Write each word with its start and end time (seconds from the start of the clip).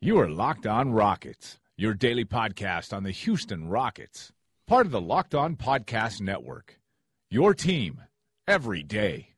You 0.00 0.20
are 0.20 0.30
Locked 0.30 0.64
On 0.64 0.92
Rockets, 0.92 1.58
your 1.76 1.92
daily 1.92 2.24
podcast 2.24 2.96
on 2.96 3.02
the 3.02 3.10
Houston 3.10 3.68
Rockets, 3.68 4.30
part 4.68 4.86
of 4.86 4.92
the 4.92 5.00
Locked 5.00 5.34
On 5.34 5.56
Podcast 5.56 6.20
Network. 6.20 6.78
Your 7.32 7.52
team 7.52 8.02
every 8.46 8.84
day. 8.84 9.30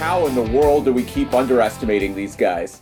How 0.00 0.26
in 0.26 0.34
the 0.34 0.50
world 0.52 0.84
do 0.84 0.92
we 0.92 1.04
keep 1.04 1.32
underestimating 1.32 2.16
these 2.16 2.34
guys? 2.34 2.80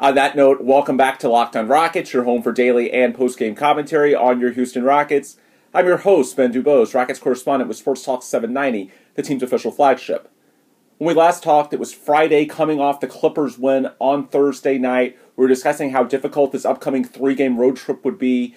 On 0.00 0.14
that 0.14 0.36
note, 0.36 0.60
welcome 0.60 0.96
back 0.96 1.18
to 1.18 1.28
Locked 1.28 1.56
on 1.56 1.66
Rockets, 1.66 2.12
your 2.12 2.22
home 2.22 2.40
for 2.40 2.52
daily 2.52 2.92
and 2.92 3.16
post-game 3.16 3.56
commentary 3.56 4.14
on 4.14 4.38
your 4.38 4.52
Houston 4.52 4.84
Rockets. 4.84 5.38
I'm 5.74 5.86
your 5.86 5.96
host, 5.96 6.36
Ben 6.36 6.52
Dubose, 6.52 6.94
Rockets 6.94 7.18
correspondent 7.18 7.66
with 7.66 7.78
Sports 7.78 8.04
Talk 8.04 8.22
790, 8.22 8.92
the 9.16 9.22
team's 9.22 9.42
official 9.42 9.72
flagship. 9.72 10.30
When 10.98 11.08
we 11.08 11.14
last 11.14 11.42
talked, 11.42 11.72
it 11.72 11.80
was 11.80 11.92
Friday 11.92 12.46
coming 12.46 12.78
off 12.78 13.00
the 13.00 13.08
Clippers 13.08 13.58
win 13.58 13.88
on 13.98 14.28
Thursday 14.28 14.78
night. 14.78 15.18
We 15.34 15.42
were 15.42 15.48
discussing 15.48 15.90
how 15.90 16.04
difficult 16.04 16.52
this 16.52 16.64
upcoming 16.64 17.02
three-game 17.02 17.58
road 17.58 17.76
trip 17.76 18.04
would 18.04 18.18
be. 18.18 18.54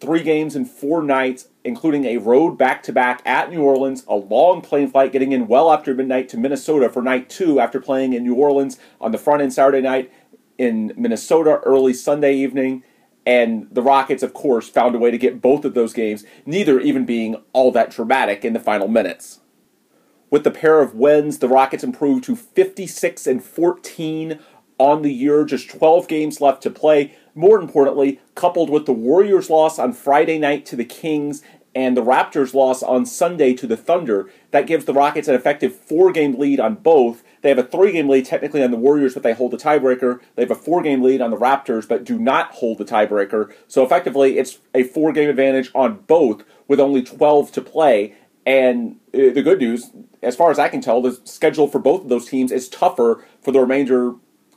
Three 0.00 0.22
games 0.22 0.56
in 0.56 0.64
four 0.64 1.02
nights, 1.02 1.48
including 1.62 2.06
a 2.06 2.16
road 2.16 2.56
back-to-back 2.56 3.20
at 3.26 3.50
New 3.50 3.60
Orleans, 3.60 4.02
a 4.08 4.16
long 4.16 4.62
plane 4.62 4.90
flight 4.90 5.12
getting 5.12 5.32
in 5.32 5.46
well 5.46 5.70
after 5.70 5.94
midnight 5.94 6.30
to 6.30 6.38
Minnesota 6.38 6.88
for 6.88 7.02
night 7.02 7.28
two 7.28 7.60
after 7.60 7.80
playing 7.80 8.14
in 8.14 8.24
New 8.24 8.34
Orleans 8.34 8.78
on 8.98 9.12
the 9.12 9.18
front 9.18 9.42
end 9.42 9.52
Saturday 9.52 9.82
night, 9.82 10.10
in 10.58 10.92
Minnesota 10.96 11.60
early 11.64 11.92
Sunday 11.92 12.34
evening. 12.34 12.82
And 13.26 13.68
the 13.70 13.82
Rockets, 13.82 14.22
of 14.22 14.34
course, 14.34 14.68
found 14.68 14.94
a 14.94 14.98
way 14.98 15.10
to 15.10 15.18
get 15.18 15.40
both 15.40 15.64
of 15.64 15.74
those 15.74 15.94
games, 15.94 16.24
neither 16.44 16.78
even 16.80 17.06
being 17.06 17.36
all 17.52 17.72
that 17.72 17.90
dramatic 17.90 18.44
in 18.44 18.52
the 18.52 18.60
final 18.60 18.88
minutes. 18.88 19.40
With 20.30 20.44
the 20.44 20.50
pair 20.50 20.80
of 20.80 20.94
wins, 20.94 21.38
the 21.38 21.48
Rockets 21.48 21.84
improved 21.84 22.24
to 22.24 22.36
56 22.36 23.26
and 23.26 23.42
14 23.42 24.38
on 24.78 25.02
the 25.02 25.12
year, 25.12 25.44
just 25.44 25.70
12 25.70 26.08
games 26.08 26.40
left 26.40 26.62
to 26.64 26.70
play. 26.70 27.16
More 27.34 27.58
importantly, 27.60 28.20
coupled 28.34 28.68
with 28.68 28.86
the 28.86 28.92
Warriors' 28.92 29.48
loss 29.48 29.78
on 29.78 29.92
Friday 29.92 30.38
night 30.38 30.66
to 30.66 30.76
the 30.76 30.84
Kings 30.84 31.42
and 31.74 31.96
the 31.96 32.02
Raptors' 32.02 32.54
loss 32.54 32.82
on 32.82 33.06
Sunday 33.06 33.54
to 33.54 33.66
the 33.66 33.76
Thunder, 33.76 34.30
that 34.50 34.66
gives 34.66 34.84
the 34.84 34.94
Rockets 34.94 35.28
an 35.28 35.34
effective 35.34 35.74
four 35.74 36.12
game 36.12 36.38
lead 36.38 36.60
on 36.60 36.76
both 36.76 37.22
they 37.44 37.50
have 37.50 37.58
a 37.58 37.62
three 37.62 37.92
game 37.92 38.08
lead 38.08 38.24
technically 38.24 38.64
on 38.64 38.70
the 38.70 38.78
Warriors, 38.78 39.12
but 39.12 39.22
they 39.22 39.34
hold 39.34 39.50
the 39.50 39.58
tiebreaker. 39.58 40.18
They 40.34 40.42
have 40.42 40.50
a 40.50 40.54
four 40.54 40.80
game 40.80 41.02
lead 41.02 41.20
on 41.20 41.30
the 41.30 41.36
Raptors, 41.36 41.86
but 41.86 42.02
do 42.02 42.18
not 42.18 42.52
hold 42.52 42.78
the 42.78 42.86
tiebreaker. 42.86 43.52
So 43.68 43.84
effectively, 43.84 44.38
it's 44.38 44.60
a 44.74 44.82
four 44.82 45.12
game 45.12 45.28
advantage 45.28 45.70
on 45.74 45.96
both 46.06 46.42
with 46.68 46.80
only 46.80 47.02
12 47.02 47.52
to 47.52 47.60
play. 47.60 48.14
And 48.46 48.96
uh, 49.12 49.28
the 49.34 49.42
good 49.42 49.58
news, 49.58 49.90
as 50.22 50.36
far 50.36 50.50
as 50.50 50.58
I 50.58 50.70
can 50.70 50.80
tell, 50.80 51.02
the 51.02 51.20
schedule 51.24 51.68
for 51.68 51.78
both 51.78 52.04
of 52.04 52.08
those 52.08 52.26
teams 52.26 52.50
is 52.50 52.66
tougher 52.66 53.22
for 53.42 53.52
the 53.52 53.60
remainder 53.60 54.14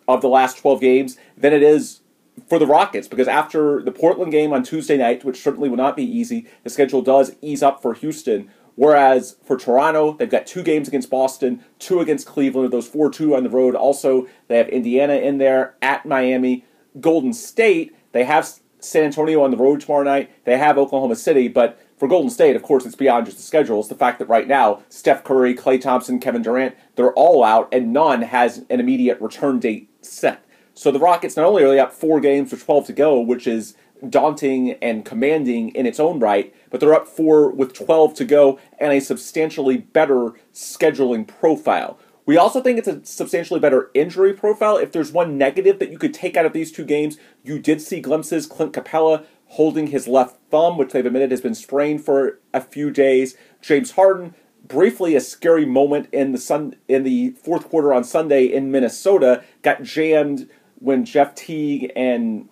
of 0.07 0.21
the 0.21 0.29
last 0.29 0.57
12 0.57 0.79
games 0.79 1.17
than 1.35 1.51
it 1.51 1.63
is 1.63 1.99
for 2.47 2.59
the 2.59 2.67
Rockets 2.67 3.07
because 3.07 3.27
after 3.27 3.81
the 3.81 3.91
Portland 3.91 4.31
game 4.31 4.53
on 4.53 4.63
Tuesday 4.63 4.97
night, 4.97 5.25
which 5.25 5.41
certainly 5.41 5.69
will 5.69 5.77
not 5.77 5.95
be 5.95 6.03
easy, 6.03 6.47
the 6.63 6.69
schedule 6.69 7.01
does 7.01 7.35
ease 7.41 7.63
up 7.63 7.81
for 7.81 7.93
Houston 7.93 8.49
Whereas 8.77 9.37
for 9.43 9.57
Toronto, 9.57 10.13
they've 10.13 10.29
got 10.29 10.45
two 10.45 10.61
games 10.61 10.87
against 10.87 11.09
Boston, 11.09 11.63
two 11.79 11.99
against 11.99 12.27
Cleveland, 12.27 12.71
those 12.71 12.87
4 12.87 13.09
2 13.09 13.35
on 13.35 13.43
the 13.43 13.49
road. 13.49 13.73
Also, 13.73 14.27
they 14.47 14.57
have 14.57 14.69
Indiana 14.69 15.15
in 15.15 15.39
there, 15.39 15.75
at 15.81 16.05
Miami. 16.05 16.63
Golden 16.99 17.33
State, 17.33 17.95
they 18.11 18.23
have 18.23 18.47
San 18.79 19.03
Antonio 19.03 19.41
on 19.43 19.49
the 19.49 19.57
road 19.57 19.81
tomorrow 19.81 20.03
night. 20.03 20.29
They 20.45 20.59
have 20.59 20.77
Oklahoma 20.77 21.15
City, 21.15 21.47
but 21.47 21.81
for 21.97 22.07
Golden 22.07 22.29
State, 22.29 22.55
of 22.55 22.61
course, 22.61 22.85
it's 22.85 22.95
beyond 22.95 23.25
just 23.25 23.37
the 23.37 23.43
schedule. 23.43 23.79
It's 23.79 23.89
the 23.89 23.95
fact 23.95 24.19
that 24.19 24.29
right 24.29 24.47
now, 24.47 24.83
Steph 24.89 25.23
Curry, 25.23 25.55
Klay 25.55 25.81
Thompson, 25.81 26.19
Kevin 26.19 26.43
Durant, 26.43 26.75
they're 26.95 27.13
all 27.13 27.43
out, 27.43 27.69
and 27.71 27.91
none 27.91 28.21
has 28.21 28.63
an 28.69 28.79
immediate 28.79 29.19
return 29.19 29.57
date 29.59 29.89
set. 30.03 30.45
So 30.77 30.91
the 30.91 30.99
Rockets 30.99 31.35
not 31.35 31.47
only 31.47 31.63
are 31.63 31.69
they 31.69 31.79
up 31.79 31.91
four 31.91 32.19
games 32.19 32.51
with 32.51 32.63
12 32.63 32.85
to 32.85 32.93
go, 32.93 33.19
which 33.19 33.47
is 33.47 33.75
daunting 34.07 34.73
and 34.73 35.03
commanding 35.03 35.69
in 35.69 35.87
its 35.87 35.99
own 35.99 36.19
right, 36.19 36.53
but 36.69 36.79
they're 36.79 36.93
up 36.93 37.07
four 37.07 37.49
with 37.49 37.73
12 37.73 38.13
to 38.13 38.25
go 38.25 38.59
and 38.77 38.93
a 38.93 39.01
substantially 39.01 39.77
better 39.77 40.33
scheduling 40.53 41.27
profile. 41.27 41.97
We 42.27 42.37
also 42.37 42.61
think 42.61 42.77
it's 42.77 42.87
a 42.87 43.03
substantially 43.03 43.59
better 43.59 43.89
injury 43.95 44.33
profile. 44.33 44.77
If 44.77 44.91
there's 44.91 45.11
one 45.11 45.35
negative 45.35 45.79
that 45.79 45.89
you 45.89 45.97
could 45.97 46.13
take 46.13 46.37
out 46.37 46.45
of 46.45 46.53
these 46.53 46.71
two 46.71 46.85
games, 46.85 47.17
you 47.43 47.57
did 47.57 47.81
see 47.81 47.99
glimpses. 47.99 48.45
Clint 48.45 48.73
Capela 48.73 49.25
holding 49.47 49.87
his 49.87 50.07
left 50.07 50.37
thumb, 50.51 50.77
which 50.77 50.91
they've 50.91 51.05
admitted 51.07 51.31
has 51.31 51.41
been 51.41 51.55
sprained 51.55 52.05
for 52.05 52.39
a 52.53 52.61
few 52.61 52.91
days. 52.91 53.35
James 53.61 53.91
Harden, 53.91 54.35
briefly 54.67 55.15
a 55.15 55.21
scary 55.21 55.65
moment 55.65 56.07
in 56.11 56.33
the 56.33 56.37
sun 56.37 56.75
in 56.87 57.03
the 57.03 57.31
fourth 57.31 57.69
quarter 57.69 57.93
on 57.93 58.03
Sunday 58.03 58.45
in 58.45 58.71
Minnesota, 58.71 59.43
got 59.61 59.83
jammed 59.83 60.49
when 60.79 61.05
Jeff 61.05 61.35
Teague 61.35 61.91
and 61.95 62.49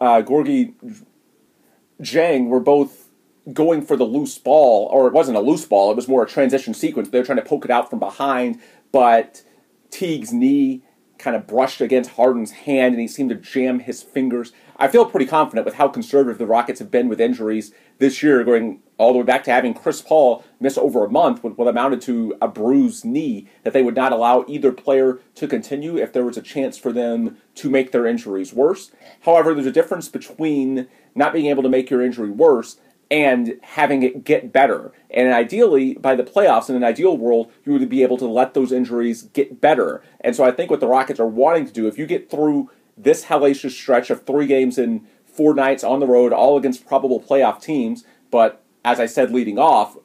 uh, 0.00 0.22
Gorgui 0.22 0.74
Dieng 2.00 2.46
were 2.46 2.60
both 2.60 3.10
going 3.52 3.82
for 3.82 3.96
the 3.96 4.04
loose 4.04 4.38
ball, 4.38 4.88
or 4.92 5.06
it 5.06 5.12
wasn't 5.12 5.36
a 5.36 5.40
loose 5.40 5.66
ball, 5.66 5.90
it 5.90 5.96
was 5.96 6.08
more 6.08 6.22
a 6.22 6.28
transition 6.28 6.74
sequence. 6.74 7.10
They 7.10 7.18
were 7.18 7.24
trying 7.24 7.38
to 7.38 7.44
poke 7.44 7.64
it 7.64 7.70
out 7.70 7.90
from 7.90 7.98
behind, 7.98 8.60
but 8.92 9.42
Teague's 9.90 10.32
knee 10.32 10.82
kind 11.18 11.36
of 11.36 11.46
brushed 11.46 11.80
against 11.80 12.10
Harden's 12.12 12.50
hand 12.50 12.94
and 12.94 13.00
he 13.00 13.08
seemed 13.08 13.30
to 13.30 13.36
jam 13.36 13.80
his 13.80 14.02
fingers. 14.02 14.52
I 14.76 14.88
feel 14.88 15.06
pretty 15.06 15.26
confident 15.26 15.64
with 15.64 15.74
how 15.74 15.88
conservative 15.88 16.38
the 16.38 16.46
Rockets 16.46 16.80
have 16.80 16.90
been 16.90 17.08
with 17.08 17.20
injuries 17.20 17.72
this 17.98 18.22
year, 18.22 18.42
going 18.44 18.80
all 18.96 19.12
the 19.12 19.18
way 19.18 19.24
back 19.24 19.44
to 19.44 19.50
having 19.50 19.74
Chris 19.74 20.00
Paul 20.00 20.44
miss 20.60 20.78
over 20.78 21.04
a 21.04 21.10
month 21.10 21.42
with 21.42 21.54
what 21.54 21.68
amounted 21.68 22.00
to 22.02 22.36
a 22.40 22.48
bruised 22.48 23.04
knee, 23.04 23.48
that 23.62 23.72
they 23.72 23.82
would 23.82 23.96
not 23.96 24.12
allow 24.12 24.44
either 24.46 24.72
player 24.72 25.18
to 25.34 25.48
continue 25.48 25.96
if 25.96 26.12
there 26.12 26.24
was 26.24 26.36
a 26.36 26.42
chance 26.42 26.78
for 26.78 26.92
them 26.92 27.36
to 27.56 27.68
make 27.68 27.92
their 27.92 28.06
injuries 28.06 28.52
worse. 28.52 28.92
However, 29.22 29.52
there's 29.54 29.66
a 29.66 29.72
difference 29.72 30.08
between 30.08 30.86
not 31.14 31.32
being 31.32 31.46
able 31.46 31.62
to 31.62 31.68
make 31.68 31.90
your 31.90 32.02
injury 32.02 32.30
worse 32.30 32.78
and 33.10 33.58
having 33.62 34.02
it 34.02 34.24
get 34.24 34.52
better. 34.52 34.92
And 35.10 35.32
ideally, 35.32 35.94
by 35.94 36.14
the 36.14 36.24
playoffs, 36.24 36.68
in 36.68 36.76
an 36.76 36.84
ideal 36.84 37.16
world, 37.16 37.52
you 37.64 37.72
would 37.72 37.88
be 37.88 38.02
able 38.02 38.16
to 38.18 38.26
let 38.26 38.54
those 38.54 38.72
injuries 38.72 39.22
get 39.22 39.60
better. 39.60 40.02
And 40.20 40.34
so 40.34 40.44
I 40.44 40.50
think 40.50 40.70
what 40.70 40.80
the 40.80 40.88
Rockets 40.88 41.20
are 41.20 41.26
wanting 41.26 41.66
to 41.66 41.72
do, 41.72 41.86
if 41.86 41.98
you 41.98 42.06
get 42.06 42.30
through 42.30 42.70
this 42.96 43.26
hellacious 43.26 43.72
stretch 43.72 44.10
of 44.10 44.24
three 44.24 44.46
games 44.46 44.78
in 44.78 45.06
four 45.26 45.54
nights 45.54 45.84
on 45.84 46.00
the 46.00 46.06
road, 46.06 46.32
all 46.32 46.56
against 46.56 46.86
probable 46.86 47.20
playoff 47.20 47.60
teams, 47.60 48.04
but 48.30 48.63
as 48.84 49.00
I 49.00 49.06
said 49.06 49.32
leading 49.32 49.58
off, 49.58 49.96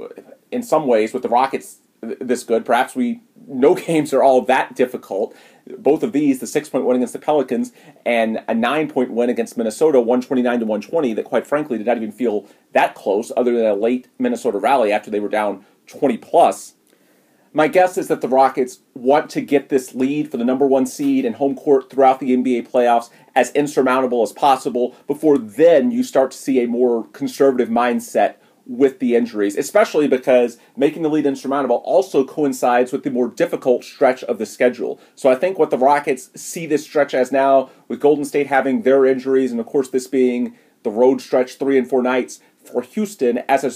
in 0.52 0.64
some 0.64 0.88
ways, 0.88 1.14
with 1.14 1.24
the 1.24 1.30
Rockets 1.30 1.80
this 2.02 2.44
good, 2.44 2.66
perhaps 2.66 2.96
we 2.96 3.22
no 3.48 3.76
games 3.88 4.14
are 4.14 4.24
all 4.24 4.42
that 4.44 4.76
difficult. 4.76 5.36
Both 5.78 6.02
of 6.02 6.14
these, 6.14 6.40
the 6.40 6.48
six 6.48 6.70
point 6.70 6.86
win 6.86 6.96
against 6.96 7.14
the 7.14 7.20
Pelicans 7.20 7.74
and 8.06 8.44
a 8.48 8.54
nine 8.54 8.90
point 8.90 9.12
win 9.12 9.30
against 9.30 9.58
Minnesota, 9.58 10.00
129 10.00 10.60
to 10.60 10.66
120, 10.66 11.14
that 11.14 11.26
quite 11.26 11.46
frankly 11.46 11.78
did 11.78 11.88
not 11.88 11.98
even 11.98 12.12
feel 12.12 12.48
that 12.74 12.96
close, 12.96 13.32
other 13.36 13.56
than 13.56 13.66
a 13.66 13.76
late 13.76 14.08
Minnesota 14.18 14.58
rally 14.58 14.92
after 14.92 15.12
they 15.12 15.20
were 15.20 15.30
down 15.30 15.66
20 15.88 16.18
plus. 16.18 16.76
My 17.52 17.68
guess 17.68 17.98
is 17.98 18.08
that 18.10 18.22
the 18.22 18.28
Rockets 18.28 18.80
want 18.94 19.30
to 19.32 19.42
get 19.42 19.70
this 19.70 19.96
lead 19.96 20.30
for 20.30 20.38
the 20.38 20.46
number 20.46 20.68
one 20.68 20.86
seed 20.86 21.26
and 21.26 21.36
home 21.36 21.56
court 21.56 21.90
throughout 21.90 22.20
the 22.20 22.36
NBA 22.38 22.70
playoffs 22.70 23.10
as 23.36 23.52
insurmountable 23.54 24.22
as 24.22 24.32
possible 24.32 24.96
before 25.08 25.38
then 25.40 25.90
you 25.90 26.04
start 26.04 26.30
to 26.32 26.38
see 26.38 26.62
a 26.64 26.68
more 26.68 27.08
conservative 27.08 27.70
mindset 27.70 28.36
with 28.70 29.00
the 29.00 29.16
injuries, 29.16 29.58
especially 29.58 30.08
because 30.08 30.60
making 30.78 31.02
the 31.02 31.10
lead 31.10 31.26
insurmountable 31.26 31.78
also 31.78 32.24
coincides 32.24 32.92
with 32.92 33.02
the 33.02 33.10
more 33.10 33.28
difficult 33.28 33.84
stretch 33.84 34.24
of 34.26 34.38
the 34.38 34.46
schedule. 34.46 35.02
So 35.16 35.28
I 35.28 35.34
think 35.34 35.58
what 35.58 35.72
the 35.72 35.78
Rockets 35.78 36.30
see 36.40 36.68
this 36.68 36.84
stretch 36.84 37.16
as 37.16 37.32
now, 37.32 37.72
with 37.88 38.00
Golden 38.00 38.24
State 38.24 38.46
having 38.46 38.84
their 38.84 39.08
injuries, 39.08 39.52
and 39.52 39.60
of 39.60 39.66
course 39.66 39.90
this 39.90 40.06
being 40.06 40.56
the 40.84 40.92
road 40.92 41.20
stretch 41.20 41.56
three 41.56 41.80
and 41.80 41.90
four 41.90 42.04
nights 42.04 42.42
for 42.64 42.84
Houston, 42.84 43.40
as 43.50 43.64
a 43.64 43.72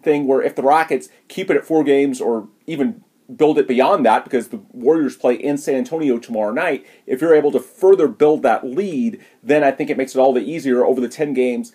thing 0.00 0.28
where 0.28 0.40
if 0.40 0.54
the 0.54 0.62
Rockets 0.62 1.08
keep 1.26 1.50
it 1.50 1.56
at 1.56 1.66
four 1.66 1.82
games 1.82 2.20
or 2.20 2.48
even 2.68 3.02
build 3.34 3.58
it 3.58 3.66
beyond 3.66 4.06
that 4.06 4.22
because 4.22 4.48
the 4.48 4.60
Warriors 4.70 5.16
play 5.16 5.34
in 5.34 5.58
San 5.58 5.74
Antonio 5.74 6.18
tomorrow 6.18 6.52
night, 6.52 6.86
if 7.06 7.20
you're 7.20 7.34
able 7.34 7.50
to 7.50 7.58
further 7.58 8.06
build 8.06 8.42
that 8.42 8.64
lead, 8.64 9.20
then 9.42 9.64
I 9.64 9.72
think 9.72 9.90
it 9.90 9.96
makes 9.96 10.14
it 10.14 10.20
all 10.20 10.32
the 10.32 10.40
easier 10.40 10.84
over 10.84 11.00
the 11.00 11.08
10 11.08 11.34
games 11.34 11.72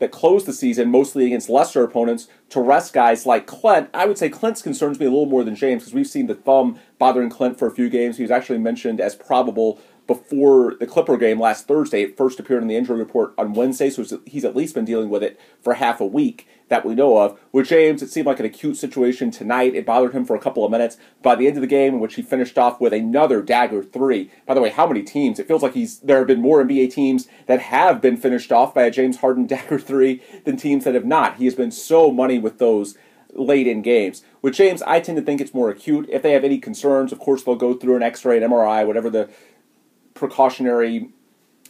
that 0.00 0.10
closed 0.10 0.46
the 0.46 0.52
season, 0.52 0.90
mostly 0.90 1.26
against 1.26 1.48
lesser 1.48 1.84
opponents, 1.84 2.26
to 2.48 2.60
rest 2.60 2.92
guys 2.92 3.26
like 3.26 3.46
Clint. 3.46 3.88
I 3.94 4.06
would 4.06 4.18
say 4.18 4.28
Clint's 4.28 4.62
concerns 4.62 4.98
me 4.98 5.06
a 5.06 5.10
little 5.10 5.26
more 5.26 5.44
than 5.44 5.54
James 5.54 5.82
because 5.82 5.94
we've 5.94 6.06
seen 6.06 6.26
the 6.26 6.34
thumb 6.34 6.78
bothering 6.98 7.30
Clint 7.30 7.58
for 7.58 7.68
a 7.68 7.70
few 7.70 7.88
games. 7.88 8.16
He 8.16 8.24
was 8.24 8.30
actually 8.30 8.58
mentioned 8.58 9.00
as 9.00 9.14
probable 9.14 9.80
before 10.10 10.74
the 10.80 10.88
Clipper 10.88 11.16
game 11.16 11.38
last 11.38 11.68
Thursday. 11.68 12.02
It 12.02 12.16
first 12.16 12.40
appeared 12.40 12.62
in 12.62 12.68
the 12.68 12.74
injury 12.74 12.98
report 12.98 13.32
on 13.38 13.52
Wednesday, 13.52 13.90
so 13.90 14.04
he's 14.26 14.44
at 14.44 14.56
least 14.56 14.74
been 14.74 14.84
dealing 14.84 15.08
with 15.08 15.22
it 15.22 15.38
for 15.62 15.74
half 15.74 16.00
a 16.00 16.04
week 16.04 16.48
that 16.66 16.84
we 16.84 16.96
know 16.96 17.18
of. 17.18 17.38
With 17.52 17.68
James, 17.68 18.02
it 18.02 18.10
seemed 18.10 18.26
like 18.26 18.40
an 18.40 18.44
acute 18.44 18.76
situation 18.76 19.30
tonight. 19.30 19.76
It 19.76 19.86
bothered 19.86 20.12
him 20.12 20.24
for 20.24 20.34
a 20.34 20.40
couple 20.40 20.64
of 20.64 20.72
minutes. 20.72 20.96
By 21.22 21.36
the 21.36 21.46
end 21.46 21.58
of 21.58 21.60
the 21.60 21.68
game, 21.68 21.94
in 21.94 22.00
which 22.00 22.16
he 22.16 22.22
finished 22.22 22.58
off 22.58 22.80
with 22.80 22.92
another 22.92 23.40
dagger 23.40 23.84
three. 23.84 24.32
By 24.46 24.54
the 24.54 24.60
way, 24.60 24.70
how 24.70 24.88
many 24.88 25.04
teams? 25.04 25.38
It 25.38 25.46
feels 25.46 25.62
like 25.62 25.74
he's 25.74 26.00
there 26.00 26.18
have 26.18 26.26
been 26.26 26.42
more 26.42 26.64
NBA 26.64 26.92
teams 26.92 27.28
that 27.46 27.60
have 27.60 28.00
been 28.00 28.16
finished 28.16 28.50
off 28.50 28.74
by 28.74 28.82
a 28.82 28.90
James 28.90 29.18
Harden 29.18 29.46
dagger 29.46 29.78
three 29.78 30.24
than 30.44 30.56
teams 30.56 30.82
that 30.82 30.94
have 30.94 31.06
not. 31.06 31.36
He 31.36 31.44
has 31.44 31.54
been 31.54 31.70
so 31.70 32.10
money 32.10 32.40
with 32.40 32.58
those 32.58 32.98
late 33.32 33.66
in 33.66 33.82
games. 33.82 34.22
With 34.42 34.54
James, 34.54 34.82
I 34.82 35.00
tend 35.00 35.16
to 35.18 35.22
think 35.22 35.40
it's 35.40 35.54
more 35.54 35.70
acute. 35.70 36.08
If 36.10 36.22
they 36.22 36.32
have 36.32 36.44
any 36.44 36.58
concerns, 36.58 37.12
of 37.12 37.18
course, 37.18 37.42
they'll 37.42 37.54
go 37.54 37.74
through 37.74 37.96
an 37.96 38.02
X 38.02 38.24
ray, 38.24 38.42
an 38.42 38.50
MRI, 38.50 38.86
whatever 38.86 39.10
the 39.10 39.30
precautionary 40.20 41.08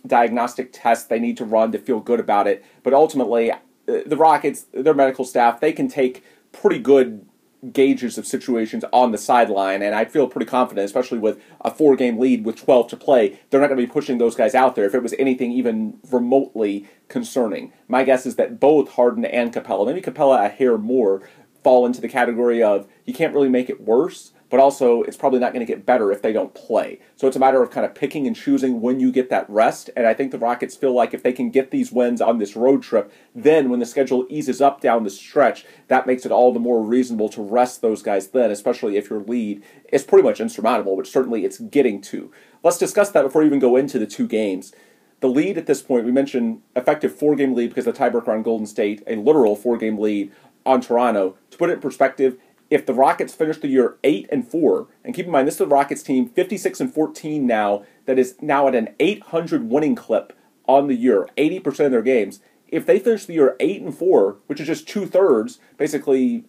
diagnostic 0.06 0.70
tests 0.72 1.06
they 1.06 1.20
need 1.20 1.36
to 1.36 1.44
run 1.44 1.72
to 1.72 1.78
feel 1.78 2.00
good 2.00 2.20
about 2.20 2.46
it. 2.46 2.64
But 2.82 2.92
ultimately, 2.92 3.52
uh, 3.52 3.58
the 3.86 4.16
Rockets, 4.16 4.66
their 4.74 4.94
medical 4.94 5.24
staff, 5.24 5.60
they 5.60 5.72
can 5.72 5.88
take 5.88 6.24
pretty 6.52 6.80
good 6.80 7.26
gauges 7.72 8.18
of 8.18 8.26
situations 8.26 8.84
on 8.92 9.12
the 9.12 9.18
sideline, 9.18 9.82
and 9.82 9.94
I 9.94 10.06
feel 10.06 10.26
pretty 10.26 10.46
confident, 10.46 10.84
especially 10.84 11.18
with 11.18 11.40
a 11.60 11.70
four 11.70 11.94
game 11.94 12.18
lead 12.18 12.44
with 12.44 12.56
12 12.56 12.88
to 12.88 12.96
play, 12.96 13.38
they're 13.50 13.60
not 13.60 13.68
going 13.68 13.80
to 13.80 13.86
be 13.86 13.92
pushing 13.92 14.18
those 14.18 14.34
guys 14.34 14.54
out 14.54 14.74
there 14.74 14.86
if 14.86 14.94
it 14.94 15.02
was 15.02 15.14
anything 15.18 15.52
even 15.52 15.98
remotely 16.10 16.88
concerning. 17.08 17.72
My 17.86 18.02
guess 18.02 18.26
is 18.26 18.36
that 18.36 18.58
both 18.58 18.92
Harden 18.92 19.24
and 19.26 19.52
Capela, 19.52 19.86
maybe 19.86 20.00
Capela 20.00 20.46
a 20.46 20.48
hair 20.48 20.78
more, 20.78 21.22
fall 21.62 21.84
into 21.84 22.00
the 22.00 22.08
category 22.08 22.62
of 22.62 22.88
you 23.04 23.12
can't 23.12 23.34
really 23.34 23.50
make 23.50 23.68
it 23.68 23.82
worse, 23.82 24.32
but 24.50 24.60
also 24.60 25.02
it's 25.02 25.16
probably 25.16 25.38
not 25.38 25.52
going 25.52 25.64
to 25.64 25.72
get 25.72 25.86
better 25.86 26.12
if 26.12 26.20
they 26.20 26.32
don't 26.32 26.52
play. 26.52 27.00
So 27.16 27.26
it's 27.26 27.36
a 27.36 27.40
matter 27.40 27.62
of 27.62 27.70
kind 27.70 27.86
of 27.86 27.94
picking 27.94 28.26
and 28.26 28.36
choosing 28.36 28.80
when 28.80 29.00
you 29.00 29.12
get 29.12 29.30
that 29.30 29.48
rest. 29.48 29.88
And 29.96 30.06
I 30.06 30.12
think 30.12 30.32
the 30.32 30.38
Rockets 30.38 30.76
feel 30.76 30.92
like 30.92 31.14
if 31.14 31.22
they 31.22 31.32
can 31.32 31.50
get 31.50 31.70
these 31.70 31.92
wins 31.92 32.20
on 32.20 32.38
this 32.38 32.56
road 32.56 32.82
trip, 32.82 33.12
then 33.34 33.70
when 33.70 33.80
the 33.80 33.86
schedule 33.86 34.26
eases 34.28 34.60
up 34.60 34.80
down 34.80 35.04
the 35.04 35.10
stretch, 35.10 35.64
that 35.88 36.06
makes 36.06 36.26
it 36.26 36.32
all 36.32 36.52
the 36.52 36.60
more 36.60 36.82
reasonable 36.82 37.28
to 37.30 37.42
rest 37.42 37.80
those 37.80 38.02
guys 38.02 38.28
then, 38.28 38.50
especially 38.50 38.96
if 38.96 39.08
your 39.08 39.20
lead 39.20 39.62
is 39.92 40.04
pretty 40.04 40.24
much 40.24 40.40
insurmountable, 40.40 40.96
which 40.96 41.10
certainly 41.10 41.44
it's 41.44 41.58
getting 41.58 42.00
to. 42.02 42.30
Let's 42.62 42.78
discuss 42.78 43.10
that 43.10 43.22
before 43.22 43.42
we 43.42 43.46
even 43.46 43.60
go 43.60 43.76
into 43.76 43.98
the 43.98 44.06
two 44.06 44.26
games. 44.26 44.72
The 45.20 45.28
lead 45.28 45.58
at 45.58 45.66
this 45.66 45.82
point, 45.82 46.06
we 46.06 46.12
mentioned 46.12 46.62
effective 46.74 47.14
four 47.14 47.36
game 47.36 47.54
lead 47.54 47.68
because 47.68 47.84
the 47.84 47.92
tiebreaker 47.92 48.28
on 48.28 48.42
Golden 48.42 48.66
State, 48.66 49.02
a 49.06 49.16
literal 49.16 49.54
four 49.54 49.76
game 49.76 49.98
lead 49.98 50.32
on 50.64 50.80
Toronto. 50.80 51.36
To 51.50 51.58
put 51.58 51.70
it 51.70 51.74
in 51.74 51.80
perspective, 51.80 52.38
if 52.70 52.86
the 52.86 52.94
Rockets 52.94 53.34
finish 53.34 53.58
the 53.58 53.68
year 53.68 53.96
8 54.04 54.28
and 54.30 54.48
4, 54.48 54.86
and 55.04 55.14
keep 55.14 55.26
in 55.26 55.32
mind 55.32 55.46
this 55.46 55.54
is 55.54 55.58
the 55.58 55.66
Rockets 55.66 56.02
team 56.02 56.28
56 56.28 56.80
and 56.80 56.94
14 56.94 57.46
now 57.46 57.84
that 58.06 58.18
is 58.18 58.36
now 58.40 58.68
at 58.68 58.76
an 58.76 58.94
800 59.00 59.68
winning 59.68 59.96
clip 59.96 60.32
on 60.66 60.86
the 60.86 60.94
year, 60.94 61.28
80% 61.36 61.86
of 61.86 61.90
their 61.90 62.02
games. 62.02 62.40
If 62.68 62.86
they 62.86 63.00
finish 63.00 63.26
the 63.26 63.34
year 63.34 63.56
8 63.58 63.82
and 63.82 63.96
4, 63.96 64.36
which 64.46 64.60
is 64.60 64.68
just 64.68 64.88
two 64.88 65.04
thirds, 65.04 65.58
basically 65.76 66.44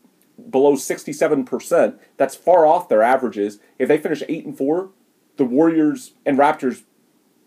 below 0.50 0.75
67%, 0.75 2.00
that's 2.18 2.35
far 2.35 2.68
off 2.68 2.88
their 2.88 3.01
averages. 3.01 3.59
If 3.79 3.88
they 3.88 3.97
finish 3.97 4.21
8 4.29 4.45
and 4.45 4.57
4, 4.57 4.91
the 5.38 5.45
Warriors 5.45 6.13
and 6.23 6.38
Raptors, 6.38 6.83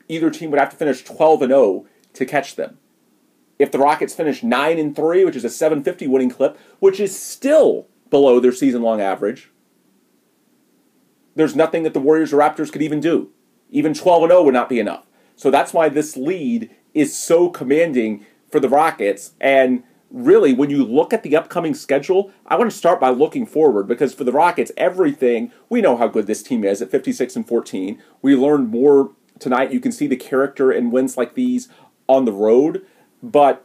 either 0.08 0.30
team 0.30 0.50
would 0.50 0.58
have 0.58 0.70
to 0.70 0.76
finish 0.76 1.04
12 1.04 1.42
and 1.42 1.50
0 1.50 1.86
to 2.14 2.26
catch 2.26 2.56
them. 2.56 2.78
If 3.56 3.70
the 3.70 3.78
Rockets 3.78 4.14
finish 4.14 4.42
9 4.42 4.78
and 4.78 4.96
3, 4.96 5.24
which 5.24 5.36
is 5.36 5.44
a 5.44 5.50
750 5.50 6.08
winning 6.08 6.30
clip, 6.30 6.58
which 6.80 6.98
is 6.98 7.16
still 7.18 7.86
below 8.14 8.38
their 8.38 8.52
season 8.52 8.80
long 8.80 9.00
average. 9.00 9.50
There's 11.34 11.56
nothing 11.56 11.82
that 11.82 11.94
the 11.94 12.00
Warriors 12.00 12.32
or 12.32 12.36
Raptors 12.36 12.70
could 12.70 12.80
even 12.80 13.00
do. 13.00 13.30
Even 13.70 13.92
12 13.92 14.28
0 14.28 14.44
would 14.44 14.54
not 14.54 14.68
be 14.68 14.78
enough. 14.78 15.04
So 15.34 15.50
that's 15.50 15.74
why 15.74 15.88
this 15.88 16.16
lead 16.16 16.70
is 16.94 17.18
so 17.18 17.48
commanding 17.48 18.24
for 18.48 18.60
the 18.60 18.68
Rockets. 18.68 19.32
And 19.40 19.82
really, 20.12 20.52
when 20.52 20.70
you 20.70 20.84
look 20.84 21.12
at 21.12 21.24
the 21.24 21.36
upcoming 21.36 21.74
schedule, 21.74 22.30
I 22.46 22.54
want 22.54 22.70
to 22.70 22.76
start 22.76 23.00
by 23.00 23.10
looking 23.10 23.46
forward 23.46 23.88
because 23.88 24.14
for 24.14 24.22
the 24.22 24.30
Rockets, 24.30 24.70
everything, 24.76 25.50
we 25.68 25.80
know 25.80 25.96
how 25.96 26.06
good 26.06 26.28
this 26.28 26.44
team 26.44 26.62
is 26.62 26.80
at 26.80 26.92
56 26.92 27.34
and 27.34 27.48
14. 27.48 28.00
We 28.22 28.36
learned 28.36 28.68
more 28.68 29.10
tonight. 29.40 29.72
You 29.72 29.80
can 29.80 29.90
see 29.90 30.06
the 30.06 30.14
character 30.14 30.70
in 30.70 30.92
wins 30.92 31.16
like 31.16 31.34
these 31.34 31.68
on 32.08 32.26
the 32.26 32.32
road. 32.32 32.86
But 33.24 33.64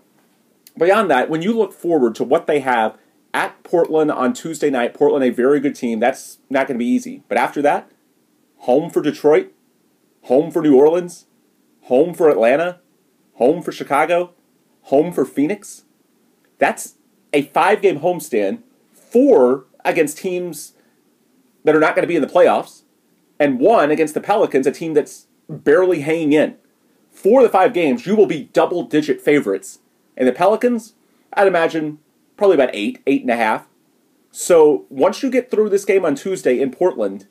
beyond 0.76 1.12
that, 1.12 1.30
when 1.30 1.44
you 1.44 1.56
look 1.56 1.72
forward 1.72 2.16
to 2.16 2.24
what 2.24 2.48
they 2.48 2.62
have 2.62 2.98
at 3.34 3.62
Portland 3.64 4.12
on 4.12 4.34
Tuesday 4.34 4.70
night. 4.70 4.94
Portland, 4.94 5.24
a 5.24 5.30
very 5.30 5.60
good 5.60 5.76
team. 5.76 6.00
That's 6.00 6.40
not 6.50 6.68
going 6.68 6.78
to 6.78 6.84
be 6.84 6.90
easy. 6.90 7.24
But 7.28 7.38
after 7.38 7.62
that, 7.62 7.92
home 8.60 8.90
for 8.90 9.02
Detroit, 9.02 9.52
home 10.24 10.52
for 10.52 10.62
New 10.62 10.76
Orleans, 10.76 11.26
home 11.84 12.14
for 12.14 12.30
Atlanta, 12.30 12.80
home 13.36 13.62
for 13.62 13.72
Chicago, 13.72 14.34
home 14.84 15.12
for 15.12 15.26
Phoenix. 15.26 15.84
That's 16.58 16.96
a 17.32 17.44
five 17.44 17.82
game 17.82 18.00
homestand, 18.00 18.64
four 18.94 19.66
against 19.86 20.18
teams 20.18 20.74
that 21.64 21.76
are 21.76 21.80
not 21.80 21.96
going 21.96 22.04
to 22.04 22.08
be 22.08 22.16
in 22.16 22.22
the 22.22 22.28
playoffs, 22.28 22.84
and 23.40 23.60
one 23.60 23.92
against 23.92 24.14
the 24.14 24.22
Pelicans, 24.22 24.68
a 24.68 24.72
team 24.72 24.94
that's 24.94 25.28
barely 25.48 26.02
hanging 26.02 26.34
in. 26.34 26.56
For 27.12 27.44
the 27.44 27.50
five 27.50 27.74
games, 27.74 28.06
you 28.06 28.16
will 28.16 28.26
be 28.26 28.46
double 28.54 28.84
digit 28.84 29.22
favorites. 29.22 29.80
And 30.16 30.28
the 30.28 30.32
Pelicans, 30.34 30.94
I'd 31.34 31.48
imagine 31.48 32.00
probably 32.40 32.56
about 32.56 32.72
eight, 32.74 33.04
eight 33.06 33.22
and 33.22 33.30
a 33.30 33.36
half. 33.36 33.68
So 34.32 34.86
once 34.90 35.22
you 35.22 35.30
get 35.30 35.52
through 35.52 35.70
this 35.70 35.86
game 35.86 36.06
on 36.06 36.16
Tuesday 36.16 36.60
in 36.60 36.72
Portland, 36.72 37.28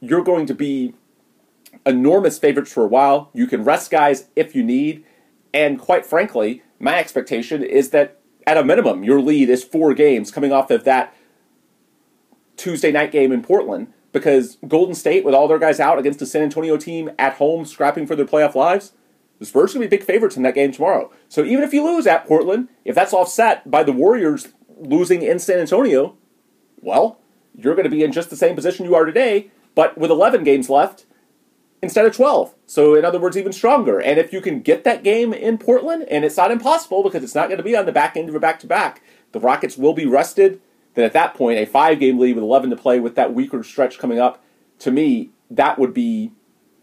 you're 0.00 0.22
going 0.22 0.46
to 0.46 0.54
be 0.54 0.94
enormous 1.84 2.38
favorites 2.38 2.72
for 2.72 2.84
a 2.84 2.88
while. 2.88 3.30
You 3.32 3.46
can 3.46 3.64
rest 3.64 3.90
guys 3.90 4.28
if 4.36 4.54
you 4.54 4.62
need. 4.62 5.04
And 5.52 5.78
quite 5.78 6.06
frankly, 6.06 6.62
my 6.78 6.98
expectation 6.98 7.62
is 7.62 7.90
that 7.90 8.20
at 8.46 8.56
a 8.56 8.64
minimum, 8.64 9.04
your 9.04 9.20
lead 9.20 9.48
is 9.48 9.64
four 9.64 9.94
games 9.94 10.30
coming 10.30 10.52
off 10.52 10.70
of 10.70 10.84
that 10.84 11.14
Tuesday 12.56 12.92
night 12.92 13.12
game 13.12 13.32
in 13.32 13.42
Portland 13.42 13.92
because 14.12 14.58
Golden 14.66 14.94
State, 14.94 15.24
with 15.24 15.34
all 15.34 15.48
their 15.48 15.58
guys 15.58 15.80
out 15.80 15.98
against 15.98 16.18
the 16.18 16.26
San 16.26 16.42
Antonio 16.42 16.76
team 16.76 17.10
at 17.18 17.34
home 17.34 17.64
scrapping 17.64 18.06
for 18.06 18.16
their 18.16 18.26
playoff 18.26 18.54
lives, 18.54 18.92
the 19.40 19.46
Spurs 19.46 19.72
to 19.72 19.80
be 19.80 19.88
big 19.88 20.04
favorites 20.04 20.36
in 20.36 20.44
that 20.44 20.54
game 20.54 20.70
tomorrow. 20.70 21.10
So 21.28 21.42
even 21.42 21.64
if 21.64 21.72
you 21.72 21.82
lose 21.82 22.06
at 22.06 22.26
Portland, 22.26 22.68
if 22.84 22.94
that's 22.94 23.14
offset 23.14 23.68
by 23.68 23.82
the 23.82 23.92
Warriors 23.92 24.48
losing 24.78 25.22
in 25.22 25.38
San 25.40 25.58
Antonio, 25.58 26.16
well, 26.80 27.18
you're 27.56 27.74
going 27.74 27.84
to 27.84 27.90
be 27.90 28.04
in 28.04 28.12
just 28.12 28.30
the 28.30 28.36
same 28.36 28.54
position 28.54 28.84
you 28.84 28.94
are 28.94 29.04
today, 29.04 29.50
but 29.74 29.98
with 29.98 30.10
11 30.10 30.44
games 30.44 30.70
left 30.70 31.06
instead 31.82 32.04
of 32.04 32.14
12. 32.14 32.54
So, 32.66 32.94
in 32.94 33.04
other 33.04 33.18
words, 33.18 33.36
even 33.36 33.52
stronger. 33.52 33.98
And 33.98 34.18
if 34.18 34.32
you 34.32 34.42
can 34.42 34.60
get 34.60 34.84
that 34.84 35.02
game 35.02 35.32
in 35.32 35.56
Portland, 35.56 36.04
and 36.10 36.24
it's 36.24 36.36
not 36.36 36.50
impossible 36.50 37.02
because 37.02 37.24
it's 37.24 37.34
not 37.34 37.48
going 37.48 37.58
to 37.58 37.64
be 37.64 37.76
on 37.76 37.86
the 37.86 37.92
back 37.92 38.16
end 38.16 38.28
of 38.28 38.34
a 38.34 38.40
back 38.40 38.60
to 38.60 38.66
back, 38.66 39.02
the 39.32 39.40
Rockets 39.40 39.78
will 39.78 39.94
be 39.94 40.06
rested. 40.06 40.60
Then 40.94 41.04
at 41.06 41.14
that 41.14 41.34
point, 41.34 41.58
a 41.58 41.64
five 41.64 41.98
game 41.98 42.18
lead 42.18 42.34
with 42.34 42.44
11 42.44 42.70
to 42.70 42.76
play 42.76 43.00
with 43.00 43.14
that 43.14 43.32
weaker 43.32 43.62
stretch 43.62 43.98
coming 43.98 44.18
up, 44.18 44.42
to 44.80 44.90
me, 44.90 45.30
that 45.50 45.78
would 45.78 45.94
be 45.94 46.32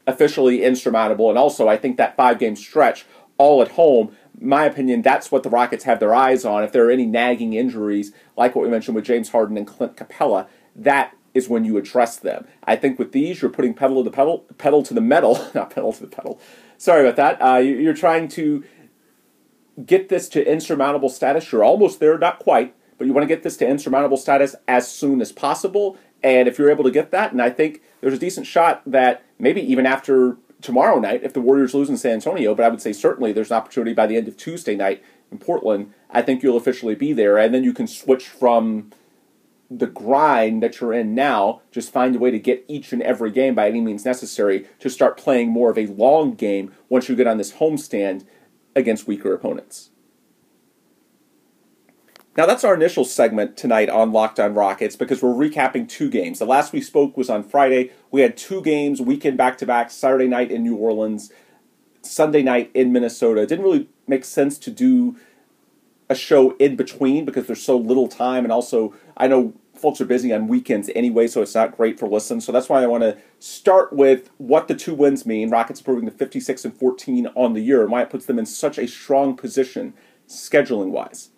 officially 0.07 0.63
insurmountable. 0.63 1.30
And 1.30 1.38
also, 1.38 1.68
I 1.68 1.77
think 1.77 1.98
that 1.98 2.15
five 2.15 2.39
game 2.39 2.56
stretch 2.56 3.06
all 3.38 3.62
at 3.62 3.71
home, 3.71 4.15
my 4.39 4.65
opinion, 4.65 5.01
that's 5.01 5.31
what 5.31 5.44
the 5.44 5.50
Rockets 5.50 5.83
have 5.83 5.99
their 5.99 6.16
eyes 6.16 6.45
on. 6.45 6.64
If 6.64 6.71
there 6.71 6.87
are 6.87 6.92
any 6.92 7.06
nagging 7.06 7.54
injuries, 7.54 8.14
like 8.35 8.56
what 8.56 8.64
we 8.64 8.71
mentioned 8.71 8.95
with 8.95 9.06
James 9.06 9.30
Harden 9.30 9.57
and 9.57 9.68
Clint 9.68 9.95
Capela, 9.95 10.47
that 10.76 11.14
is 11.33 11.49
when 11.49 11.66
you 11.66 11.78
address 11.78 12.18
them. 12.18 12.47
I 12.64 12.76
think 12.76 12.97
with 12.97 13.11
these, 13.11 13.42
you're 13.42 13.52
putting 13.52 13.73
pedal 13.73 14.04
to 14.04 14.09
the 14.09 14.16
pedal, 14.16 14.40
pedal 14.57 14.81
to 14.83 14.94
the 14.94 15.02
metal, 15.02 15.47
not 15.54 15.69
pedal 15.69 15.94
to 15.94 16.02
the 16.02 16.07
pedal. 16.07 16.40
Sorry 16.78 17.07
about 17.07 17.16
that. 17.18 17.42
Uh, 17.45 17.57
you're 17.57 17.94
trying 17.94 18.28
to 18.30 18.64
get 19.85 20.09
this 20.09 20.30
to 20.30 20.52
insurmountable 20.52 21.09
status. 21.09 21.52
You're 21.52 21.64
almost 21.64 21.99
there, 21.99 22.18
not 22.18 22.40
quite, 22.40 22.76
but 22.97 23.06
you 23.06 23.14
want 23.14 23.23
to 23.23 23.28
get 23.28 23.44
this 23.44 23.57
to 23.57 23.68
insurmountable 23.68 24.18
status 24.18 24.56
as 24.68 24.90
soon 24.90 25.21
as 25.21 25.31
possible. 25.31 25.97
And 26.24 26.47
if 26.47 26.57
you're 26.57 26.71
able 26.71 26.83
to 26.83 26.92
get 26.92 27.12
that, 27.12 27.31
and 27.31 27.42
I 27.42 27.50
think 27.50 27.81
there's 28.02 28.14
a 28.14 28.19
decent 28.19 28.47
shot 28.47 28.81
that 28.86 29.24
maybe 29.40 29.62
even 29.62 29.86
after 29.86 30.38
tomorrow 30.62 31.00
night, 31.00 31.24
if 31.24 31.33
the 31.33 31.42
Warriors 31.42 31.74
lose 31.74 31.90
in 31.90 31.97
San 31.97 32.14
Antonio, 32.14 32.56
but 32.56 32.66
I 32.66 32.69
would 32.69 32.81
say 32.81 32.94
certainly 32.94 33.31
there's 33.31 33.52
an 33.52 33.57
opportunity 33.57 33.94
by 33.94 34.07
the 34.07 34.18
end 34.18 34.28
of 34.28 34.38
Tuesday 34.38 34.76
night 34.76 35.04
in 35.31 35.38
Portland, 35.38 35.94
I 36.09 36.21
think 36.21 36.42
you'll 36.42 36.57
officially 36.57 36.95
be 36.95 37.14
there. 37.14 37.38
And 37.38 37.54
then 37.54 37.64
you 37.64 37.74
can 37.74 37.88
switch 37.88 38.28
from 38.28 38.92
the 39.69 39.88
grind 39.88 40.64
that 40.64 40.80
you're 40.80 40.94
in 40.94 41.14
now, 41.14 41.62
just 41.71 41.92
find 41.92 42.16
a 42.16 42.19
way 42.19 42.31
to 42.31 42.40
get 42.40 42.64
each 42.68 42.94
and 42.94 43.02
every 43.02 43.31
game 43.31 43.54
by 43.54 43.68
any 43.68 43.81
means 43.81 44.06
necessary 44.06 44.66
to 44.80 44.90
start 44.90 45.18
playing 45.18 45.50
more 45.50 45.69
of 45.69 45.78
a 45.78 45.88
long 45.88 46.33
game 46.33 46.71
once 46.90 47.09
you 47.09 47.16
get 47.16 47.28
on 47.28 47.38
this 47.38 47.54
homestand 47.54 48.26
against 48.76 49.07
weaker 49.07 49.33
opponents. 49.33 49.90
Now, 52.37 52.45
that's 52.45 52.63
our 52.63 52.75
initial 52.75 53.03
segment 53.03 53.57
tonight 53.57 53.89
on 53.89 54.11
Locked 54.11 54.39
On 54.39 54.53
Rockets 54.53 54.95
because 54.95 55.23
we're 55.23 55.33
recapping 55.33 55.89
two 55.89 56.07
games. 56.07 56.37
The 56.37 56.45
last 56.45 56.71
we 56.71 56.81
spoke 56.81 57.17
was 57.17 57.31
on 57.31 57.44
Friday. 57.44 57.89
We 58.11 58.21
had 58.21 58.37
two 58.37 58.61
games, 58.61 59.01
weekend 59.01 59.37
back 59.37 59.57
to 59.57 59.65
back, 59.65 59.89
Saturday 59.89 60.27
night 60.27 60.51
in 60.51 60.61
New 60.61 60.75
Orleans, 60.75 61.31
Sunday 62.03 62.44
night 62.44 62.69
in 62.75 62.94
Minnesota. 62.94 63.41
It 63.41 63.49
didn't 63.49 63.65
really 63.65 63.89
make 64.06 64.23
sense 64.23 64.59
to 64.59 64.69
do 64.69 65.15
a 66.09 66.15
show 66.15 66.56
in 66.57 66.75
between 66.75 67.25
because 67.25 67.47
there's 67.47 67.63
so 67.63 67.75
little 67.75 68.07
time. 68.07 68.45
And 68.45 68.51
also, 68.51 68.94
I 69.17 69.27
know 69.27 69.56
folks 69.73 69.99
are 69.99 70.06
busy 70.06 70.31
on 70.31 70.47
weekends 70.47 70.91
anyway, 70.95 71.25
so 71.25 71.41
it's 71.41 71.56
not 71.56 71.75
great 71.75 71.99
for 71.99 72.07
listens. 72.07 72.45
So 72.45 72.51
that's 72.51 72.69
why 72.69 72.83
I 72.83 72.87
want 72.87 73.01
to 73.01 73.17
start 73.39 73.94
with 73.94 74.29
what 74.37 74.67
the 74.67 74.75
two 74.75 74.94
wins 74.94 75.25
mean. 75.25 75.49
Rockets 75.49 75.79
improving 75.79 76.06
to 76.06 76.15
56 76.15 76.65
and 76.65 76.77
14 76.77 77.29
on 77.35 77.53
the 77.53 77.61
year, 77.61 77.81
and 77.81 77.89
why 77.89 78.03
it 78.03 78.11
puts 78.11 78.27
them 78.27 78.37
in 78.37 78.45
such 78.45 78.77
a 78.77 78.87
strong 78.87 79.35
position 79.35 79.95
scheduling 80.27 80.91
wise. 80.91 81.31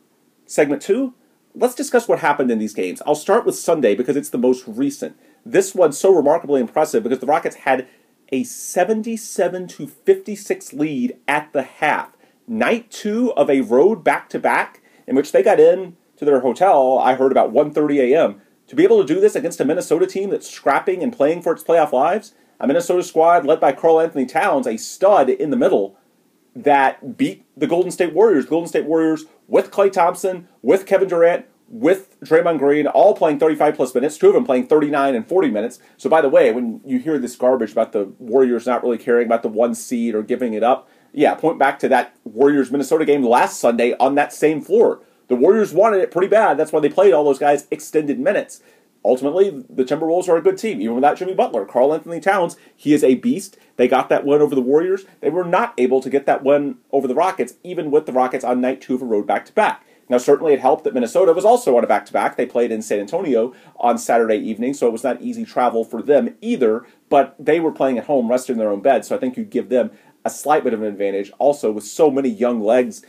Segment 0.49 0.81
two, 0.81 1.13
let's 1.53 1.75
discuss 1.75 2.07
what 2.07 2.21
happened 2.21 2.49
in 2.49 2.57
these 2.57 2.73
games. 2.73 3.03
I'll 3.05 3.13
start 3.13 3.45
with 3.45 3.53
Sunday 3.53 3.93
because 3.93 4.15
it's 4.15 4.31
the 4.31 4.37
most 4.39 4.63
recent. 4.65 5.15
This 5.45 5.75
one's 5.75 5.99
so 5.99 6.11
remarkably 6.11 6.59
impressive 6.59 7.03
because 7.03 7.19
the 7.19 7.27
Rockets 7.27 7.57
had 7.57 7.87
a 8.29 8.43
77 8.43 9.67
to 9.67 9.85
56 9.85 10.73
lead 10.73 11.17
at 11.27 11.53
the 11.53 11.61
half. 11.61 12.17
Night 12.47 12.89
two 12.89 13.31
of 13.33 13.47
a 13.47 13.61
road 13.61 14.03
back 14.03 14.27
to 14.29 14.39
back 14.39 14.81
in 15.05 15.15
which 15.15 15.33
they 15.33 15.43
got 15.43 15.59
in 15.59 15.95
to 16.17 16.25
their 16.25 16.39
hotel, 16.39 16.97
I 16.97 17.13
heard 17.13 17.31
about 17.31 17.53
1:30 17.53 17.99
a.m. 18.11 18.41
To 18.69 18.75
be 18.75 18.83
able 18.83 19.05
to 19.05 19.13
do 19.13 19.21
this 19.21 19.35
against 19.35 19.61
a 19.61 19.65
Minnesota 19.65 20.07
team 20.07 20.31
that's 20.31 20.49
scrapping 20.49 21.03
and 21.03 21.15
playing 21.15 21.43
for 21.43 21.53
its 21.53 21.63
playoff 21.63 21.91
lives, 21.91 22.33
a 22.59 22.65
Minnesota 22.65 23.03
squad 23.03 23.45
led 23.45 23.59
by 23.59 23.71
Karl-Anthony 23.71 24.25
Towns, 24.25 24.65
a 24.65 24.77
stud 24.77 25.29
in 25.29 25.51
the 25.51 25.57
middle, 25.57 25.95
that 26.55 27.17
beat 27.17 27.45
the 27.55 27.67
Golden 27.67 27.91
State 27.91 28.13
Warriors. 28.13 28.45
Golden 28.45 28.67
State 28.67 28.85
Warriors 28.85 29.25
with 29.47 29.71
Klay 29.71 29.91
Thompson, 29.91 30.47
with 30.61 30.85
Kevin 30.85 31.07
Durant, 31.07 31.45
with 31.69 32.19
Draymond 32.21 32.59
Green, 32.59 32.87
all 32.87 33.15
playing 33.15 33.39
35 33.39 33.75
plus 33.75 33.93
minutes, 33.93 34.17
two 34.17 34.27
of 34.27 34.33
them 34.33 34.45
playing 34.45 34.67
39 34.67 35.15
and 35.15 35.27
40 35.27 35.51
minutes. 35.51 35.79
So, 35.97 36.09
by 36.09 36.21
the 36.21 36.29
way, 36.29 36.51
when 36.51 36.81
you 36.83 36.99
hear 36.99 37.19
this 37.19 37.35
garbage 37.35 37.71
about 37.71 37.91
the 37.91 38.11
Warriors 38.17 38.65
not 38.65 38.83
really 38.83 38.97
caring 38.97 39.27
about 39.27 39.43
the 39.43 39.49
one 39.49 39.75
seed 39.75 40.15
or 40.15 40.23
giving 40.23 40.53
it 40.53 40.63
up, 40.63 40.89
yeah, 41.13 41.35
point 41.35 41.59
back 41.59 41.79
to 41.79 41.89
that 41.89 42.15
Warriors 42.23 42.71
Minnesota 42.71 43.05
game 43.05 43.23
last 43.23 43.59
Sunday 43.59 43.95
on 43.99 44.15
that 44.15 44.33
same 44.33 44.61
floor. 44.61 45.01
The 45.27 45.35
Warriors 45.35 45.73
wanted 45.73 46.01
it 46.01 46.11
pretty 46.11 46.27
bad. 46.27 46.57
That's 46.57 46.71
why 46.71 46.79
they 46.79 46.89
played 46.89 47.13
all 47.13 47.23
those 47.23 47.39
guys 47.39 47.67
extended 47.69 48.19
minutes. 48.19 48.61
Ultimately, 49.03 49.49
the 49.69 49.85
Timberwolves 49.85 50.27
are 50.27 50.37
a 50.37 50.41
good 50.41 50.57
team, 50.57 50.81
even 50.81 50.95
without 50.95 51.17
Jimmy 51.17 51.33
Butler. 51.33 51.65
Karl-Anthony 51.65 52.19
Towns, 52.19 52.57
he 52.75 52.93
is 52.93 53.03
a 53.03 53.15
beast. 53.15 53.57
They 53.77 53.87
got 53.87 54.09
that 54.09 54.25
win 54.25 54.41
over 54.41 54.55
the 54.55 54.61
Warriors. 54.61 55.05
They 55.21 55.29
were 55.29 55.45
not 55.45 55.73
able 55.77 56.01
to 56.01 56.09
get 56.09 56.25
that 56.25 56.43
win 56.43 56.77
over 56.91 57.07
the 57.07 57.15
Rockets, 57.15 57.53
even 57.63 57.91
with 57.91 58.05
the 58.05 58.11
Rockets 58.11 58.43
on 58.43 58.59
night 58.59 58.81
two 58.81 58.95
of 58.95 59.01
a 59.01 59.05
road 59.05 59.25
back 59.25 59.45
to 59.45 59.53
back. 59.53 59.85
Now, 60.09 60.17
certainly 60.17 60.53
it 60.53 60.59
helped 60.59 60.83
that 60.83 60.93
Minnesota 60.93 61.33
was 61.33 61.45
also 61.45 61.77
on 61.77 61.83
a 61.83 61.87
back 61.87 62.05
to 62.07 62.13
back. 62.13 62.35
They 62.35 62.47
played 62.47 62.71
in 62.71 62.81
San 62.81 62.99
Antonio 62.99 63.53
on 63.77 63.97
Saturday 63.97 64.37
evening, 64.37 64.73
so 64.73 64.87
it 64.87 64.91
was 64.91 65.03
not 65.03 65.21
easy 65.21 65.45
travel 65.45 65.85
for 65.85 66.01
them 66.01 66.35
either, 66.41 66.85
but 67.09 67.35
they 67.39 67.59
were 67.59 67.71
playing 67.71 67.99
at 67.99 68.05
home, 68.05 68.29
resting 68.29 68.55
in 68.55 68.59
their 68.59 68.71
own 68.71 68.81
bed, 68.81 69.05
so 69.05 69.15
I 69.15 69.19
think 69.19 69.37
you 69.37 69.43
give 69.43 69.69
them 69.69 69.91
a 70.25 70.29
slight 70.31 70.63
bit 70.63 70.73
of 70.73 70.81
an 70.81 70.87
advantage. 70.87 71.31
Also, 71.37 71.71
with 71.71 71.83
so 71.83 72.09
many 72.09 72.27
young 72.27 72.59
legs 72.59 73.03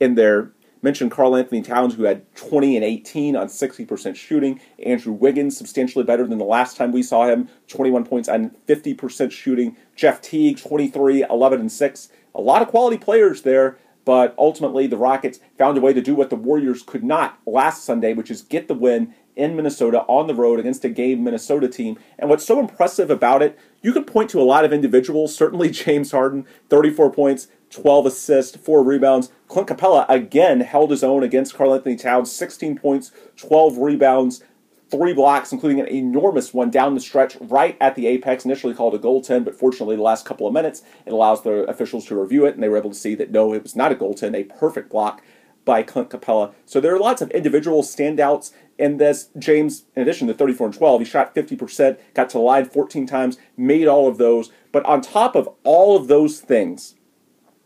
in 0.00 0.16
there, 0.16 0.52
mentioned 0.82 1.10
Karl-Anthony 1.10 1.62
Towns, 1.62 1.94
who 1.94 2.04
had 2.04 2.34
20 2.36 2.76
and 2.76 2.84
18 2.84 3.36
on 3.36 3.46
60% 3.48 4.16
shooting. 4.16 4.60
Andrew 4.84 5.12
Wiggins, 5.12 5.56
substantially 5.56 6.04
better 6.04 6.26
than 6.26 6.38
the 6.38 6.44
last 6.44 6.76
time 6.76 6.92
we 6.92 7.02
saw 7.02 7.26
him, 7.26 7.48
21 7.68 8.04
points 8.04 8.28
on 8.28 8.50
50% 8.66 9.30
shooting. 9.30 9.76
Jeff 9.94 10.20
Teague, 10.20 10.58
23, 10.58 11.24
11 11.24 11.60
and 11.60 11.72
6. 11.72 12.08
A 12.34 12.40
lot 12.40 12.62
of 12.62 12.68
quality 12.68 12.96
players 12.96 13.42
there, 13.42 13.78
but 14.04 14.34
ultimately 14.38 14.86
the 14.86 14.96
Rockets 14.96 15.40
found 15.58 15.76
a 15.76 15.80
way 15.80 15.92
to 15.92 16.00
do 16.00 16.14
what 16.14 16.30
the 16.30 16.36
Warriors 16.36 16.82
could 16.82 17.04
not 17.04 17.38
last 17.46 17.84
Sunday, 17.84 18.14
which 18.14 18.30
is 18.30 18.42
get 18.42 18.68
the 18.68 18.74
win 18.74 19.14
in 19.36 19.56
Minnesota 19.56 20.00
on 20.02 20.26
the 20.26 20.34
road 20.34 20.60
against 20.60 20.84
a 20.84 20.88
game 20.88 21.24
Minnesota 21.24 21.68
team. 21.68 21.98
And 22.18 22.28
what's 22.28 22.44
so 22.44 22.60
impressive 22.60 23.10
about 23.10 23.42
it, 23.42 23.58
you 23.82 23.92
can 23.92 24.04
point 24.04 24.30
to 24.30 24.40
a 24.40 24.44
lot 24.44 24.64
of 24.64 24.72
individuals. 24.72 25.34
Certainly 25.34 25.70
James 25.70 26.12
Harden, 26.12 26.46
34 26.68 27.10
points, 27.12 27.48
12 27.70 28.06
assists, 28.06 28.56
4 28.56 28.82
rebounds. 28.82 29.30
Clint 29.48 29.68
Capela 29.68 30.04
again 30.08 30.60
held 30.60 30.90
his 30.90 31.04
own 31.04 31.22
against 31.22 31.54
Karl-Anthony 31.54 31.96
Towns, 31.96 32.30
16 32.32 32.76
points, 32.76 33.12
12 33.36 33.78
rebounds, 33.78 34.42
3 34.90 35.12
blocks, 35.12 35.52
including 35.52 35.80
an 35.80 35.88
enormous 35.88 36.52
one 36.52 36.68
down 36.68 36.94
the 36.94 37.00
stretch 37.00 37.36
right 37.40 37.76
at 37.80 37.94
the 37.94 38.08
apex, 38.08 38.44
initially 38.44 38.74
called 38.74 38.94
a 38.94 38.98
goaltend, 38.98 39.44
but 39.44 39.54
fortunately 39.54 39.94
the 39.94 40.02
last 40.02 40.26
couple 40.26 40.48
of 40.48 40.52
minutes 40.52 40.82
it 41.06 41.12
allows 41.12 41.42
the 41.42 41.62
officials 41.70 42.04
to 42.06 42.20
review 42.20 42.44
it, 42.44 42.54
and 42.54 42.62
they 42.62 42.68
were 42.68 42.76
able 42.76 42.90
to 42.90 42.96
see 42.96 43.14
that 43.14 43.30
no, 43.30 43.54
it 43.54 43.62
was 43.62 43.76
not 43.76 43.92
a 43.92 43.94
goaltend, 43.94 44.34
a 44.34 44.42
perfect 44.42 44.90
block 44.90 45.22
by 45.64 45.82
Clint 45.82 46.10
Capela. 46.10 46.52
So 46.66 46.80
there 46.80 46.92
are 46.94 46.98
lots 46.98 47.22
of 47.22 47.30
individual 47.30 47.82
standouts 47.82 48.52
in 48.78 48.96
this. 48.96 49.28
James, 49.38 49.84
in 49.94 50.02
addition 50.02 50.26
to 50.26 50.34
34 50.34 50.68
and 50.68 50.74
12, 50.74 51.00
he 51.02 51.04
shot 51.04 51.34
50%, 51.34 51.98
got 52.14 52.30
to 52.30 52.38
the 52.38 52.42
line 52.42 52.64
14 52.64 53.06
times, 53.06 53.38
made 53.56 53.86
all 53.86 54.08
of 54.08 54.18
those. 54.18 54.50
But 54.72 54.84
on 54.86 55.02
top 55.02 55.36
of 55.36 55.48
all 55.62 55.96
of 55.96 56.08
those 56.08 56.40
things, 56.40 56.94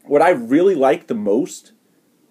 what 0.07 0.23
I 0.23 0.31
really 0.31 0.75
liked 0.75 1.09
the 1.09 1.15
most 1.15 1.73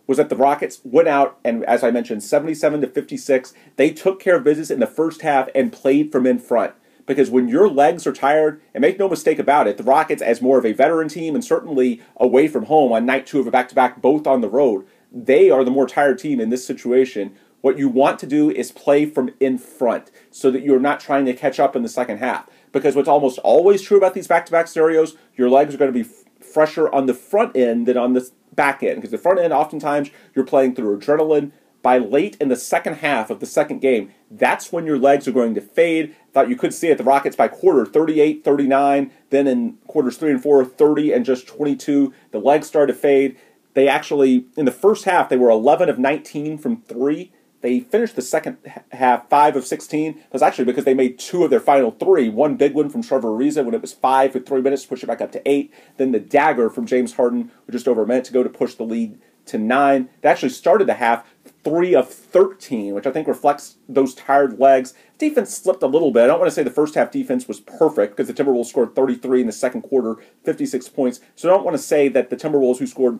was 0.06 0.18
that 0.18 0.30
the 0.30 0.36
Rockets 0.36 0.82
went 0.84 1.08
out 1.08 1.40
and, 1.44 1.64
as 1.66 1.84
I 1.84 1.92
mentioned, 1.92 2.24
77 2.24 2.82
to 2.82 2.88
56, 2.88 3.54
they 3.78 3.90
took 3.92 4.20
care 4.20 4.36
of 4.36 4.44
business 4.44 4.70
in 4.70 4.80
the 4.80 4.88
first 4.88 5.22
half 5.22 5.50
and 5.56 5.72
played 5.72 6.12
from 6.12 6.28
in 6.28 6.40
front. 6.40 6.74
Because 7.06 7.30
when 7.30 7.50
your 7.50 7.70
legs 7.70 8.08
are 8.08 8.14
tired, 8.14 8.62
and 8.74 8.82
make 8.82 8.98
no 8.98 9.10
mistake 9.10 9.40
about 9.40 9.68
it, 9.68 9.78
the 9.78 9.84
Rockets, 9.84 10.22
as 10.22 10.42
more 10.42 10.58
of 10.58 10.66
a 10.66 10.72
veteran 10.72 11.10
team 11.10 11.36
and 11.36 11.44
certainly 11.44 12.02
away 12.16 12.48
from 12.48 12.66
home 12.66 12.94
on 12.94 13.06
night 13.06 13.28
two 13.28 13.40
of 13.40 13.48
a 13.48 13.52
back 13.52 13.68
to 13.70 13.76
back, 13.76 14.02
both 14.02 14.26
on 14.26 14.42
the 14.42 14.50
road, 14.50 14.86
they 15.12 15.50
are 15.50 15.64
the 15.64 15.72
more 15.72 15.88
tired 15.88 16.18
team 16.18 16.40
in 16.40 16.50
this 16.50 16.66
situation. 16.66 17.36
What 17.62 17.78
you 17.78 17.88
want 17.90 18.20
to 18.20 18.28
do 18.28 18.50
is 18.50 18.72
play 18.72 19.06
from 19.06 19.32
in 19.40 19.58
front 19.58 20.12
so 20.32 20.50
that 20.52 20.64
you're 20.64 20.80
not 20.80 21.00
trying 21.00 21.26
to 21.26 21.34
catch 21.34 21.60
up 21.60 21.76
in 21.76 21.84
the 21.84 21.90
second 21.90 22.18
half. 22.18 22.50
Because 22.72 22.96
what's 22.96 23.08
almost 23.08 23.38
always 23.40 23.82
true 23.82 23.98
about 23.98 24.14
these 24.14 24.28
back 24.28 24.46
to 24.46 24.52
back 24.52 24.68
scenarios, 24.68 25.16
your 25.36 25.50
legs 25.50 25.76
are 25.76 25.78
going 25.78 25.94
to 25.94 26.04
be 26.04 26.10
fresher 26.54 26.94
on 26.94 27.06
the 27.06 27.14
front 27.14 27.56
end 27.58 27.88
than 27.88 27.98
on 27.98 28.14
the 28.14 28.30
back 28.54 28.84
end. 28.84 28.96
Because 28.96 29.12
the 29.12 29.18
front 29.18 29.40
end, 29.40 29.54
oftentimes, 29.54 30.10
you're 30.36 30.46
playing 30.46 30.76
through 30.76 30.98
adrenaline. 30.98 31.52
By 31.82 31.98
late 31.98 32.38
in 32.40 32.48
the 32.48 32.56
second 32.56 32.96
half 32.96 33.30
of 33.30 33.42
the 33.42 33.46
second 33.46 33.80
game, 33.80 34.14
that's 34.32 34.72
when 34.72 34.86
your 34.86 34.98
legs 34.98 35.28
are 35.28 35.34
going 35.34 35.54
to 35.56 35.60
fade. 35.60 36.16
Thought 36.32 36.48
you 36.48 36.56
could 36.56 36.74
see 36.74 36.88
it. 36.88 36.98
The 36.98 37.04
Rockets 37.04 37.36
by 37.36 37.50
quarter 37.50 37.86
38, 37.86 38.42
39. 38.42 39.12
Then 39.32 39.48
in 39.48 39.74
quarters 39.88 40.16
three 40.16 40.32
and 40.32 40.42
four, 40.42 40.64
30 40.64 41.12
and 41.12 41.26
just 41.26 41.46
22. 41.46 42.14
The 42.32 42.40
legs 42.40 42.68
started 42.68 42.94
to 42.94 43.00
fade. 43.00 43.38
They 43.74 43.90
actually, 43.90 44.46
in 44.56 44.64
the 44.64 44.72
first 44.72 45.04
half, 45.04 45.28
they 45.28 45.36
were 45.36 45.50
11 45.50 45.90
of 45.90 46.00
19 46.00 46.58
from 46.58 46.82
three. 46.84 47.34
They 47.64 47.80
finished 47.80 48.18
the 48.18 48.22
second 48.22 48.58
half 48.92 49.30
five 49.30 49.56
of 49.56 49.66
16. 49.66 50.22
That's 50.32 50.44
actually 50.44 50.66
because 50.66 50.84
they 50.84 50.94
made 50.94 51.18
two 51.18 51.46
of 51.46 51.50
their 51.50 51.62
final 51.62 51.92
three. 51.92 52.28
One 52.28 52.58
big 52.58 52.74
one 52.74 52.90
from 52.90 53.02
Trevor 53.02 53.30
Ariza 53.30 53.64
when 53.64 53.74
it 53.74 53.82
was 53.82 53.94
five 53.94 54.34
with 54.34 54.46
three 54.46 54.62
minutes 54.62 54.84
to 54.84 54.90
push 54.90 55.02
it 55.02 55.08
back 55.08 55.22
up 55.22 55.32
to 55.32 55.50
eight. 55.50 55.74
Then 55.96 56.12
the 56.12 56.20
dagger 56.20 56.70
from 56.70 56.86
James 56.86 57.14
Harden 57.14 57.52
with 57.66 57.72
just 57.72 57.88
over 57.88 58.04
a 58.04 58.06
minute 58.06 58.26
to 58.26 58.34
go 58.34 58.44
to 58.44 58.50
push 58.50 58.76
the 58.76 58.84
lead 58.84 59.18
to 59.46 59.58
nine. 59.58 60.10
They 60.20 60.28
actually 60.28 60.50
started 60.50 60.88
the 60.88 60.96
half 60.96 61.26
three 61.64 61.96
of 61.96 62.10
13, 62.10 62.94
which 62.94 63.08
I 63.08 63.12
think 63.12 63.30
reflects 63.30 63.78
those 63.88 64.14
tired 64.14 64.60
legs. 64.60 64.94
Defense 65.18 65.56
slipped 65.56 65.84
a 65.84 65.88
little 65.88 66.12
bit. 66.12 66.24
I 66.24 66.28
don't 66.28 66.40
want 66.40 66.50
to 66.50 66.56
say 66.56 66.64
the 66.64 66.70
first 66.70 66.96
half 66.96 67.12
defense 67.12 67.48
was 67.48 67.62
perfect 67.62 68.18
because 68.18 68.28
the 68.28 68.34
Timberwolves 68.34 68.66
scored 68.66 68.94
33 68.94 69.40
in 69.40 69.48
the 69.48 69.54
second 69.54 69.84
quarter, 69.84 70.18
56 70.44 70.90
points. 70.90 71.22
So 71.36 71.50
I 71.50 71.54
don't 71.54 71.64
want 71.64 71.78
to 71.78 71.84
say 71.84 72.10
that 72.10 72.30
the 72.30 72.36
Timberwolves, 72.36 72.80
who 72.80 72.88
scored 72.88 73.20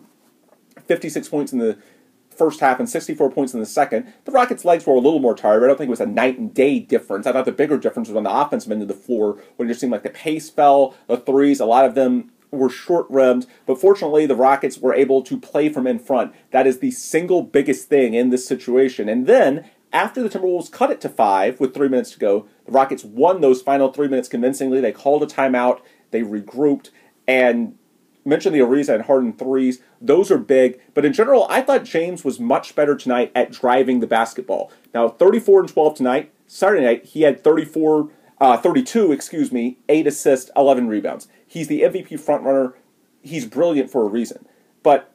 56 0.86 1.28
points 1.28 1.50
in 1.52 1.60
the 1.60 1.78
first 2.36 2.60
half 2.60 2.78
and 2.78 2.88
64 2.88 3.30
points 3.30 3.54
in 3.54 3.60
the 3.60 3.66
second. 3.66 4.12
The 4.24 4.32
Rockets' 4.32 4.64
legs 4.64 4.86
were 4.86 4.94
a 4.94 5.00
little 5.00 5.20
more 5.20 5.34
tired. 5.34 5.62
I 5.62 5.66
don't 5.66 5.76
think 5.76 5.88
it 5.88 5.90
was 5.90 6.00
a 6.00 6.06
night 6.06 6.38
and 6.38 6.52
day 6.52 6.78
difference. 6.80 7.26
I 7.26 7.32
thought 7.32 7.44
the 7.44 7.52
bigger 7.52 7.78
difference 7.78 8.08
was 8.08 8.16
on 8.16 8.24
the 8.24 8.34
offensive 8.34 8.72
end 8.72 8.82
of 8.82 8.88
the 8.88 8.94
floor 8.94 9.42
when 9.56 9.68
it 9.68 9.72
just 9.72 9.80
seemed 9.80 9.92
like 9.92 10.02
the 10.02 10.10
pace 10.10 10.50
fell, 10.50 10.94
the 11.06 11.16
threes, 11.16 11.60
a 11.60 11.66
lot 11.66 11.84
of 11.84 11.94
them 11.94 12.30
were 12.50 12.70
short 12.70 13.06
rimmed, 13.10 13.46
but 13.66 13.80
fortunately 13.80 14.26
the 14.26 14.36
Rockets 14.36 14.78
were 14.78 14.94
able 14.94 15.22
to 15.22 15.38
play 15.38 15.68
from 15.68 15.86
in 15.86 15.98
front. 15.98 16.32
That 16.52 16.66
is 16.66 16.78
the 16.78 16.92
single 16.92 17.42
biggest 17.42 17.88
thing 17.88 18.14
in 18.14 18.30
this 18.30 18.46
situation. 18.46 19.08
And 19.08 19.26
then 19.26 19.68
after 19.92 20.22
the 20.22 20.28
Timberwolves 20.28 20.70
cut 20.70 20.90
it 20.90 21.00
to 21.02 21.08
five 21.08 21.60
with 21.60 21.74
three 21.74 21.88
minutes 21.88 22.12
to 22.12 22.18
go, 22.18 22.46
the 22.66 22.72
Rockets 22.72 23.04
won 23.04 23.40
those 23.40 23.62
final 23.62 23.92
three 23.92 24.08
minutes 24.08 24.28
convincingly. 24.28 24.80
They 24.80 24.92
called 24.92 25.22
a 25.22 25.26
timeout, 25.26 25.80
they 26.10 26.22
regrouped, 26.22 26.90
and 27.26 27.76
mentioned 28.24 28.54
the 28.54 28.60
Ariza 28.60 28.94
and 28.94 29.04
Harden 29.04 29.32
threes. 29.32 29.80
Those 30.00 30.30
are 30.30 30.38
big. 30.38 30.80
But 30.94 31.04
in 31.04 31.12
general, 31.12 31.46
I 31.50 31.60
thought 31.60 31.84
James 31.84 32.24
was 32.24 32.40
much 32.40 32.74
better 32.74 32.96
tonight 32.96 33.30
at 33.34 33.52
driving 33.52 34.00
the 34.00 34.06
basketball. 34.06 34.70
Now, 34.92 35.08
34 35.08 35.60
and 35.60 35.68
12 35.68 35.94
tonight. 35.94 36.32
Saturday 36.46 36.84
night, 36.84 37.04
he 37.04 37.22
had 37.22 37.42
34, 37.42 38.10
uh, 38.40 38.56
32, 38.58 39.12
excuse 39.12 39.50
me, 39.52 39.78
8 39.88 40.06
assists, 40.06 40.50
11 40.56 40.88
rebounds. 40.88 41.28
He's 41.46 41.68
the 41.68 41.82
MVP 41.82 42.10
frontrunner. 42.20 42.74
He's 43.22 43.46
brilliant 43.46 43.90
for 43.90 44.02
a 44.02 44.08
reason. 44.08 44.46
But 44.82 45.12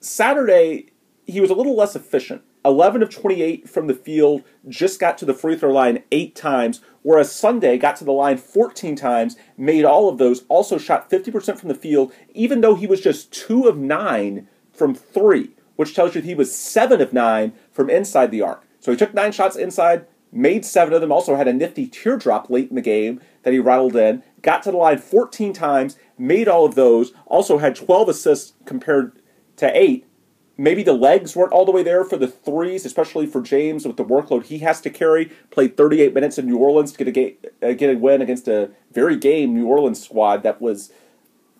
Saturday, 0.00 0.92
he 1.26 1.40
was 1.40 1.50
a 1.50 1.54
little 1.54 1.76
less 1.76 1.96
efficient. 1.96 2.42
11 2.64 3.02
of 3.02 3.10
28 3.10 3.68
from 3.68 3.86
the 3.86 3.94
field, 3.94 4.42
just 4.68 5.00
got 5.00 5.18
to 5.18 5.24
the 5.24 5.34
free 5.34 5.56
throw 5.56 5.72
line 5.72 6.02
eight 6.12 6.34
times, 6.34 6.80
whereas 7.02 7.34
Sunday 7.34 7.76
got 7.76 7.96
to 7.96 8.04
the 8.04 8.12
line 8.12 8.36
14 8.36 8.94
times, 8.94 9.36
made 9.56 9.84
all 9.84 10.08
of 10.08 10.18
those, 10.18 10.44
also 10.48 10.78
shot 10.78 11.10
50% 11.10 11.58
from 11.58 11.68
the 11.68 11.74
field, 11.74 12.12
even 12.34 12.60
though 12.60 12.74
he 12.74 12.86
was 12.86 13.00
just 13.00 13.32
two 13.32 13.66
of 13.66 13.76
nine 13.76 14.48
from 14.72 14.94
three, 14.94 15.50
which 15.76 15.94
tells 15.94 16.14
you 16.14 16.20
he 16.20 16.34
was 16.34 16.56
seven 16.56 17.00
of 17.00 17.12
nine 17.12 17.52
from 17.70 17.90
inside 17.90 18.30
the 18.30 18.42
arc. 18.42 18.64
So 18.78 18.92
he 18.92 18.98
took 18.98 19.14
nine 19.14 19.32
shots 19.32 19.56
inside, 19.56 20.06
made 20.30 20.64
seven 20.64 20.94
of 20.94 21.00
them, 21.00 21.12
also 21.12 21.36
had 21.36 21.48
a 21.48 21.52
nifty 21.52 21.86
teardrop 21.86 22.48
late 22.48 22.70
in 22.70 22.76
the 22.76 22.80
game 22.80 23.20
that 23.42 23.52
he 23.52 23.58
rattled 23.58 23.96
in, 23.96 24.22
got 24.40 24.62
to 24.62 24.70
the 24.70 24.76
line 24.76 24.98
14 24.98 25.52
times, 25.52 25.96
made 26.16 26.48
all 26.48 26.64
of 26.64 26.74
those, 26.74 27.12
also 27.26 27.58
had 27.58 27.74
12 27.74 28.08
assists 28.08 28.54
compared 28.64 29.18
to 29.56 29.76
eight 29.76 30.06
maybe 30.56 30.82
the 30.82 30.92
legs 30.92 31.34
weren't 31.34 31.52
all 31.52 31.64
the 31.64 31.72
way 31.72 31.82
there 31.82 32.04
for 32.04 32.16
the 32.16 32.26
threes, 32.26 32.84
especially 32.84 33.26
for 33.26 33.40
James 33.40 33.86
with 33.86 33.96
the 33.96 34.04
workload 34.04 34.44
he 34.44 34.58
has 34.58 34.80
to 34.82 34.90
carry. 34.90 35.26
Played 35.50 35.76
38 35.76 36.14
minutes 36.14 36.38
in 36.38 36.46
New 36.46 36.58
Orleans 36.58 36.92
to 36.92 37.04
get 37.04 37.16
a, 37.62 37.70
uh, 37.70 37.72
get 37.72 37.94
a 37.94 37.98
win 37.98 38.22
against 38.22 38.48
a 38.48 38.70
very 38.92 39.16
game 39.16 39.54
New 39.54 39.66
Orleans 39.66 40.02
squad 40.02 40.42
that 40.42 40.60
was 40.60 40.92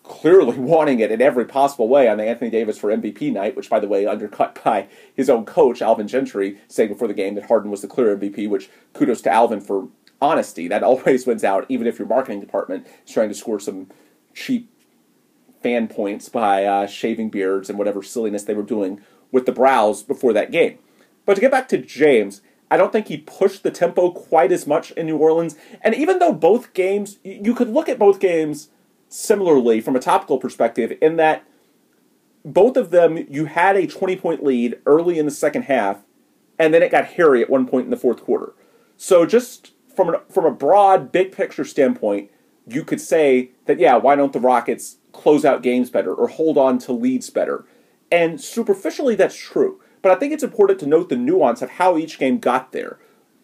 clearly 0.03 0.59
wanting 0.59 1.01
it 1.01 1.11
in 1.11 1.23
every 1.23 1.45
possible 1.45 1.89
way 1.89 2.09
on 2.09 2.19
the 2.19 2.25
Anthony 2.25 2.51
Davis 2.51 2.79
for 2.79 2.95
MVP 2.95 3.33
night, 3.33 3.57
which, 3.57 3.71
by 3.71 3.81
the 3.81 3.89
way, 3.89 4.07
undercut 4.07 4.59
by 4.65 4.89
his 5.15 5.31
own 5.31 5.45
coach, 5.45 5.83
Alvin 5.83 6.09
Gentry, 6.09 6.59
saying 6.69 6.91
before 6.91 7.09
the 7.09 7.15
game 7.15 7.35
that 7.35 7.47
Harden 7.47 7.71
was 7.71 7.83
the 7.83 7.89
clear 7.89 8.17
MVP, 8.17 8.49
which 8.49 8.71
kudos 8.93 9.23
to 9.23 9.31
Alvin 9.31 9.61
for 9.61 9.89
honesty. 10.21 10.69
That 10.69 10.83
always 10.83 11.27
wins 11.27 11.45
out, 11.45 11.67
even 11.69 11.87
if 11.87 11.99
your 11.99 12.09
marketing 12.09 12.41
department 12.41 12.87
is 13.07 13.13
trying 13.13 13.29
to 13.29 13.35
score 13.35 13.61
some 13.61 13.89
cheap 14.35 14.72
fan 15.63 15.89
points 15.89 16.29
by 16.29 16.65
uh, 16.65 16.87
shaving 16.87 17.31
beards 17.31 17.69
and 17.69 17.79
whatever 17.79 18.03
silliness 18.03 18.45
they 18.45 18.55
were 18.55 18.63
doing 18.63 19.01
with 19.31 19.47
the 19.47 19.53
brows 19.53 20.03
before 20.03 20.33
that 20.33 20.53
game. 20.53 20.79
But 21.25 21.35
to 21.35 21.41
get 21.41 21.51
back 21.51 21.69
to 21.69 21.79
James, 21.79 22.43
I 22.71 22.77
don't 22.77 22.91
think 22.93 23.09
he 23.09 23.19
pushed 23.19 23.63
the 23.63 23.71
tempo 23.71 24.11
quite 24.11 24.51
as 24.51 24.67
much 24.67 24.93
in 24.93 25.07
New 25.07 25.19
Orleans. 25.19 25.57
And 25.83 25.95
even 25.95 26.19
though 26.19 26.33
both 26.33 26.73
games, 26.73 27.19
you 27.23 27.55
could 27.55 27.69
look 27.69 27.89
at 27.89 27.99
both 27.99 28.19
games 28.19 28.69
similarly 29.09 29.81
from 29.81 29.95
a 29.95 30.01
topical 30.01 30.39
perspective, 30.39 30.97
in 31.03 31.17
that 31.17 31.45
both 32.45 32.77
of 32.77 32.91
them 32.91 33.27
you 33.31 33.45
had 33.45 33.77
a 33.77 33.87
20 33.87 34.17
point 34.17 34.43
lead 34.43 34.81
early 34.87 35.19
in 35.19 35.27
the 35.27 35.31
second 35.31 35.63
half, 35.63 35.99
and 36.59 36.73
then 36.73 36.83
it 36.83 36.91
got 36.91 37.05
hairy 37.05 37.43
at 37.43 37.51
one 37.51 37.67
point 37.67 37.85
in 37.85 37.91
the 37.91 37.97
fourth 37.97 38.25
quarter. 38.25 38.55
So 38.97 39.27
just 39.27 39.73
from 39.95 40.15
a, 40.15 40.21
from 40.31 40.45
a 40.45 40.51
broad, 40.51 41.13
big 41.13 41.33
picture 41.33 41.65
standpoint, 41.65 42.31
you 42.67 42.85
could 42.85 43.01
say 43.01 43.51
that 43.67 43.79
yeah, 43.79 43.97
why 43.97 44.17
don't 44.17 44.33
the 44.33 44.41
Rockets 44.41 44.97
close 45.13 45.45
out 45.45 45.63
games 45.63 45.91
better 45.91 46.15
or 46.15 46.29
hold 46.29 46.59
on 46.59 46.79
to 46.79 46.93
leads 46.93 47.31
better? 47.31 47.65
And 48.11 48.41
superficially, 48.41 49.15
that's 49.15 49.37
true. 49.37 49.81
But 50.03 50.13
I 50.13 50.17
think 50.17 50.33
it's 50.33 50.43
important 50.43 50.81
to 50.81 50.87
note 50.87 51.09
the 51.09 51.17
nuance 51.17 51.63
of 51.63 51.71
how 51.71 51.97
each 51.97 52.19
game 52.19 52.39
got 52.39 52.73
there. 52.73 52.99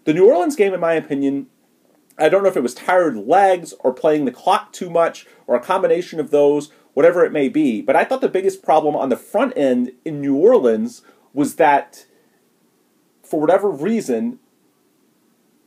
The 0.05 0.13
New 0.13 0.29
Orleans 0.29 0.57
game, 0.57 0.75
in 0.75 0.81
my 0.81 0.95
opinion, 0.95 1.47
I 2.19 2.29
don't 2.29 2.43
know 2.43 2.49
if 2.49 2.57
it 2.57 2.63
was 2.63 2.75
tired 2.75 3.17
legs 3.17 3.75
or 3.81 3.93
playing 3.93 4.25
the 4.25 4.33
clock 4.33 4.73
too 4.73 4.91
much 4.91 5.27
or 5.47 5.55
a 5.55 5.61
combination 5.61 6.19
of 6.19 6.31
those, 6.31 6.73
whatever 6.95 7.25
it 7.25 7.33
may 7.33 7.49
be. 7.49 7.81
But 7.81 7.95
I 7.95 8.05
thought 8.05 8.21
the 8.21 8.29
biggest 8.29 8.63
problem 8.63 8.97
on 8.97 9.09
the 9.09 9.17
front 9.17 9.53
end 9.57 9.93
in 10.05 10.21
New 10.21 10.35
Orleans 10.35 11.03
was 11.33 11.55
that 11.57 12.07
for 13.23 13.41
whatever 13.41 13.71
reason, 13.71 14.41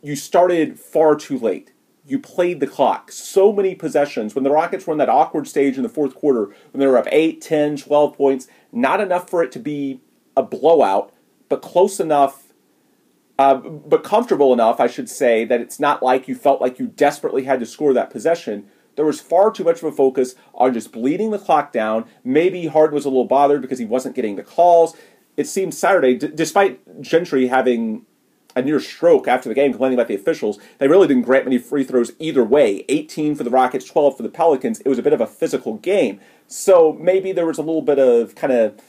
you 0.01 0.15
started 0.15 0.79
far 0.79 1.15
too 1.15 1.39
late. 1.39 1.71
You 2.05 2.19
played 2.19 2.59
the 2.59 2.67
clock. 2.67 3.11
So 3.11 3.53
many 3.53 3.75
possessions. 3.75 4.33
When 4.33 4.43
the 4.43 4.51
Rockets 4.51 4.87
were 4.87 4.93
in 4.93 4.97
that 4.97 5.09
awkward 5.09 5.47
stage 5.47 5.77
in 5.77 5.83
the 5.83 5.89
fourth 5.89 6.15
quarter, 6.15 6.45
when 6.71 6.79
they 6.79 6.87
were 6.87 6.97
up 6.97 7.07
8, 7.11 7.41
10, 7.41 7.77
12 7.77 8.17
points, 8.17 8.47
not 8.71 8.99
enough 8.99 9.29
for 9.29 9.43
it 9.43 9.51
to 9.53 9.59
be 9.59 10.01
a 10.35 10.41
blowout, 10.41 11.13
but 11.49 11.61
close 11.61 11.99
enough, 11.99 12.53
uh, 13.37 13.55
but 13.55 14.03
comfortable 14.03 14.53
enough, 14.53 14.79
I 14.79 14.87
should 14.87 15.09
say, 15.09 15.45
that 15.45 15.61
it's 15.61 15.79
not 15.79 16.01
like 16.01 16.27
you 16.27 16.35
felt 16.35 16.61
like 16.61 16.79
you 16.79 16.87
desperately 16.87 17.43
had 17.43 17.59
to 17.59 17.65
score 17.65 17.93
that 17.93 18.09
possession. 18.09 18.67
There 18.95 19.05
was 19.05 19.21
far 19.21 19.51
too 19.51 19.63
much 19.63 19.77
of 19.77 19.85
a 19.85 19.91
focus 19.91 20.35
on 20.53 20.73
just 20.73 20.91
bleeding 20.91 21.31
the 21.31 21.39
clock 21.39 21.71
down. 21.71 22.05
Maybe 22.23 22.67
Harden 22.67 22.95
was 22.95 23.05
a 23.05 23.09
little 23.09 23.25
bothered 23.25 23.61
because 23.61 23.79
he 23.79 23.85
wasn't 23.85 24.15
getting 24.15 24.35
the 24.35 24.43
calls. 24.43 24.95
It 25.37 25.47
seemed 25.47 25.73
Saturday, 25.73 26.15
d- 26.15 26.31
despite 26.33 27.01
Gentry 27.01 27.47
having 27.47 28.05
a 28.55 28.61
near 28.61 28.79
stroke 28.79 29.27
after 29.27 29.49
the 29.49 29.55
game 29.55 29.71
complaining 29.71 29.97
about 29.97 30.07
the 30.07 30.15
officials. 30.15 30.59
They 30.77 30.87
really 30.87 31.07
didn't 31.07 31.23
grant 31.23 31.45
many 31.45 31.57
free 31.57 31.83
throws 31.83 32.11
either 32.19 32.43
way 32.43 32.85
18 32.89 33.35
for 33.35 33.43
the 33.43 33.49
Rockets, 33.49 33.85
12 33.85 34.17
for 34.17 34.23
the 34.23 34.29
Pelicans. 34.29 34.79
It 34.81 34.89
was 34.89 34.99
a 34.99 35.03
bit 35.03 35.13
of 35.13 35.21
a 35.21 35.27
physical 35.27 35.75
game. 35.75 36.19
So 36.47 36.93
maybe 36.93 37.31
there 37.31 37.45
was 37.45 37.57
a 37.57 37.63
little 37.63 37.81
bit 37.81 37.99
of 37.99 38.35
kind 38.35 38.53
of 38.53 38.79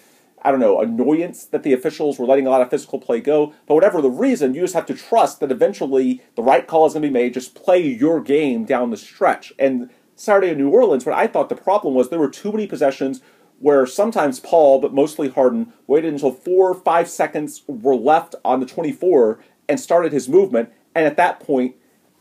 I 0.45 0.51
don't 0.51 0.61
know, 0.61 0.81
annoyance 0.81 1.45
that 1.47 1.63
the 1.63 1.73
officials 1.73 2.19
were 2.19 2.27
letting 2.27 2.47
a 2.49 2.51
lot 2.51 2.63
of 2.63 2.71
physical 2.71 2.99
play 2.99 3.21
go. 3.21 3.55
But 3.67 3.75
whatever 3.75 4.03
the 4.03 4.11
reason, 4.11 4.55
you 4.55 4.63
just 4.63 4.75
have 4.75 4.87
to 4.87 4.95
trust 4.95 5.39
that 5.39 5.53
eventually 5.53 6.21
the 6.35 6.43
right 6.43 6.67
call 6.67 6.85
is 6.85 6.95
going 6.95 7.03
to 7.03 7.09
be 7.09 7.13
made. 7.13 7.35
Just 7.35 7.55
play 7.55 7.81
your 7.81 8.21
game 8.21 8.65
down 8.65 8.91
the 8.91 8.97
stretch. 8.97 9.53
And 9.57 9.89
Saturday 10.17 10.51
in 10.51 10.59
New 10.59 10.71
Orleans, 10.71 11.07
what 11.07 11.15
I 11.15 11.29
thought 11.29 11.49
the 11.49 11.55
problem 11.55 11.95
was 11.95 12.09
there 12.09 12.19
were 12.19 12.29
too 12.29 12.51
many 12.51 12.67
possessions 12.67 13.21
where 13.61 13.87
sometimes 13.87 14.41
Paul, 14.41 14.81
but 14.81 14.93
mostly 14.93 15.29
Harden, 15.29 15.73
waited 15.87 16.13
until 16.13 16.33
four 16.33 16.71
or 16.71 16.75
five 16.75 17.09
seconds 17.09 17.63
were 17.69 17.95
left 17.95 18.35
on 18.45 18.59
the 18.59 18.67
24 18.67 19.39
and 19.73 19.81
started 19.81 20.13
his 20.13 20.29
movement. 20.29 20.71
And 20.95 21.07
at 21.07 21.17
that 21.17 21.41
point, 21.41 21.77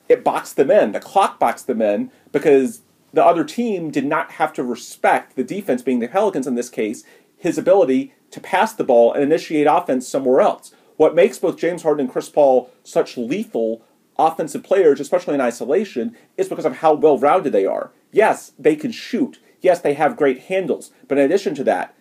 it 0.08 0.24
boxed 0.24 0.55
them 0.55 0.72
in. 0.72 0.93
The 0.93 1.01
clock 1.01 1.38
boxed 1.38 1.67
them 1.67 1.81
in 1.81 2.10
because 2.31 2.81
the 3.12 3.24
other 3.24 3.43
team 3.43 3.91
did 3.91 4.05
not 4.05 4.31
have 4.34 4.53
to 4.53 4.63
respect 4.63 5.36
the 5.36 5.43
defense, 5.43 5.81
being 5.81 6.00
the 6.00 6.08
Pelicans 6.08 6.48
in 6.48 6.55
this 6.55 6.70
case, 6.70 7.03
his 7.38 7.58
ability 7.58 8.13
to 8.31 8.39
pass 8.39 8.74
the 8.74 8.86
ball 8.86 9.12
and 9.12 9.22
initiate 9.22 9.67
offense 9.67 10.08
somewhere 10.08 10.39
else. 10.39 10.74
What 10.96 11.13
makes 11.13 11.39
both 11.39 11.58
James 11.58 11.83
Harden 11.83 12.05
and 12.05 12.11
Chris 12.11 12.29
Paul 12.29 12.72
such 12.83 13.18
lethal 13.18 13.83
offensive 14.18 14.64
players, 14.64 15.01
especially 15.01 15.35
in 15.35 15.42
isolation, 15.42 16.16
is 16.37 16.48
because 16.48 16.66
of 16.66 16.77
how 16.77 16.94
well 16.94 17.18
rounded 17.18 17.51
they 17.51 17.66
are. 17.66 17.92
Yes, 18.14 18.53
they 18.57 18.77
can 18.77 18.92
shoot. 18.92 19.40
Yes, 19.59 19.81
they 19.81 19.96
have 19.96 20.16
great 20.16 20.44
handles. 20.44 20.92
But 21.07 21.18
in 21.18 21.25
addition 21.25 21.55
to 21.55 21.64
that, 21.66 21.94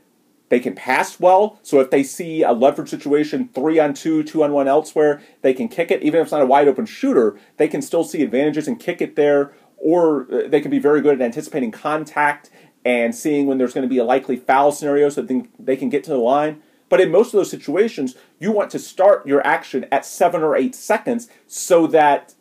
they 0.50 0.60
can 0.60 0.74
pass 0.74 1.18
well. 1.18 1.58
So 1.62 1.80
if 1.80 1.90
they 1.90 2.02
see 2.02 2.42
a 2.42 2.52
leverage 2.52 2.90
situation, 2.90 3.48
three 3.54 3.78
on 3.78 3.94
two, 3.94 4.22
two 4.22 4.44
on 4.44 4.52
one 4.52 4.68
elsewhere, 4.68 5.22
they 5.42 5.54
can 5.54 5.68
kick 5.68 5.90
it. 5.90 6.02
Even 6.02 6.20
if 6.20 6.24
it's 6.24 6.32
not 6.32 6.42
a 6.42 6.46
wide 6.46 6.68
open 6.68 6.86
shooter, 6.86 7.38
they 7.56 7.68
can 7.68 7.80
still 7.80 8.04
see 8.04 8.22
advantages 8.22 8.68
and 8.68 8.78
kick 8.78 9.00
it 9.00 9.16
there. 9.16 9.52
Or 9.78 10.26
uh, 10.30 10.48
they 10.48 10.60
can 10.60 10.70
be 10.70 10.80
very 10.80 11.00
good 11.00 11.14
at 11.14 11.24
anticipating 11.24 11.70
contact 11.70 12.50
and 12.84 13.14
seeing 13.14 13.46
when 13.46 13.58
there's 13.58 13.72
going 13.72 13.88
to 13.88 13.88
be 13.88 13.98
a 13.98 14.04
likely 14.04 14.36
foul 14.36 14.72
scenario 14.72 15.08
so 15.08 15.22
that 15.22 15.48
they 15.58 15.76
can 15.76 15.88
get 15.88 16.02
to 16.04 16.10
the 16.10 16.18
line. 16.18 16.60
But 16.88 17.00
in 17.00 17.12
most 17.12 17.28
of 17.28 17.32
those 17.38 17.50
situations, 17.50 18.16
you 18.40 18.50
want 18.50 18.70
to 18.72 18.78
start 18.80 19.26
your 19.26 19.46
action 19.46 19.86
at 19.92 20.04
seven 20.04 20.42
or 20.42 20.56
eight 20.56 20.74
seconds 20.74 21.28
so 21.46 21.86
that 21.86 22.34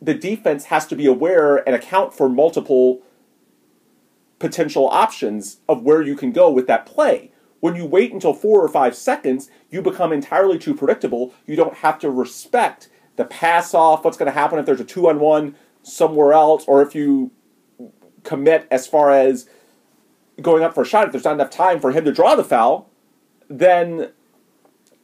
the 0.00 0.14
defense 0.14 0.66
has 0.66 0.86
to 0.86 0.94
be 0.94 1.06
aware 1.06 1.56
and 1.56 1.74
account 1.74 2.14
for 2.14 2.28
multiple 2.28 3.02
potential 4.38 4.86
options 4.86 5.58
of 5.68 5.82
where 5.82 6.00
you 6.00 6.14
can 6.14 6.30
go 6.30 6.48
with 6.48 6.68
that 6.68 6.86
play. 6.86 7.32
When 7.60 7.74
you 7.74 7.84
wait 7.84 8.12
until 8.12 8.34
four 8.34 8.60
or 8.60 8.68
five 8.68 8.94
seconds, 8.94 9.50
you 9.70 9.82
become 9.82 10.12
entirely 10.12 10.58
too 10.58 10.74
predictable. 10.74 11.34
You 11.46 11.56
don't 11.56 11.74
have 11.74 11.98
to 12.00 12.10
respect 12.10 12.88
the 13.16 13.24
pass 13.24 13.74
off, 13.74 14.04
what's 14.04 14.16
going 14.16 14.32
to 14.32 14.38
happen 14.38 14.58
if 14.58 14.66
there's 14.66 14.80
a 14.80 14.84
two 14.84 15.08
on 15.08 15.18
one 15.18 15.56
somewhere 15.82 16.32
else, 16.32 16.64
or 16.68 16.82
if 16.82 16.94
you 16.94 17.32
commit 18.22 18.68
as 18.70 18.86
far 18.86 19.10
as 19.10 19.48
going 20.40 20.62
up 20.62 20.74
for 20.74 20.82
a 20.82 20.86
shot, 20.86 21.06
if 21.06 21.12
there's 21.12 21.24
not 21.24 21.34
enough 21.34 21.50
time 21.50 21.80
for 21.80 21.90
him 21.90 22.04
to 22.04 22.12
draw 22.12 22.36
the 22.36 22.44
foul, 22.44 22.88
then 23.48 24.12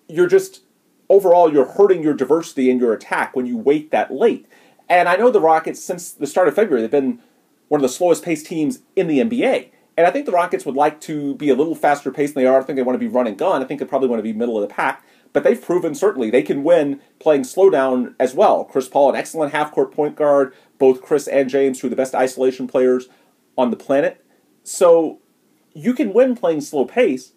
you're 0.08 0.28
just 0.28 0.62
overall 1.08 1.52
you're 1.52 1.64
hurting 1.72 2.02
your 2.02 2.14
diversity 2.14 2.70
in 2.70 2.78
your 2.78 2.92
attack 2.92 3.34
when 3.34 3.46
you 3.46 3.56
wait 3.56 3.90
that 3.90 4.12
late. 4.12 4.46
And 4.88 5.08
I 5.08 5.16
know 5.16 5.30
the 5.30 5.40
Rockets 5.40 5.82
since 5.82 6.12
the 6.12 6.26
start 6.26 6.48
of 6.48 6.54
February 6.54 6.82
they've 6.82 6.90
been 6.90 7.20
one 7.68 7.80
of 7.80 7.82
the 7.82 7.88
slowest 7.88 8.24
paced 8.24 8.46
teams 8.46 8.80
in 8.94 9.08
the 9.08 9.18
NBA. 9.18 9.70
And 9.96 10.06
I 10.06 10.10
think 10.10 10.26
the 10.26 10.32
Rockets 10.32 10.66
would 10.66 10.74
like 10.74 11.00
to 11.02 11.34
be 11.36 11.50
a 11.50 11.54
little 11.54 11.74
faster 11.74 12.10
paced 12.10 12.34
than 12.34 12.42
they 12.42 12.48
are. 12.48 12.60
I 12.60 12.62
think 12.62 12.76
they 12.76 12.82
want 12.82 12.96
to 12.96 13.06
be 13.06 13.06
run 13.06 13.26
and 13.26 13.38
gun. 13.38 13.62
I 13.62 13.64
think 13.64 13.80
they 13.80 13.86
probably 13.86 14.08
want 14.08 14.18
to 14.18 14.24
be 14.24 14.32
middle 14.32 14.56
of 14.56 14.68
the 14.68 14.74
pack. 14.74 15.04
But 15.32 15.44
they've 15.44 15.60
proven 15.60 15.94
certainly 15.94 16.30
they 16.30 16.42
can 16.42 16.64
win 16.64 17.00
playing 17.18 17.42
slowdown 17.42 18.14
as 18.18 18.34
well. 18.34 18.64
Chris 18.64 18.88
Paul, 18.88 19.10
an 19.10 19.16
excellent 19.16 19.52
half 19.52 19.72
court 19.72 19.92
point 19.92 20.16
guard. 20.16 20.54
Both 20.78 21.02
Chris 21.02 21.28
and 21.28 21.48
James, 21.48 21.80
who 21.80 21.86
are 21.86 21.90
the 21.90 21.96
best 21.96 22.14
isolation 22.14 22.66
players 22.66 23.08
on 23.56 23.70
the 23.70 23.76
planet. 23.76 24.24
So 24.62 25.20
you 25.72 25.92
can 25.94 26.12
win 26.12 26.36
playing 26.36 26.62
slow 26.62 26.84
pace, 26.84 27.32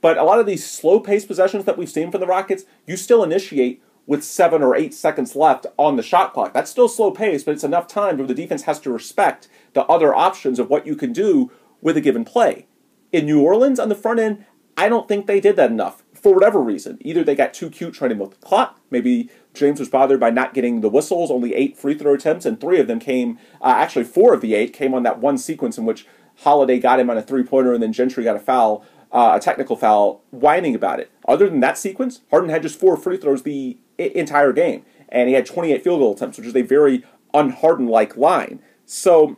but 0.00 0.18
a 0.18 0.24
lot 0.24 0.40
of 0.40 0.46
these 0.46 0.68
slow 0.68 1.00
pace 1.00 1.24
possessions 1.24 1.64
that 1.64 1.78
we've 1.78 1.90
seen 1.90 2.10
from 2.10 2.20
the 2.20 2.26
Rockets, 2.26 2.64
you 2.86 2.96
still 2.96 3.22
initiate 3.22 3.82
with 4.06 4.24
seven 4.24 4.62
or 4.62 4.74
eight 4.74 4.92
seconds 4.92 5.36
left 5.36 5.66
on 5.76 5.96
the 5.96 6.02
shot 6.02 6.32
clock. 6.32 6.52
That's 6.52 6.70
still 6.70 6.88
slow 6.88 7.12
pace, 7.12 7.44
but 7.44 7.52
it's 7.52 7.64
enough 7.64 7.86
time 7.86 8.18
where 8.18 8.26
the 8.26 8.34
defense 8.34 8.62
has 8.62 8.80
to 8.80 8.92
respect 8.92 9.48
the 9.74 9.84
other 9.84 10.14
options 10.14 10.58
of 10.58 10.68
what 10.68 10.86
you 10.86 10.96
can 10.96 11.12
do 11.12 11.50
with 11.82 11.96
a 11.96 12.00
given 12.00 12.24
play. 12.24 12.66
In 13.12 13.26
New 13.26 13.42
Orleans 13.42 13.78
on 13.78 13.90
the 13.90 13.94
front 13.94 14.20
end, 14.20 14.46
I 14.76 14.88
don't 14.88 15.06
think 15.06 15.26
they 15.26 15.40
did 15.40 15.56
that 15.56 15.70
enough 15.70 16.02
for 16.14 16.32
whatever 16.32 16.60
reason. 16.60 16.96
Either 17.02 17.22
they 17.22 17.34
got 17.34 17.52
too 17.52 17.68
cute 17.68 17.92
trying 17.92 18.10
to 18.10 18.16
milk 18.16 18.40
the 18.40 18.46
clock, 18.46 18.80
maybe 18.90 19.28
James 19.52 19.78
was 19.78 19.90
bothered 19.90 20.20
by 20.20 20.30
not 20.30 20.54
getting 20.54 20.80
the 20.80 20.88
whistles, 20.88 21.30
only 21.30 21.54
eight 21.54 21.76
free 21.76 21.94
throw 21.94 22.14
attempts, 22.14 22.46
and 22.46 22.58
three 22.60 22.80
of 22.80 22.86
them 22.86 22.98
came, 22.98 23.38
uh, 23.60 23.74
actually, 23.76 24.04
four 24.04 24.32
of 24.32 24.40
the 24.40 24.54
eight 24.54 24.72
came 24.72 24.94
on 24.94 25.02
that 25.02 25.18
one 25.18 25.36
sequence 25.36 25.76
in 25.76 25.84
which 25.84 26.06
Holiday 26.36 26.78
got 26.78 27.00
him 27.00 27.10
on 27.10 27.18
a 27.18 27.22
three 27.22 27.42
pointer 27.42 27.74
and 27.74 27.82
then 27.82 27.92
Gentry 27.92 28.24
got 28.24 28.36
a 28.36 28.40
foul, 28.40 28.84
uh, 29.10 29.32
a 29.34 29.40
technical 29.40 29.76
foul, 29.76 30.22
whining 30.30 30.74
about 30.74 31.00
it. 31.00 31.10
Other 31.28 31.50
than 31.50 31.60
that 31.60 31.76
sequence, 31.76 32.22
Harden 32.30 32.48
had 32.48 32.62
just 32.62 32.80
four 32.80 32.96
free 32.96 33.18
throws 33.18 33.42
the 33.42 33.76
I- 33.98 34.12
entire 34.14 34.52
game, 34.52 34.84
and 35.10 35.28
he 35.28 35.34
had 35.34 35.44
28 35.44 35.84
field 35.84 36.00
goal 36.00 36.14
attempts, 36.14 36.38
which 36.38 36.46
is 36.46 36.56
a 36.56 36.62
very 36.62 37.04
unhardened 37.34 37.90
like 37.90 38.16
line. 38.16 38.60
So 38.86 39.36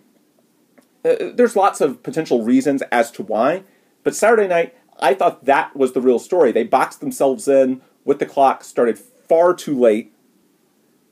uh, 1.04 1.32
there's 1.34 1.56
lots 1.56 1.80
of 1.80 2.02
potential 2.02 2.42
reasons 2.42 2.82
as 2.90 3.10
to 3.12 3.22
why, 3.22 3.64
but 4.02 4.14
Saturday 4.14 4.48
night, 4.48 4.74
I 4.98 5.14
thought 5.14 5.44
that 5.44 5.74
was 5.76 5.92
the 5.92 6.00
real 6.00 6.18
story. 6.18 6.52
They 6.52 6.64
boxed 6.64 7.00
themselves 7.00 7.48
in 7.48 7.82
with 8.04 8.18
the 8.18 8.26
clock, 8.26 8.64
started 8.64 8.98
far 8.98 9.54
too 9.54 9.78
late. 9.78 10.12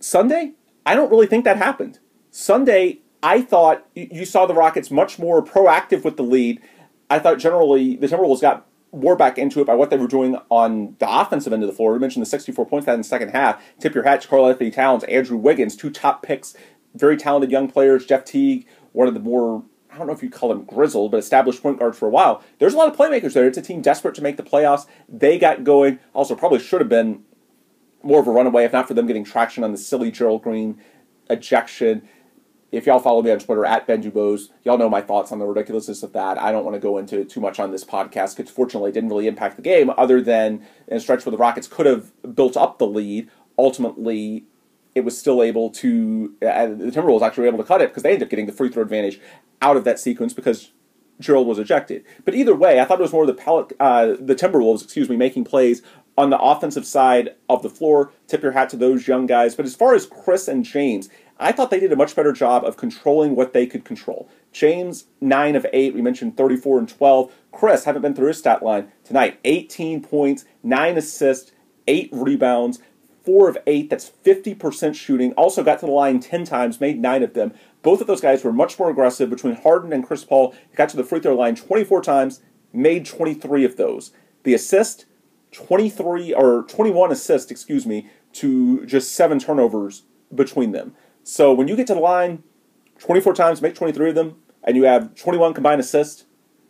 Sunday, 0.00 0.52
I 0.84 0.94
don't 0.94 1.10
really 1.10 1.26
think 1.26 1.44
that 1.44 1.56
happened. 1.56 1.98
Sunday, 2.30 3.00
I 3.22 3.40
thought 3.42 3.86
you 3.94 4.24
saw 4.24 4.46
the 4.46 4.54
Rockets 4.54 4.90
much 4.90 5.18
more 5.18 5.44
proactive 5.44 6.04
with 6.04 6.16
the 6.16 6.22
lead. 6.22 6.60
I 7.08 7.18
thought 7.18 7.38
generally 7.38 7.96
the 7.96 8.08
Timberwolves 8.08 8.40
got 8.40 8.66
more 8.92 9.16
back 9.16 9.38
into 9.38 9.60
it 9.60 9.66
by 9.66 9.74
what 9.74 9.90
they 9.90 9.96
were 9.96 10.06
doing 10.06 10.36
on 10.50 10.96
the 10.98 11.08
offensive 11.08 11.52
end 11.52 11.62
of 11.62 11.68
the 11.68 11.74
floor. 11.74 11.92
We 11.92 11.98
mentioned 11.98 12.22
the 12.22 12.28
64 12.28 12.66
points 12.66 12.86
that 12.86 12.94
in 12.94 13.00
the 13.00 13.04
second 13.04 13.30
half. 13.30 13.62
Tip 13.80 13.94
your 13.94 14.04
hat 14.04 14.22
to 14.22 14.28
Karl-Anthony 14.28 14.70
Towns, 14.70 15.04
Andrew 15.04 15.36
Wiggins, 15.36 15.76
two 15.76 15.90
top 15.90 16.22
picks, 16.22 16.54
very 16.94 17.16
talented 17.16 17.50
young 17.50 17.68
players. 17.68 18.04
Jeff 18.04 18.24
Teague, 18.24 18.66
one 18.92 19.08
of 19.08 19.14
the 19.14 19.20
more 19.20 19.64
I 19.92 19.98
don't 19.98 20.06
know 20.06 20.14
if 20.14 20.22
you 20.22 20.30
call 20.30 20.48
them 20.48 20.64
grizzled, 20.64 21.10
but 21.10 21.18
established 21.18 21.62
point 21.62 21.78
guards 21.78 21.98
for 21.98 22.06
a 22.06 22.10
while. 22.10 22.42
There's 22.58 22.72
a 22.72 22.78
lot 22.78 22.88
of 22.88 22.96
playmakers 22.96 23.34
there. 23.34 23.46
It's 23.46 23.58
a 23.58 23.62
team 23.62 23.82
desperate 23.82 24.14
to 24.14 24.22
make 24.22 24.38
the 24.38 24.42
playoffs. 24.42 24.86
They 25.08 25.38
got 25.38 25.64
going. 25.64 25.98
Also, 26.14 26.34
probably 26.34 26.60
should 26.60 26.80
have 26.80 26.88
been 26.88 27.24
more 28.02 28.20
of 28.20 28.26
a 28.26 28.30
runaway 28.30 28.64
if 28.64 28.72
not 28.72 28.88
for 28.88 28.94
them 28.94 29.06
getting 29.06 29.24
traction 29.24 29.62
on 29.62 29.70
the 29.70 29.78
silly 29.78 30.10
Gerald 30.10 30.42
Green 30.42 30.80
ejection. 31.28 32.08
If 32.70 32.86
y'all 32.86 33.00
follow 33.00 33.20
me 33.20 33.30
on 33.30 33.38
Twitter 33.38 33.66
at 33.66 33.86
Ben 33.86 34.02
Dubose, 34.02 34.48
y'all 34.64 34.78
know 34.78 34.88
my 34.88 35.02
thoughts 35.02 35.30
on 35.30 35.38
the 35.38 35.44
ridiculousness 35.44 36.02
of 36.02 36.14
that. 36.14 36.38
I 36.38 36.52
don't 36.52 36.64
want 36.64 36.74
to 36.74 36.80
go 36.80 36.96
into 36.96 37.22
too 37.26 37.40
much 37.40 37.60
on 37.60 37.70
this 37.70 37.84
podcast 37.84 38.36
because 38.36 38.50
fortunately 38.50 38.88
it 38.88 38.94
didn't 38.94 39.10
really 39.10 39.26
impact 39.26 39.56
the 39.56 39.62
game 39.62 39.90
other 39.98 40.22
than 40.22 40.66
in 40.88 40.96
a 40.96 41.00
stretch 41.00 41.26
where 41.26 41.30
the 41.32 41.36
Rockets 41.36 41.68
could 41.68 41.84
have 41.84 42.12
built 42.34 42.56
up 42.56 42.78
the 42.78 42.86
lead. 42.86 43.30
Ultimately, 43.58 44.46
it 44.94 45.02
was 45.02 45.16
still 45.18 45.42
able 45.42 45.70
to, 45.70 46.34
uh, 46.42 46.66
the 46.66 46.90
Timberwolves 46.90 47.22
actually 47.22 47.42
were 47.42 47.48
able 47.48 47.58
to 47.58 47.64
cut 47.64 47.80
it 47.80 47.90
because 47.90 48.02
they 48.02 48.10
ended 48.10 48.24
up 48.24 48.30
getting 48.30 48.46
the 48.46 48.52
free 48.52 48.68
throw 48.68 48.82
advantage 48.82 49.20
out 49.60 49.76
of 49.76 49.84
that 49.84 49.98
sequence 49.98 50.34
because 50.34 50.70
Gerald 51.20 51.46
was 51.46 51.58
ejected. 51.58 52.04
But 52.24 52.34
either 52.34 52.54
way, 52.54 52.80
I 52.80 52.84
thought 52.84 52.98
it 52.98 53.02
was 53.02 53.12
more 53.12 53.26
the 53.26 53.34
Pel- 53.34 53.70
uh, 53.80 54.14
the 54.18 54.34
Timberwolves, 54.34 54.82
excuse 54.82 55.08
me, 55.08 55.16
making 55.16 55.44
plays 55.44 55.82
on 56.18 56.30
the 56.30 56.38
offensive 56.38 56.84
side 56.84 57.34
of 57.48 57.62
the 57.62 57.70
floor. 57.70 58.12
Tip 58.26 58.42
your 58.42 58.52
hat 58.52 58.68
to 58.70 58.76
those 58.76 59.08
young 59.08 59.26
guys. 59.26 59.54
But 59.54 59.66
as 59.66 59.74
far 59.74 59.94
as 59.94 60.04
Chris 60.04 60.48
and 60.48 60.64
James, 60.64 61.08
I 61.38 61.52
thought 61.52 61.70
they 61.70 61.80
did 61.80 61.92
a 61.92 61.96
much 61.96 62.14
better 62.14 62.32
job 62.32 62.64
of 62.64 62.76
controlling 62.76 63.34
what 63.34 63.52
they 63.52 63.66
could 63.66 63.84
control. 63.84 64.28
James, 64.52 65.06
9 65.20 65.56
of 65.56 65.66
8. 65.72 65.94
We 65.94 66.02
mentioned 66.02 66.36
34 66.36 66.78
and 66.80 66.88
12. 66.88 67.32
Chris, 67.50 67.84
haven't 67.84 68.02
been 68.02 68.14
through 68.14 68.28
his 68.28 68.38
stat 68.38 68.62
line 68.62 68.92
tonight. 69.04 69.40
18 69.44 70.02
points, 70.02 70.44
9 70.62 70.98
assists, 70.98 71.52
8 71.88 72.10
rebounds, 72.12 72.78
4 73.24 73.48
of 73.48 73.58
8. 73.66 73.90
That's 73.90 74.10
50% 74.24 74.94
shooting. 74.94 75.32
Also 75.32 75.62
got 75.62 75.80
to 75.80 75.86
the 75.86 75.92
line 75.92 76.20
10 76.20 76.44
times, 76.44 76.80
made 76.80 77.00
9 77.00 77.22
of 77.22 77.34
them. 77.34 77.52
Both 77.82 78.00
of 78.00 78.06
those 78.06 78.20
guys 78.20 78.44
were 78.44 78.52
much 78.52 78.78
more 78.78 78.90
aggressive 78.90 79.30
between 79.30 79.56
Harden 79.56 79.92
and 79.92 80.06
Chris 80.06 80.24
Paul. 80.24 80.54
Got 80.76 80.88
to 80.90 80.96
the 80.96 81.04
free 81.04 81.20
throw 81.20 81.34
line 81.34 81.56
24 81.56 82.02
times, 82.02 82.40
made 82.72 83.06
23 83.06 83.64
of 83.64 83.76
those. 83.76 84.12
The 84.44 84.54
assist, 84.54 85.06
23 85.52 86.32
or 86.34 86.64
21 86.64 87.12
assists, 87.12 87.50
excuse 87.50 87.86
me, 87.86 88.08
to 88.34 88.86
just 88.86 89.12
seven 89.12 89.38
turnovers 89.38 90.02
between 90.34 90.72
them. 90.72 90.94
So 91.22 91.52
when 91.52 91.68
you 91.68 91.76
get 91.76 91.86
to 91.88 91.94
the 91.94 92.00
line 92.00 92.42
24 92.98 93.34
times, 93.34 93.62
make 93.62 93.74
23 93.74 94.10
of 94.10 94.14
them, 94.14 94.36
and 94.64 94.76
you 94.76 94.84
have 94.84 95.14
21 95.14 95.54
combined 95.54 95.80
assists, 95.80 96.24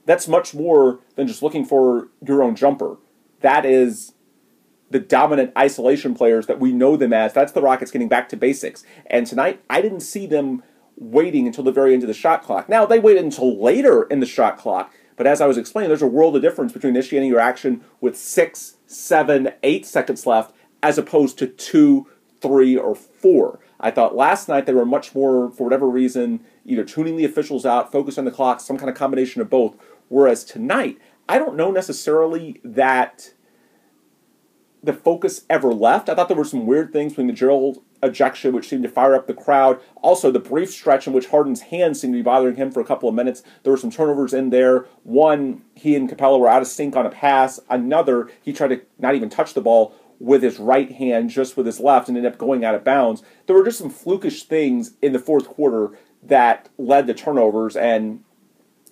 that's 0.04 0.26
much 0.26 0.54
more 0.54 1.00
than 1.14 1.26
just 1.26 1.42
looking 1.42 1.64
for 1.64 2.08
your 2.26 2.42
own 2.42 2.56
jumper. 2.56 2.96
That 3.40 3.64
is 3.64 4.14
the 4.92 5.00
dominant 5.00 5.52
isolation 5.56 6.14
players 6.14 6.46
that 6.46 6.60
we 6.60 6.72
know 6.72 6.96
them 6.96 7.12
as. 7.12 7.32
That's 7.32 7.52
the 7.52 7.62
Rockets 7.62 7.90
getting 7.90 8.08
back 8.08 8.28
to 8.28 8.36
basics. 8.36 8.84
And 9.06 9.26
tonight, 9.26 9.62
I 9.68 9.80
didn't 9.80 10.00
see 10.00 10.26
them 10.26 10.62
waiting 10.96 11.46
until 11.46 11.64
the 11.64 11.72
very 11.72 11.94
end 11.94 12.02
of 12.02 12.06
the 12.06 12.14
shot 12.14 12.42
clock. 12.42 12.68
Now, 12.68 12.86
they 12.86 12.98
waited 12.98 13.24
until 13.24 13.60
later 13.60 14.04
in 14.04 14.20
the 14.20 14.26
shot 14.26 14.58
clock, 14.58 14.94
but 15.16 15.26
as 15.26 15.40
I 15.40 15.46
was 15.46 15.58
explaining, 15.58 15.88
there's 15.88 16.02
a 16.02 16.06
world 16.06 16.36
of 16.36 16.42
difference 16.42 16.72
between 16.72 16.94
initiating 16.94 17.28
your 17.28 17.40
action 17.40 17.82
with 18.00 18.16
six, 18.16 18.76
seven, 18.86 19.52
eight 19.62 19.86
seconds 19.86 20.26
left 20.26 20.54
as 20.82 20.98
opposed 20.98 21.38
to 21.38 21.46
two, 21.46 22.08
three, 22.40 22.76
or 22.76 22.94
four. 22.94 23.60
I 23.80 23.90
thought 23.90 24.14
last 24.14 24.48
night 24.48 24.66
they 24.66 24.74
were 24.74 24.84
much 24.84 25.14
more, 25.14 25.50
for 25.50 25.64
whatever 25.64 25.88
reason, 25.88 26.40
either 26.64 26.84
tuning 26.84 27.16
the 27.16 27.24
officials 27.24 27.64
out, 27.66 27.90
focused 27.90 28.18
on 28.18 28.24
the 28.24 28.30
clock, 28.30 28.60
some 28.60 28.76
kind 28.76 28.90
of 28.90 28.96
combination 28.96 29.40
of 29.40 29.50
both. 29.50 29.76
Whereas 30.08 30.44
tonight, 30.44 30.98
I 31.28 31.38
don't 31.38 31.56
know 31.56 31.70
necessarily 31.70 32.60
that 32.62 33.32
the 34.82 34.92
focus 34.92 35.44
ever 35.48 35.72
left. 35.72 36.08
I 36.08 36.14
thought 36.14 36.28
there 36.28 36.36
were 36.36 36.44
some 36.44 36.66
weird 36.66 36.92
things 36.92 37.12
between 37.12 37.28
the 37.28 37.32
Gerald 37.32 37.82
ejection, 38.02 38.52
which 38.52 38.68
seemed 38.68 38.82
to 38.82 38.88
fire 38.88 39.14
up 39.14 39.28
the 39.28 39.34
crowd. 39.34 39.80
Also, 40.02 40.30
the 40.30 40.40
brief 40.40 40.70
stretch 40.70 41.06
in 41.06 41.12
which 41.12 41.28
Harden's 41.28 41.62
hands 41.62 42.00
seemed 42.00 42.14
to 42.14 42.18
be 42.18 42.22
bothering 42.22 42.56
him 42.56 42.72
for 42.72 42.80
a 42.80 42.84
couple 42.84 43.08
of 43.08 43.14
minutes. 43.14 43.42
There 43.62 43.72
were 43.72 43.76
some 43.76 43.92
turnovers 43.92 44.34
in 44.34 44.50
there. 44.50 44.86
One, 45.04 45.62
he 45.74 45.94
and 45.94 46.10
Capela 46.10 46.38
were 46.38 46.48
out 46.48 46.62
of 46.62 46.68
sync 46.68 46.96
on 46.96 47.06
a 47.06 47.10
pass. 47.10 47.60
Another, 47.70 48.28
he 48.42 48.52
tried 48.52 48.68
to 48.68 48.80
not 48.98 49.14
even 49.14 49.30
touch 49.30 49.54
the 49.54 49.60
ball 49.60 49.94
with 50.18 50.42
his 50.42 50.58
right 50.58 50.90
hand, 50.90 51.30
just 51.30 51.56
with 51.56 51.66
his 51.66 51.80
left, 51.80 52.08
and 52.08 52.16
ended 52.16 52.32
up 52.32 52.38
going 52.38 52.64
out 52.64 52.74
of 52.74 52.84
bounds. 52.84 53.22
There 53.46 53.56
were 53.56 53.64
just 53.64 53.78
some 53.78 53.90
flukish 53.90 54.44
things 54.44 54.94
in 55.00 55.12
the 55.12 55.18
fourth 55.18 55.48
quarter 55.48 55.96
that 56.22 56.68
led 56.78 57.06
to 57.06 57.14
turnovers, 57.14 57.76
and 57.76 58.22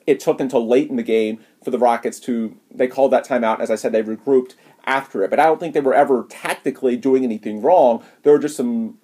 it 0.07 0.19
took 0.19 0.41
until 0.41 0.67
late 0.67 0.91
in 0.91 0.97
the 0.97 1.03
game 1.03 1.39
for 1.63 1.71
the 1.71 1.79
Rockets 1.79 2.19
to, 2.21 2.57
they 2.71 2.89
called 2.89 3.13
that 3.13 3.27
timeout. 3.27 3.61
As 3.61 3.71
I 3.71 3.77
said, 3.77 3.93
they 3.93 4.03
regrouped 4.03 4.55
after 4.91 5.23
it. 5.23 5.31
But 5.31 5.39
I 5.39 5.45
don't 5.45 5.61
think 5.61 5.73
they 5.73 5.81
were 5.81 5.95
ever 5.95 6.27
tactically 6.29 6.97
doing 6.97 7.25
anything 7.25 7.63
wrong. 7.63 8.03
There 8.23 8.33
were 8.33 8.39
just 8.39 8.57
some 8.57 8.99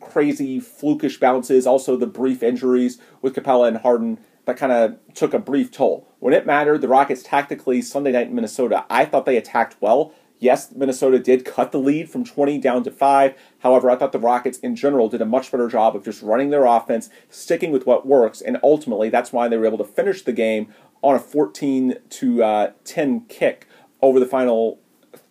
crazy, 0.00 0.60
flukish 0.60 1.18
bounces. 1.18 1.66
Also, 1.66 1.96
the 1.96 2.06
brief 2.06 2.42
injuries 2.42 2.98
with 3.22 3.34
Capela 3.34 3.66
and 3.68 3.78
Harden 3.78 4.18
that 4.44 4.56
kind 4.56 4.72
of 4.72 4.96
took 5.14 5.34
a 5.34 5.38
brief 5.38 5.72
toll. 5.72 6.08
When 6.20 6.32
it 6.32 6.46
mattered, 6.46 6.80
the 6.80 6.88
Rockets 6.88 7.22
tactically 7.22 7.82
Sunday 7.82 8.12
night 8.12 8.28
in 8.28 8.34
Minnesota, 8.34 8.84
I 8.88 9.04
thought 9.04 9.26
they 9.26 9.36
attacked 9.36 9.76
well. 9.80 10.12
Yes, 10.38 10.70
Minnesota 10.72 11.18
did 11.18 11.46
cut 11.46 11.72
the 11.72 11.78
lead 11.78 12.10
from 12.10 12.22
20 12.22 12.58
down 12.58 12.84
to 12.84 12.90
5. 12.90 13.34
However, 13.60 13.90
I 13.90 13.96
thought 13.96 14.12
the 14.12 14.18
Rockets 14.18 14.58
in 14.58 14.76
general 14.76 15.08
did 15.08 15.22
a 15.22 15.26
much 15.26 15.50
better 15.50 15.66
job 15.66 15.96
of 15.96 16.04
just 16.04 16.22
running 16.22 16.50
their 16.50 16.66
offense, 16.66 17.08
sticking 17.30 17.72
with 17.72 17.86
what 17.86 18.06
works, 18.06 18.40
and 18.40 18.58
ultimately 18.62 19.08
that's 19.08 19.32
why 19.32 19.48
they 19.48 19.56
were 19.56 19.66
able 19.66 19.78
to 19.78 19.84
finish 19.84 20.22
the 20.22 20.32
game 20.32 20.72
on 21.02 21.16
a 21.16 21.18
14 21.18 21.96
to 22.10 22.44
uh, 22.44 22.70
10 22.84 23.22
kick 23.28 23.66
over 24.02 24.20
the 24.20 24.26
final 24.26 24.78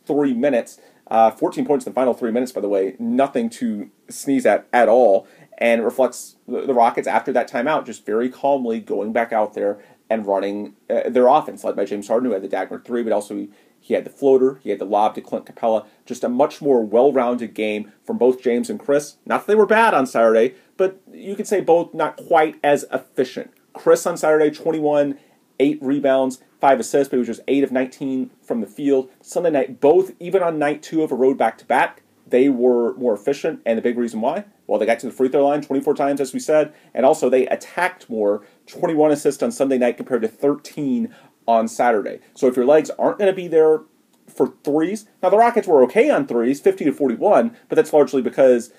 three 0.06 0.34
minutes. 0.34 0.80
Uh, 1.08 1.30
14 1.30 1.66
points 1.66 1.86
in 1.86 1.92
the 1.92 1.96
final 1.96 2.14
three 2.14 2.32
minutes, 2.32 2.52
by 2.52 2.62
the 2.62 2.70
way, 2.70 2.96
nothing 2.98 3.50
to 3.50 3.90
sneeze 4.10 4.46
at 4.46 4.68
at 4.74 4.90
all. 4.90 5.28
And 5.58 5.82
it 5.82 5.84
reflects 5.84 6.36
the, 6.48 6.74
Rockets 6.74 7.08
after 7.08 7.32
that 7.32 7.50
timeout 7.50 7.86
just 7.86 8.06
very 8.06 8.30
calmly 8.30 8.80
going 8.80 9.14
back 9.14 9.32
out 9.32 9.54
there 9.54 9.80
and 10.10 10.26
running 10.26 10.76
uh, 10.90 11.10
their 11.10 11.28
offense, 11.28 11.64
led 11.64 11.76
by 11.76 11.86
James 11.86 12.08
Harden, 12.08 12.28
who 12.28 12.34
had 12.34 12.44
the 12.44 12.48
dagger 12.48 12.80
three, 12.80 13.04
but 13.04 13.14
also 13.14 13.48
he 13.80 13.94
had 13.94 14.04
the 14.04 14.10
floater, 14.10 14.60
he 14.64 14.72
had 14.72 14.80
the 14.80 14.86
lob 14.86 15.14
to 15.16 15.22
Clint 15.22 15.46
Capela. 15.46 15.86
Just 16.06 16.24
a 16.24 16.30
much 16.30 16.62
more 16.62 16.84
well 16.84 17.14
rounded 17.14 17.54
game 17.54 17.92
from 18.04 18.18
both 18.18 18.42
James 18.42 18.70
and 18.70 18.80
Chris. 18.80 19.18
Not 19.26 19.42
that 19.42 19.48
they 19.48 19.56
were 19.56 19.68
bad 19.68 19.94
on 19.94 20.08
Saturday, 20.08 20.56
but 20.76 21.00
you 21.14 21.36
could 21.36 21.48
say 21.48 21.62
both 21.62 21.94
not 21.94 22.18
quite 22.18 22.56
as 22.64 22.86
efficient. 22.92 23.52
Chris 23.74 24.06
on 24.08 24.18
Saturday, 24.18 24.50
21, 24.50 25.20
8 25.60 25.80
rebounds, 25.82 26.42
five 26.66 26.80
assists, 26.80 27.10
but 27.12 27.18
he 27.18 27.20
was 27.20 27.28
just 27.28 27.42
eight 27.48 27.64
of 27.64 27.72
19 27.72 28.32
from 28.42 28.60
the 28.60 28.66
field. 28.66 29.08
Sunday 29.22 29.52
night, 29.52 29.80
both, 29.80 30.14
even 30.20 30.42
on 30.42 30.58
night 30.58 30.82
two 30.82 31.04
of 31.04 31.12
a 31.12 31.16
road 31.16 31.38
back 31.38 31.60
to 31.60 31.66
back, 31.66 32.02
they 32.26 32.50
were 32.50 32.96
more 32.96 33.14
efficient. 33.14 33.62
And 33.68 33.78
the 33.78 33.84
big 33.84 34.00
reason 34.00 34.20
why? 34.20 34.46
Well, 34.66 34.80
they 34.80 34.88
got 34.88 34.98
to 35.02 35.06
the 35.06 35.12
free 35.12 35.30
throw 35.30 35.48
line 35.48 35.62
24 35.62 35.94
times, 35.94 36.20
as 36.20 36.34
we 36.34 36.40
said, 36.40 36.74
and 36.96 37.06
also 37.06 37.30
they 37.30 37.46
attacked 37.46 38.10
more 38.10 38.44
21 38.66 39.12
assists 39.12 39.44
on 39.44 39.52
Sunday 39.52 39.78
night 39.78 39.96
compared 39.96 40.24
to 40.24 40.28
13 40.28 41.14
on 41.48 41.68
Saturday. 41.68 42.20
So 42.34 42.48
if 42.48 42.56
your 42.56 42.66
legs 42.66 42.90
aren't 42.98 43.20
going 43.20 43.32
to 43.32 43.36
be 43.36 43.48
there 43.48 43.82
for 44.28 44.56
threes, 44.64 45.06
now 45.22 45.30
the 45.30 45.38
Rockets 45.38 45.68
were 45.68 45.84
okay 45.84 46.10
on 46.10 46.26
threes, 46.26 46.60
50 46.60 46.86
to 46.86 46.92
41, 46.92 47.56
but 47.70 47.76
that's 47.76 47.94
largely 47.94 48.24
because 48.24 48.74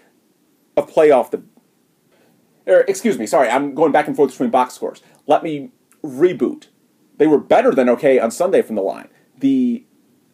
of 0.76 0.90
playoff 0.92 1.30
the. 1.30 1.40
Or, 2.66 2.80
excuse 2.88 3.16
me, 3.16 3.28
sorry, 3.28 3.48
I'm 3.48 3.76
going 3.76 3.92
back 3.92 4.08
and 4.08 4.16
forth 4.16 4.32
between 4.32 4.50
box 4.50 4.74
scores. 4.74 5.02
Let 5.28 5.44
me 5.44 5.70
reboot. 6.02 6.66
They 7.18 7.26
were 7.26 7.38
better 7.38 7.72
than 7.72 7.88
okay 7.90 8.18
on 8.18 8.30
Sunday 8.30 8.62
from 8.62 8.76
the 8.76 8.82
line. 8.82 9.08
The 9.38 9.84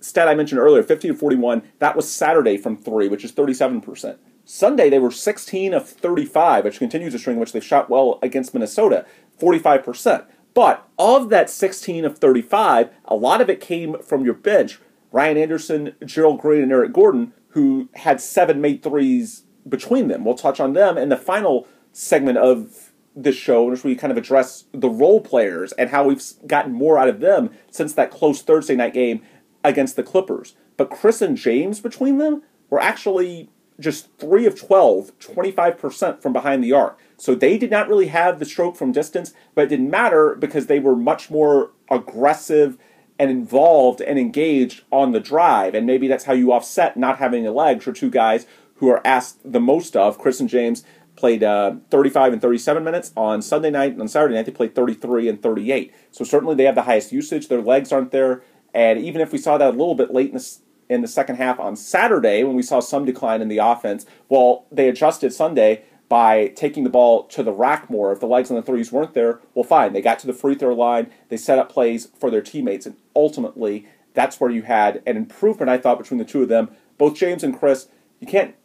stat 0.00 0.28
I 0.28 0.34
mentioned 0.34 0.60
earlier, 0.60 0.82
50 0.82 1.08
to 1.08 1.14
41, 1.14 1.62
that 1.78 1.96
was 1.96 2.10
Saturday 2.10 2.56
from 2.56 2.76
three, 2.76 3.08
which 3.08 3.24
is 3.24 3.32
37%. 3.32 4.18
Sunday, 4.44 4.90
they 4.90 4.98
were 4.98 5.10
16 5.10 5.72
of 5.72 5.88
35, 5.88 6.64
which 6.64 6.78
continues 6.78 7.14
a 7.14 7.18
string 7.18 7.36
in 7.36 7.40
which 7.40 7.52
they 7.52 7.60
shot 7.60 7.88
well 7.88 8.18
against 8.22 8.52
Minnesota, 8.52 9.06
45%. 9.40 10.26
But 10.54 10.86
of 10.98 11.28
that 11.30 11.48
16 11.48 12.04
of 12.04 12.18
35, 12.18 12.90
a 13.04 13.14
lot 13.14 13.40
of 13.40 13.48
it 13.48 13.60
came 13.60 14.02
from 14.02 14.24
your 14.24 14.34
bench. 14.34 14.80
Ryan 15.12 15.38
Anderson, 15.38 15.94
Gerald 16.04 16.40
Green, 16.40 16.62
and 16.62 16.72
Eric 16.72 16.92
Gordon, 16.92 17.32
who 17.48 17.88
had 17.94 18.20
seven 18.20 18.60
made 18.60 18.82
threes 18.82 19.44
between 19.68 20.08
them. 20.08 20.24
We'll 20.24 20.34
touch 20.34 20.58
on 20.58 20.72
them 20.72 20.98
in 20.98 21.08
the 21.08 21.16
final 21.16 21.68
segment 21.92 22.38
of 22.38 22.81
this 23.14 23.36
show 23.36 23.64
in 23.64 23.70
which 23.70 23.84
we 23.84 23.94
kind 23.94 24.10
of 24.10 24.16
address 24.16 24.64
the 24.72 24.88
role 24.88 25.20
players 25.20 25.72
and 25.72 25.90
how 25.90 26.04
we've 26.04 26.22
gotten 26.46 26.72
more 26.72 26.98
out 26.98 27.08
of 27.08 27.20
them 27.20 27.50
since 27.70 27.92
that 27.94 28.10
close 28.10 28.42
Thursday 28.42 28.74
night 28.74 28.94
game 28.94 29.22
against 29.64 29.96
the 29.96 30.02
Clippers. 30.02 30.54
But 30.76 30.90
Chris 30.90 31.20
and 31.20 31.36
James 31.36 31.80
between 31.80 32.18
them 32.18 32.42
were 32.70 32.80
actually 32.80 33.50
just 33.78 34.08
3 34.18 34.46
of 34.46 34.58
12, 34.58 35.18
25% 35.18 36.22
from 36.22 36.32
behind 36.32 36.62
the 36.62 36.72
arc. 36.72 36.98
So 37.16 37.34
they 37.34 37.58
did 37.58 37.70
not 37.70 37.88
really 37.88 38.08
have 38.08 38.38
the 38.38 38.44
stroke 38.44 38.76
from 38.76 38.92
distance, 38.92 39.32
but 39.54 39.64
it 39.64 39.68
didn't 39.68 39.90
matter 39.90 40.34
because 40.34 40.66
they 40.66 40.80
were 40.80 40.96
much 40.96 41.30
more 41.30 41.72
aggressive 41.90 42.78
and 43.18 43.30
involved 43.30 44.00
and 44.00 44.18
engaged 44.18 44.82
on 44.90 45.12
the 45.12 45.20
drive. 45.20 45.74
And 45.74 45.86
maybe 45.86 46.08
that's 46.08 46.24
how 46.24 46.32
you 46.32 46.52
offset 46.52 46.96
not 46.96 47.18
having 47.18 47.46
a 47.46 47.52
leg 47.52 47.82
for 47.82 47.92
two 47.92 48.10
guys 48.10 48.46
who 48.76 48.88
are 48.88 49.06
asked 49.06 49.38
the 49.44 49.60
most 49.60 49.96
of. 49.96 50.18
Chris 50.18 50.40
and 50.40 50.48
James 50.48 50.82
played 51.22 51.44
uh, 51.44 51.76
35 51.88 52.32
and 52.32 52.42
37 52.42 52.82
minutes 52.82 53.12
on 53.16 53.40
Sunday 53.42 53.70
night. 53.70 53.92
and 53.92 54.00
On 54.00 54.08
Saturday 54.08 54.34
night, 54.34 54.44
they 54.44 54.50
played 54.50 54.74
33 54.74 55.28
and 55.28 55.40
38. 55.40 55.94
So 56.10 56.24
certainly 56.24 56.56
they 56.56 56.64
have 56.64 56.74
the 56.74 56.82
highest 56.82 57.12
usage. 57.12 57.46
Their 57.46 57.62
legs 57.62 57.92
aren't 57.92 58.10
there 58.10 58.42
And 58.74 58.98
even 58.98 59.20
if 59.20 59.30
we 59.30 59.38
saw 59.38 59.56
that 59.56 59.68
a 59.68 59.78
little 59.78 59.94
bit 59.94 60.12
late 60.12 60.30
in 60.30 60.34
the, 60.34 60.56
in 60.88 61.00
the 61.00 61.06
second 61.06 61.36
half 61.36 61.60
on 61.60 61.76
Saturday, 61.76 62.42
when 62.42 62.56
we 62.56 62.62
saw 62.64 62.80
some 62.80 63.04
decline 63.04 63.40
in 63.40 63.46
the 63.46 63.58
offense, 63.58 64.04
well, 64.28 64.66
they 64.72 64.88
adjusted 64.88 65.32
Sunday 65.32 65.84
by 66.08 66.48
taking 66.56 66.82
the 66.82 66.90
ball 66.90 67.22
to 67.28 67.44
the 67.44 67.52
rack 67.52 67.88
more. 67.88 68.10
If 68.10 68.18
the 68.18 68.26
legs 68.26 68.50
on 68.50 68.56
the 68.56 68.62
threes 68.62 68.90
weren't 68.90 69.14
there, 69.14 69.38
well, 69.54 69.62
fine. 69.62 69.92
They 69.92 70.02
got 70.02 70.18
to 70.18 70.26
the 70.26 70.32
free 70.32 70.56
throw 70.56 70.74
line, 70.74 71.08
they 71.28 71.36
set 71.36 71.60
up 71.60 71.70
plays 71.70 72.08
for 72.18 72.32
their 72.32 72.42
teammates, 72.42 72.84
and 72.84 72.96
ultimately, 73.14 73.86
that's 74.12 74.40
where 74.40 74.50
you 74.50 74.62
had 74.62 75.04
an 75.06 75.16
improvement, 75.16 75.70
I 75.70 75.78
thought, 75.78 75.98
between 75.98 76.18
the 76.18 76.24
two 76.24 76.42
of 76.42 76.48
them. 76.48 76.70
Both 76.98 77.14
James 77.14 77.44
and 77.44 77.56
Chris, 77.56 77.86
you 78.18 78.26
can't 78.26 78.56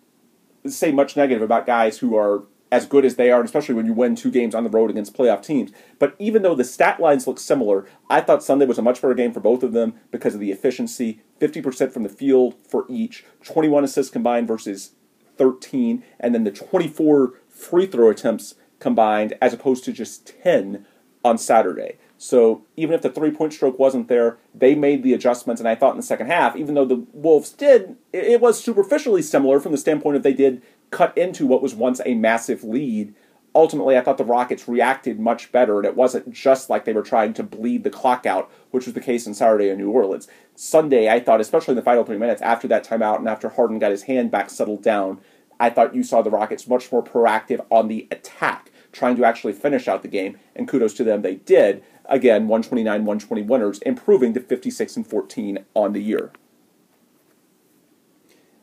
say 0.72 0.92
much 0.92 1.16
negative 1.16 1.42
about 1.42 1.66
guys 1.66 2.00
who 2.00 2.16
are 2.16 2.44
as 2.72 2.86
good 2.86 3.06
as 3.06 3.16
they 3.16 3.32
are, 3.32 3.42
especially 3.42 3.76
when 3.76 3.86
you 3.86 3.94
win 3.94 4.16
two 4.16 4.32
games 4.32 4.54
on 4.54 4.64
the 4.64 4.70
road 4.70 4.90
against 4.90 5.16
playoff 5.16 5.42
teams. 5.42 5.72
But 6.00 6.16
even 6.20 6.42
though 6.42 6.56
the 6.56 6.64
stat 6.64 7.00
lines 7.00 7.26
look 7.26 7.40
similar, 7.40 7.88
I 8.10 8.22
thought 8.22 8.44
Sunday 8.44 8.66
was 8.66 8.78
a 8.78 8.82
much 8.82 9.02
better 9.02 9.14
game 9.14 9.32
for 9.32 9.40
both 9.40 9.64
of 9.64 9.74
them 9.74 9.94
because 10.12 10.34
of 10.34 10.42
the 10.42 10.52
efficiency 10.52 11.22
50% 11.40 11.92
from 11.92 12.04
the 12.04 12.10
field 12.10 12.56
for 12.68 12.86
each, 12.90 13.24
21 13.44 13.84
assists 13.84 14.12
combined 14.12 14.48
versus 14.48 14.92
13, 15.38 16.04
and 16.20 16.34
then 16.34 16.44
the 16.44 16.52
24 16.52 17.34
free 17.48 17.86
throw 17.86 18.10
attempts 18.10 18.56
combined 18.80 19.34
as 19.42 19.54
opposed 19.54 19.84
to 19.86 19.94
just 19.94 20.28
10 20.44 20.86
on 21.24 21.38
Saturday. 21.38 21.98
So 22.18 22.64
even 22.76 22.96
if 22.96 23.02
the 23.02 23.10
three 23.10 23.32
point 23.32 23.54
stroke 23.54 23.78
wasn't 23.78 24.08
there, 24.08 24.38
they 24.54 24.76
made 24.76 25.04
the 25.04 25.14
adjustments. 25.14 25.62
And 25.62 25.68
I 25.68 25.76
thought 25.76 25.92
in 25.92 25.98
the 25.98 26.04
second 26.04 26.28
half, 26.28 26.56
even 26.56 26.76
though 26.76 26.86
the 26.86 27.06
Wolves 27.14 27.52
did, 27.52 27.96
it 28.12 28.42
was 28.42 28.62
superficially 28.62 29.22
similar 29.22 29.60
from 29.60 29.72
the 29.72 29.78
standpoint 29.78 30.18
of 30.18 30.24
they 30.24 30.34
did 30.34 30.62
cut 30.90 31.18
into 31.18 31.46
what 31.46 31.62
was 31.62 31.76
once 31.76 32.02
a 32.06 32.16
massive 32.16 32.64
lead. 32.64 33.14
Ultimately, 33.54 33.98
I 33.98 34.02
thought 34.02 34.18
the 34.18 34.26
Rockets 34.26 34.68
reacted 34.68 35.20
much 35.20 35.52
better, 35.52 35.78
and 35.78 35.86
it 35.86 35.96
wasn't 35.96 36.32
just 36.32 36.70
like 36.70 36.86
they 36.86 36.94
were 36.94 37.02
trying 37.02 37.34
to 37.36 37.44
bleed 37.44 37.84
the 37.84 37.90
clock 37.90 38.26
out, 38.26 38.52
which 38.70 38.86
was 38.86 38.94
the 38.94 39.02
case 39.02 39.26
in 39.26 39.34
Saturday 39.34 39.70
in 39.70 39.80
New 39.80 39.90
Orleans. 39.90 40.28
Sunday, 40.54 41.10
I 41.10 41.20
thought, 41.20 41.42
especially 41.42 41.72
in 41.72 41.78
the 41.78 41.82
final 41.82 42.04
three 42.04 42.18
minutes 42.18 42.42
after 42.42 42.68
that 42.68 42.88
timeout 42.88 43.18
and 43.18 43.28
after 43.28 43.50
Harden 43.50 43.80
got 43.80 43.92
his 43.92 44.04
hand 44.04 44.30
back 44.30 44.50
settled 44.52 44.84
down, 44.84 45.20
I 45.60 45.70
thought 45.70 45.96
you 45.96 46.04
saw 46.04 46.22
the 46.22 46.30
Rockets 46.30 46.68
much 46.68 46.92
more 46.92 47.04
proactive 47.04 47.66
on 47.72 47.88
the 47.88 48.08
attack, 48.12 48.72
trying 48.92 49.16
to 49.16 49.26
actually 49.26 49.54
finish 49.54 49.88
out 49.88 50.04
the 50.04 50.08
game, 50.08 50.38
and 50.56 50.68
kudos 50.68 50.94
to 50.96 51.04
them, 51.04 51.22
they 51.22 51.36
did. 51.36 51.84
Again, 52.08 52.48
129 52.48 53.06
120 53.06 53.42
winners, 53.44 53.80
improving 53.80 54.34
to 54.34 54.40
56 54.40 54.96
and 54.96 55.08
14 55.08 55.66
on 55.74 55.94
the 55.94 56.02
year. 56.02 56.32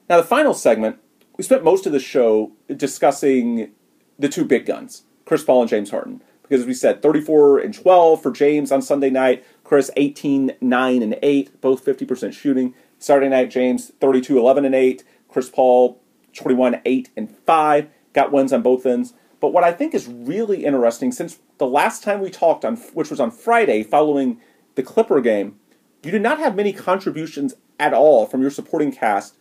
Now, 0.08 0.18
the 0.18 0.26
final 0.26 0.54
segment, 0.54 0.98
we 1.36 1.44
spent 1.44 1.64
most 1.64 1.86
of 1.86 1.92
the 1.92 2.00
show 2.00 2.52
discussing 2.74 3.72
the 4.18 4.28
two 4.28 4.44
big 4.44 4.66
guns, 4.66 5.04
Chris 5.24 5.44
Paul 5.44 5.62
and 5.62 5.70
James 5.70 5.90
Harden. 5.90 6.22
Because 6.42 6.60
as 6.60 6.66
we 6.66 6.74
said, 6.74 7.00
34 7.00 7.58
and 7.60 7.74
12 7.74 8.22
for 8.22 8.30
James 8.30 8.70
on 8.70 8.82
Sunday 8.82 9.08
night, 9.08 9.44
Chris 9.64 9.90
18, 9.96 10.52
9 10.60 11.02
and 11.02 11.18
8, 11.22 11.60
both 11.60 11.84
50% 11.84 12.32
shooting. 12.34 12.74
Saturday 12.98 13.30
night, 13.30 13.50
James 13.50 13.92
32, 14.00 14.38
11 14.38 14.64
and 14.66 14.74
8, 14.74 15.04
Chris 15.28 15.48
Paul 15.48 16.00
21, 16.34 16.82
8 16.84 17.10
and 17.16 17.30
5, 17.30 17.88
got 18.12 18.30
wins 18.30 18.52
on 18.52 18.62
both 18.62 18.84
ends. 18.84 19.14
But 19.40 19.52
what 19.52 19.64
I 19.64 19.72
think 19.72 19.94
is 19.94 20.06
really 20.06 20.64
interesting, 20.64 21.12
since 21.12 21.38
the 21.58 21.66
last 21.66 22.02
time 22.02 22.20
we 22.20 22.30
talked 22.30 22.64
on, 22.64 22.76
which 22.94 23.10
was 23.10 23.20
on 23.20 23.30
Friday 23.30 23.82
following 23.82 24.40
the 24.74 24.82
Clipper 24.82 25.20
game, 25.20 25.58
you 26.02 26.10
did 26.10 26.22
not 26.22 26.38
have 26.38 26.56
many 26.56 26.72
contributions 26.72 27.54
at 27.78 27.94
all 27.94 28.26
from 28.26 28.42
your 28.42 28.50
supporting 28.50 28.92
cast 28.92 29.36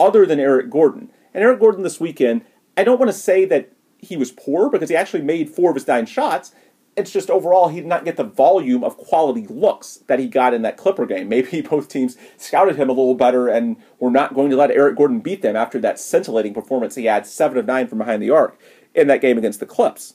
other 0.00 0.24
than 0.24 0.40
Eric 0.40 0.70
Gordon. 0.70 1.10
And 1.34 1.42
Eric 1.42 1.60
Gordon 1.60 1.82
this 1.82 2.00
weekend, 2.00 2.44
I 2.76 2.84
don't 2.84 2.98
want 2.98 3.10
to 3.10 3.16
say 3.16 3.44
that 3.46 3.72
he 3.98 4.16
was 4.16 4.32
poor 4.32 4.70
because 4.70 4.88
he 4.88 4.96
actually 4.96 5.22
made 5.22 5.50
four 5.50 5.70
of 5.70 5.76
his 5.76 5.86
nine 5.86 6.06
shots. 6.06 6.52
It's 6.96 7.12
just 7.12 7.30
overall 7.30 7.68
he 7.68 7.80
did 7.80 7.86
not 7.86 8.04
get 8.04 8.16
the 8.16 8.24
volume 8.24 8.82
of 8.82 8.96
quality 8.96 9.46
looks 9.48 9.98
that 10.06 10.18
he 10.18 10.26
got 10.26 10.54
in 10.54 10.62
that 10.62 10.76
Clipper 10.76 11.06
game. 11.06 11.28
Maybe 11.28 11.60
both 11.60 11.88
teams 11.88 12.16
scouted 12.36 12.76
him 12.76 12.88
a 12.88 12.92
little 12.92 13.14
better 13.14 13.48
and 13.48 13.76
were 13.98 14.10
not 14.10 14.34
going 14.34 14.50
to 14.50 14.56
let 14.56 14.70
Eric 14.70 14.96
Gordon 14.96 15.20
beat 15.20 15.42
them 15.42 15.56
after 15.56 15.78
that 15.80 15.98
scintillating 15.98 16.54
performance 16.54 16.94
he 16.94 17.06
had, 17.06 17.26
seven 17.26 17.58
of 17.58 17.66
nine 17.66 17.88
from 17.88 17.98
behind 17.98 18.22
the 18.22 18.30
arc 18.30 18.58
in 18.94 19.08
that 19.08 19.20
game 19.20 19.38
against 19.38 19.60
the 19.60 19.66
Clips. 19.66 20.14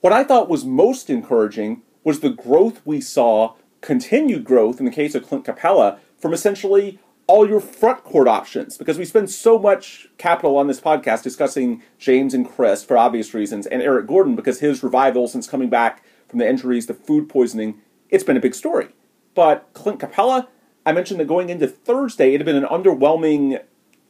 What 0.00 0.12
I 0.12 0.24
thought 0.24 0.48
was 0.48 0.64
most 0.64 1.08
encouraging 1.08 1.82
was 2.04 2.20
the 2.20 2.30
growth 2.30 2.82
we 2.84 3.00
saw, 3.00 3.54
continued 3.80 4.44
growth 4.44 4.78
in 4.78 4.84
the 4.84 4.92
case 4.92 5.14
of 5.14 5.26
Clint 5.26 5.44
Capela, 5.44 5.98
from 6.18 6.32
essentially 6.32 6.98
all 7.26 7.48
your 7.48 7.60
front 7.60 8.04
court 8.04 8.28
options 8.28 8.78
because 8.78 8.98
we 8.98 9.04
spend 9.04 9.30
so 9.30 9.58
much 9.58 10.06
capital 10.16 10.56
on 10.56 10.68
this 10.68 10.80
podcast 10.80 11.22
discussing 11.22 11.82
James 11.98 12.34
and 12.34 12.48
Chris 12.48 12.84
for 12.84 12.96
obvious 12.96 13.34
reasons, 13.34 13.66
and 13.66 13.82
Eric 13.82 14.06
Gordon 14.06 14.36
because 14.36 14.60
his 14.60 14.82
revival 14.82 15.26
since 15.26 15.48
coming 15.48 15.68
back 15.68 16.04
from 16.28 16.38
the 16.38 16.48
injuries, 16.48 16.86
the 16.86 16.94
food 16.94 17.28
poisoning, 17.28 17.80
it's 18.10 18.24
been 18.24 18.36
a 18.36 18.40
big 18.40 18.54
story. 18.54 18.88
But 19.34 19.68
Clint 19.72 19.98
Capela, 19.98 20.46
I 20.84 20.92
mentioned 20.92 21.20
that 21.20 21.26
going 21.26 21.48
into 21.48 21.66
Thursday, 21.66 22.34
it 22.34 22.40
had 22.40 22.46
been 22.46 22.56
an 22.56 22.64
underwhelming 22.64 23.62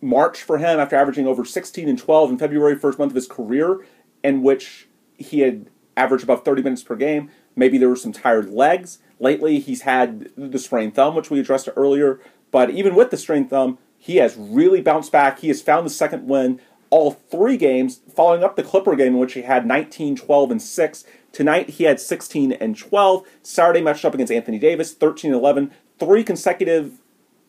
March 0.03 0.43
for 0.43 0.59
him 0.59 0.79
after 0.79 0.97
averaging 0.97 1.27
over 1.27 1.45
16 1.45 1.89
and 1.89 1.99
12 1.99 2.33
in 2.33 2.39
February, 2.39 2.77
first 2.77 2.99
month 2.99 3.13
of 3.13 3.17
his 3.17 3.27
career, 3.27 3.87
in 4.23 4.43
which 4.43 4.89
he 5.17 5.41
had 5.41 5.71
averaged 5.97 6.25
above 6.25 6.45
30 6.45 6.63
minutes 6.63 6.83
per 6.83 6.97
game. 6.97 7.31
Maybe 7.55 7.79
there 7.79 7.89
were 7.89 7.97
some 7.97 8.13
tired 8.13 8.51
legs. 8.51 8.99
Lately, 9.19 9.59
he's 9.59 9.83
had 9.83 10.31
the 10.37 10.59
sprained 10.59 10.95
thumb, 10.95 11.15
which 11.15 11.31
we 11.31 11.41
addressed 11.41 11.69
earlier. 11.77 12.21
But 12.51 12.71
even 12.71 12.95
with 12.95 13.11
the 13.11 13.17
strained 13.17 13.51
thumb, 13.51 13.79
he 13.99 14.17
has 14.17 14.37
really 14.37 14.81
bounced 14.81 15.11
back. 15.11 15.41
He 15.41 15.49
has 15.49 15.63
found 15.63 15.87
the 15.87 15.91
second 15.91 16.29
win 16.29 16.61
all 16.91 17.11
three 17.11 17.57
games, 17.57 18.01
following 18.15 18.45
up 18.45 18.57
the 18.57 18.63
Clipper 18.63 18.95
game 18.95 19.15
in 19.15 19.19
which 19.19 19.33
he 19.33 19.43
had 19.43 19.67
19, 19.67 20.17
12, 20.17 20.51
and 20.51 20.63
6. 20.63 21.05
Tonight, 21.33 21.71
he 21.71 21.85
had 21.85 22.01
16 22.01 22.53
and 22.53 22.77
12. 22.79 23.27
Saturday 23.43 23.81
matched 23.81 24.05
up 24.05 24.15
against 24.15 24.33
Anthony 24.33 24.59
Davis, 24.59 24.95
13 24.95 25.33
and 25.33 25.41
11. 25.41 25.73
Three 25.99 26.23
consecutive 26.23 27.01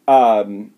um, 0.08 0.74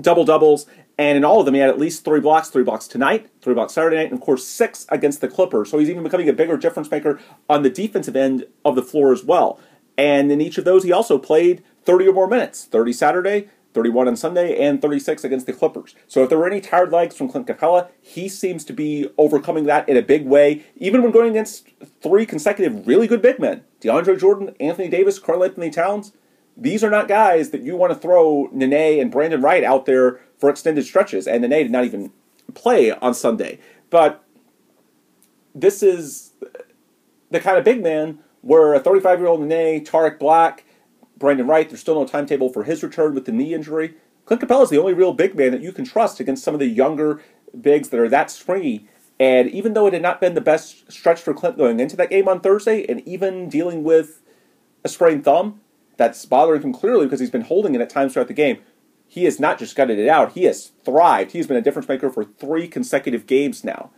double 0.00 0.24
doubles, 0.24 0.66
and 0.98 1.16
in 1.16 1.24
all 1.24 1.38
of 1.38 1.46
them, 1.46 1.54
he 1.54 1.60
had 1.60 1.70
at 1.70 1.78
least 1.78 2.04
three 2.04 2.20
blocks, 2.20 2.48
three 2.48 2.64
blocks 2.64 2.88
tonight, 2.88 3.30
three 3.40 3.54
blocks 3.54 3.74
Saturday 3.74 3.96
night, 3.96 4.10
and 4.10 4.14
of 4.14 4.20
course, 4.20 4.44
six 4.44 4.84
against 4.88 5.20
the 5.20 5.28
Clippers. 5.28 5.70
So 5.70 5.78
he's 5.78 5.88
even 5.88 6.02
becoming 6.02 6.28
a 6.28 6.32
bigger 6.32 6.56
difference 6.56 6.90
maker 6.90 7.20
on 7.48 7.62
the 7.62 7.70
defensive 7.70 8.16
end 8.16 8.46
of 8.64 8.74
the 8.74 8.82
floor 8.82 9.12
as 9.12 9.22
well. 9.22 9.60
And 9.96 10.32
in 10.32 10.40
each 10.40 10.58
of 10.58 10.64
those, 10.64 10.82
he 10.82 10.92
also 10.92 11.16
played 11.16 11.62
30 11.84 12.08
or 12.08 12.12
more 12.12 12.26
minutes 12.26 12.64
30 12.64 12.92
Saturday, 12.92 13.48
31 13.74 14.08
on 14.08 14.16
Sunday, 14.16 14.58
and 14.58 14.82
36 14.82 15.22
against 15.22 15.46
the 15.46 15.52
Clippers. 15.52 15.94
So 16.08 16.24
if 16.24 16.30
there 16.30 16.38
were 16.38 16.48
any 16.48 16.60
tired 16.60 16.90
legs 16.90 17.16
from 17.16 17.28
Clint 17.28 17.46
Capela, 17.46 17.88
he 18.00 18.28
seems 18.28 18.64
to 18.64 18.72
be 18.72 19.08
overcoming 19.16 19.64
that 19.64 19.88
in 19.88 19.96
a 19.96 20.02
big 20.02 20.26
way, 20.26 20.64
even 20.76 21.02
when 21.02 21.12
going 21.12 21.30
against 21.30 21.68
three 22.02 22.26
consecutive 22.26 22.88
really 22.88 23.06
good 23.06 23.22
big 23.22 23.38
men 23.38 23.62
DeAndre 23.80 24.18
Jordan, 24.18 24.54
Anthony 24.58 24.88
Davis, 24.88 25.20
Karl-Anthony 25.20 25.70
Towns. 25.70 26.12
These 26.56 26.82
are 26.82 26.90
not 26.90 27.06
guys 27.06 27.50
that 27.50 27.62
you 27.62 27.76
want 27.76 27.92
to 27.92 27.98
throw 27.98 28.48
Nene 28.50 29.00
and 29.00 29.12
Brandon 29.12 29.40
Wright 29.40 29.62
out 29.62 29.86
there 29.86 30.20
for 30.38 30.48
extended 30.48 30.84
stretches, 30.84 31.26
and 31.26 31.42
Nene 31.42 31.50
did 31.50 31.70
not 31.70 31.84
even 31.84 32.12
play 32.54 32.92
on 32.92 33.14
Sunday. 33.14 33.58
But 33.90 34.24
this 35.54 35.82
is 35.82 36.32
the 37.30 37.40
kind 37.40 37.58
of 37.58 37.64
big 37.64 37.82
man 37.82 38.20
where 38.40 38.74
a 38.74 38.80
35 38.80 39.18
year 39.18 39.28
old 39.28 39.40
Nene, 39.42 39.84
Tarik 39.84 40.18
Black, 40.18 40.64
Brandon 41.16 41.46
Wright, 41.46 41.68
there's 41.68 41.80
still 41.80 41.96
no 41.96 42.06
timetable 42.06 42.52
for 42.52 42.64
his 42.64 42.82
return 42.82 43.14
with 43.14 43.24
the 43.24 43.32
knee 43.32 43.54
injury. 43.54 43.94
Clint 44.24 44.42
Capela 44.42 44.62
is 44.62 44.70
the 44.70 44.78
only 44.78 44.94
real 44.94 45.12
big 45.12 45.34
man 45.34 45.52
that 45.52 45.62
you 45.62 45.72
can 45.72 45.84
trust 45.84 46.20
against 46.20 46.44
some 46.44 46.54
of 46.54 46.60
the 46.60 46.66
younger 46.66 47.20
bigs 47.58 47.88
that 47.88 47.98
are 47.98 48.08
that 48.08 48.30
springy. 48.30 48.86
And 49.18 49.50
even 49.50 49.72
though 49.72 49.86
it 49.86 49.94
had 49.94 50.02
not 50.02 50.20
been 50.20 50.34
the 50.34 50.40
best 50.40 50.92
stretch 50.92 51.20
for 51.20 51.34
Clint 51.34 51.56
going 51.56 51.80
into 51.80 51.96
that 51.96 52.10
game 52.10 52.28
on 52.28 52.40
Thursday, 52.40 52.84
and 52.86 53.06
even 53.08 53.48
dealing 53.48 53.82
with 53.82 54.22
a 54.84 54.88
sprained 54.88 55.24
thumb, 55.24 55.60
that's 55.96 56.24
bothering 56.24 56.62
him 56.62 56.72
clearly 56.72 57.06
because 57.06 57.18
he's 57.20 57.30
been 57.30 57.42
holding 57.42 57.74
it 57.74 57.80
at 57.80 57.90
times 57.90 58.12
throughout 58.12 58.28
the 58.28 58.34
game. 58.34 58.58
He 59.08 59.24
has 59.24 59.40
not 59.40 59.58
just 59.58 59.74
gutted 59.74 59.98
it 59.98 60.08
out, 60.08 60.32
he 60.32 60.44
has 60.44 60.72
thrived. 60.84 61.32
He's 61.32 61.46
been 61.46 61.56
a 61.56 61.62
difference 61.62 61.88
maker 61.88 62.10
for 62.10 62.24
three 62.24 62.68
consecutive 62.68 63.26
games 63.26 63.64
now. 63.64 63.90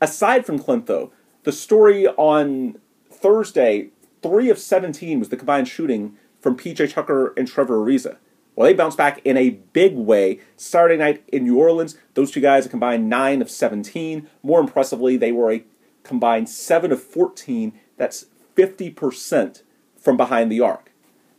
Aside 0.00 0.46
from 0.46 0.58
Clint, 0.58 0.86
though, 0.86 1.12
the 1.42 1.52
story 1.52 2.06
on 2.06 2.78
Thursday, 3.10 3.90
three 4.22 4.48
of 4.48 4.58
17 4.58 5.18
was 5.18 5.28
the 5.28 5.36
combined 5.36 5.68
shooting 5.68 6.16
from 6.40 6.56
PJ 6.56 6.92
Tucker 6.92 7.34
and 7.36 7.48
Trevor 7.48 7.78
Ariza. 7.78 8.16
Well, 8.54 8.66
they 8.66 8.74
bounced 8.74 8.98
back 8.98 9.20
in 9.24 9.36
a 9.36 9.50
big 9.50 9.96
way. 9.96 10.40
Saturday 10.56 10.96
night 10.96 11.24
in 11.28 11.44
New 11.44 11.58
Orleans, 11.58 11.96
those 12.14 12.30
two 12.30 12.40
guys 12.40 12.66
combined 12.68 13.08
9 13.08 13.42
of 13.42 13.50
17. 13.50 14.28
More 14.42 14.60
impressively, 14.60 15.16
they 15.16 15.32
were 15.32 15.52
a 15.52 15.64
combined 16.02 16.48
7 16.48 16.92
of 16.92 17.02
14. 17.02 17.72
That's 17.96 18.26
50% 18.56 19.62
from 19.96 20.16
behind 20.16 20.52
the 20.52 20.60
arc. 20.60 20.92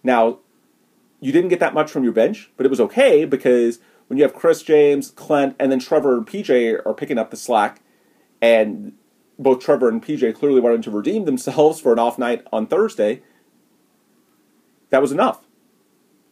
Now, 0.03 0.39
you 1.23 1.31
didn't 1.31 1.49
get 1.49 1.61
that 1.61 1.73
much 1.73 1.89
from 1.89 2.03
your 2.03 2.11
bench, 2.11 2.51
but 2.57 2.65
it 2.65 2.69
was 2.69 2.81
okay 2.81 3.23
because 3.23 3.79
when 4.07 4.17
you 4.17 4.23
have 4.23 4.33
Chris 4.33 4.61
James, 4.61 5.09
Clint, 5.09 5.55
and 5.57 5.71
then 5.71 5.79
Trevor 5.79 6.17
and 6.17 6.27
PJ 6.27 6.85
are 6.85 6.93
picking 6.93 7.17
up 7.17 7.31
the 7.31 7.37
slack, 7.37 7.81
and 8.41 8.91
both 9.39 9.63
Trevor 9.63 9.87
and 9.87 10.03
PJ 10.03 10.35
clearly 10.35 10.59
wanted 10.59 10.83
to 10.83 10.91
redeem 10.91 11.23
themselves 11.23 11.79
for 11.79 11.93
an 11.93 11.99
off 11.99 12.19
night 12.19 12.45
on 12.51 12.67
Thursday, 12.67 13.21
that 14.89 15.01
was 15.01 15.13
enough. 15.13 15.45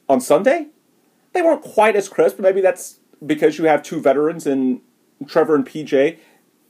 On 0.09 0.19
Sunday, 0.19 0.67
they 1.31 1.41
weren't 1.41 1.61
quite 1.61 1.95
as 1.95 2.09
crisp, 2.09 2.37
maybe 2.37 2.59
that's 2.59 2.99
because 3.25 3.57
you 3.57 3.65
have 3.65 3.81
two 3.81 4.01
veterans 4.01 4.45
in 4.45 4.81
Trevor 5.25 5.55
and 5.55 5.65
PJ. 5.65 6.17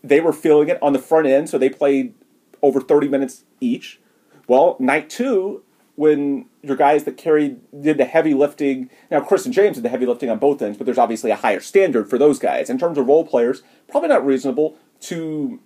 They 0.04 0.20
were 0.22 0.34
feeling 0.34 0.70
it 0.70 0.78
on 0.84 0.94
the 0.94 1.00
front 1.00 1.26
end, 1.26 1.50
so 1.50 1.58
they 1.58 1.70
played 1.70 2.14
over 2.62 2.80
30 2.80 3.08
minutes 3.08 3.46
each. 3.60 4.00
Well, 4.48 4.78
night 4.80 5.10
two, 5.10 5.64
when 5.96 6.46
your 6.62 6.76
guys 6.76 7.04
that 7.04 7.18
carried 7.18 7.60
did 7.82 7.98
the 7.98 8.06
heavy 8.06 8.34
lifting. 8.34 8.90
Now, 9.10 9.22
Chris 9.22 9.46
and 9.46 9.54
James 9.54 9.76
did 9.76 9.84
the 9.84 9.90
heavy 9.90 10.06
lifting 10.06 10.30
on 10.30 10.40
both 10.40 10.62
ends, 10.62 10.78
but 10.78 10.86
there's 10.86 10.98
obviously 10.98 11.32
a 11.32 11.36
higher 11.36 11.60
standard 11.60 12.10
for 12.10 12.18
those 12.18 12.40
guys. 12.40 12.70
In 12.70 12.78
terms 12.78 12.98
of 12.98 13.08
role 13.08 13.26
players, 13.26 13.62
probably 13.90 14.10
not 14.10 14.26
reasonable 14.26 14.78
to 15.02 15.60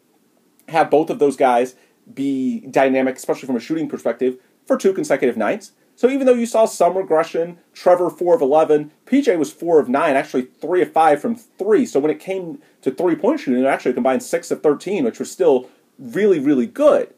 have 0.69 0.89
both 0.89 1.09
of 1.09 1.19
those 1.19 1.35
guys 1.35 1.75
be 2.11 2.61
dynamic, 2.71 3.15
especially 3.15 3.47
from 3.47 3.55
a 3.55 3.59
shooting 3.61 3.87
perspective, 3.87 4.37
for 4.65 4.77
two 4.77 4.93
consecutive 4.93 5.37
nights. 5.37 5.73
So 5.95 6.09
even 6.09 6.25
though 6.25 6.33
you 6.33 6.45
saw 6.45 6.65
some 6.65 6.97
regression, 6.97 7.59
Trevor 7.73 8.09
4 8.09 8.35
of 8.35 8.41
11, 8.41 8.91
PJ 9.05 9.37
was 9.37 9.53
4 9.53 9.79
of 9.79 9.87
9, 9.87 10.15
actually 10.15 10.43
3 10.43 10.81
of 10.81 10.91
5 10.91 11.21
from 11.21 11.35
3. 11.35 11.85
So 11.85 11.99
when 11.99 12.11
it 12.11 12.19
came 12.19 12.59
to 12.81 12.91
three 12.91 13.15
point 13.15 13.39
shooting, 13.39 13.63
it 13.63 13.67
actually 13.67 13.93
combined 13.93 14.21
6 14.21 14.51
of 14.51 14.61
13, 14.61 15.05
which 15.05 15.19
was 15.19 15.31
still 15.31 15.69
really, 15.97 16.39
really 16.39 16.67
good. 16.67 17.13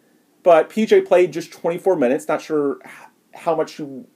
But 0.48 0.70
PJ 0.70 1.06
played 1.06 1.34
just 1.34 1.52
24 1.52 1.98
minutes. 1.98 2.30
Not 2.30 2.42
sure 2.42 2.80
how 3.34 3.54
much 3.54 3.80
you 3.80 4.08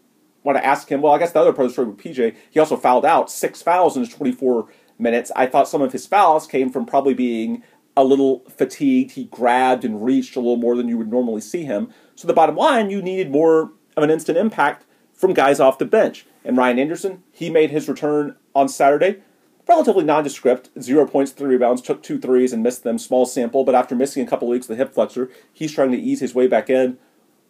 want 0.44 0.58
to 0.58 0.66
ask 0.66 0.88
him. 0.88 1.02
Well, 1.02 1.12
I 1.12 1.18
guess 1.18 1.34
the 1.34 1.42
other 1.42 1.52
part 1.52 1.66
of 1.66 1.72
the 1.72 1.74
story 1.74 1.90
with 1.90 1.98
PJ, 1.98 2.38
he 2.50 2.58
also 2.58 2.78
fouled 2.78 3.06
out 3.06 3.30
six 3.30 3.62
fouls 3.62 3.98
in 3.98 4.04
his 4.04 4.14
24 4.14 4.70
minutes. 4.98 5.34
I 5.36 5.46
thought 5.46 5.68
some 5.68 5.82
of 5.82 5.92
his 5.92 6.06
fouls 6.06 6.48
came 6.48 6.70
from 6.70 6.86
probably 6.86 7.14
being 7.14 7.64
a 7.98 8.06
little 8.06 8.46
fatigued. 8.48 9.12
He 9.12 9.26
grabbed 9.26 9.84
and 9.84 10.06
reached 10.06 10.38
a 10.38 10.40
little 10.40 10.56
more 10.56 10.78
than 10.78 10.88
you 10.88 10.98
would 10.98 11.12
normally 11.12 11.42
see 11.42 11.66
him. 11.66 11.94
So 12.16 12.30
the 12.30 12.34
bottom 12.34 12.56
line, 12.56 12.90
you 12.90 13.02
needed 13.02 13.30
more 13.30 13.74
of 13.98 14.04
an 14.04 14.10
instant 14.10 14.38
impact 14.38 14.86
from 15.14 15.34
guys 15.34 15.60
off 15.60 15.80
the 15.80 15.86
bench. 15.86 16.26
And 16.46 16.56
Ryan 16.56 16.80
Anderson, 16.80 17.24
he 17.34 17.50
made 17.50 17.72
his 17.72 17.90
return 17.90 18.38
on 18.56 18.70
Saturday. 18.70 19.22
Relatively 19.68 20.04
nondescript, 20.04 20.70
zero 20.80 21.06
points, 21.06 21.32
three 21.32 21.50
rebounds, 21.54 21.82
took 21.82 22.02
two 22.02 22.20
threes 22.20 22.52
and 22.52 22.64
missed 22.64 22.84
them, 22.84 22.98
small 22.98 23.26
sample. 23.26 23.64
But 23.64 23.76
after 23.76 23.96
missing 23.96 24.26
a 24.26 24.30
couple 24.30 24.48
weeks 24.48 24.68
the 24.68 24.76
hip 24.76 24.94
flexor, 24.94 25.30
he's 25.54 25.74
trying 25.74 25.92
to 25.92 25.98
ease 25.98 26.20
his 26.20 26.36
way 26.36 26.48
back 26.48 26.70
in. 26.70 26.98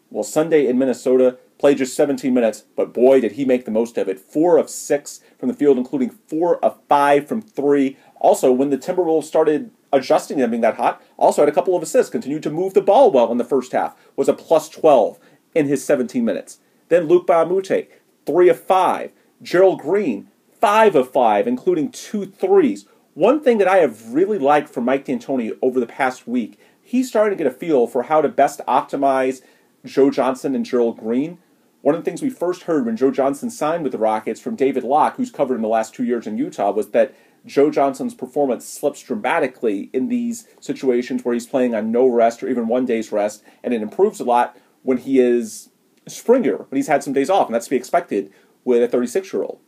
Well, 0.10 0.24
Sunday 0.24 0.68
in 0.68 0.78
Minnesota, 0.78 1.38
played 1.58 1.78
just 1.78 1.96
17 1.96 2.34
minutes, 2.34 2.66
but 2.76 2.94
boy, 2.94 3.22
did 3.22 3.34
he 3.34 3.46
make 3.46 3.66
the 3.66 3.72
most 3.72 3.98
of 3.98 4.10
it. 4.10 4.20
Four 4.20 4.58
of 4.58 4.70
six 4.70 5.22
from 5.40 5.48
the 5.48 5.56
field, 5.56 5.78
including 5.78 6.10
four 6.10 6.58
of 6.66 6.80
five 6.90 7.28
from 7.28 7.42
three. 7.42 7.98
Also, 8.20 8.52
when 8.52 8.72
the 8.72 8.78
Timberwolves 8.78 9.24
started 9.24 9.72
adjusting 9.94 10.40
them 10.40 10.52
being 10.52 10.62
that 10.62 10.76
hot, 10.76 11.02
also 11.18 11.44
had 11.44 11.50
a 11.50 11.54
couple 11.54 11.76
of 11.76 11.84
assists, 11.84 12.12
continued 12.12 12.44
to 12.44 12.50
move 12.50 12.74
the 12.74 12.82
ball 12.82 13.12
well 13.12 13.32
in 13.32 13.38
the 13.38 13.46
first 13.46 13.72
half, 13.72 13.96
was 14.16 14.28
a 14.28 14.34
plus 14.34 14.68
12 14.70 15.18
in 15.54 15.68
his 15.68 15.86
17 15.86 16.26
minutes. 16.26 16.60
Then 16.90 17.08
Luke 17.08 17.28
Moute, 17.28 17.88
three 18.26 18.50
of 18.50 18.60
five. 18.60 19.12
Gerald 19.42 19.80
Green, 19.80 20.30
five 20.62 20.96
of 20.96 21.12
five, 21.12 21.48
including 21.48 21.92
two 21.92 22.26
threes. 22.26 22.86
One 23.16 23.44
thing 23.44 23.58
that 23.58 23.68
I 23.68 23.78
have 23.78 24.14
really 24.14 24.38
liked 24.38 24.70
from 24.70 24.86
Mike 24.86 25.06
D'Antoni 25.06 25.58
over 25.62 25.80
the 25.80 25.88
past 25.88 26.28
week, 26.28 26.58
he's 26.82 27.10
starting 27.10 27.38
to 27.38 27.44
get 27.44 27.52
a 27.52 27.56
feel 27.56 27.88
for 27.88 28.04
how 28.04 28.22
to 28.22 28.30
best 28.30 28.62
optimize 28.68 29.42
Joe 29.84 30.12
Johnson 30.12 30.56
and 30.56 30.66
Gerald 30.66 31.00
Green. 31.00 31.40
One 31.82 31.96
of 31.96 32.02
the 32.02 32.06
things 32.06 32.22
we 32.22 32.30
first 32.30 32.64
heard 32.64 32.86
when 32.86 32.96
Joe 32.96 33.10
Johnson 33.10 33.50
signed 33.50 33.84
with 33.84 33.92
the 33.92 33.98
Rockets 33.98 34.40
from 34.40 34.56
David 34.56 34.84
Locke, 34.84 35.18
who's 35.18 35.32
covered 35.32 35.56
in 35.56 35.64
the 35.64 35.68
last 35.68 35.96
two 35.96 36.04
years 36.04 36.28
in 36.28 36.38
Utah, 36.38 36.72
was 36.72 36.92
that 36.92 37.16
Joe 37.44 37.72
Johnson's 37.72 38.14
performance 38.14 38.66
slips 38.66 39.02
dramatically 39.02 39.90
in 39.92 40.10
these 40.10 40.48
situations 40.60 41.26
where 41.26 41.34
he's 41.34 41.48
playing 41.48 41.74
on 41.74 41.92
no 41.92 42.06
rest 42.06 42.44
or 42.44 42.50
even 42.50 42.68
one 42.68 42.86
day's 42.86 43.12
rest, 43.12 43.44
and 43.64 43.74
it 43.74 43.82
improves 43.82 44.20
a 44.20 44.24
lot 44.24 44.56
when 44.84 44.98
he 44.98 45.20
is 45.20 45.70
Springer, 46.08 46.58
when 46.70 46.78
he's 46.78 46.88
had 46.88 47.04
some 47.04 47.14
days 47.14 47.32
off, 47.32 47.48
and 47.48 47.56
that's 47.56 47.66
to 47.66 47.72
be 47.72 47.76
expected 47.76 48.32
with 48.64 48.84
a 48.84 48.88
36 48.88 49.34
year 49.34 49.42
old. 49.42 49.60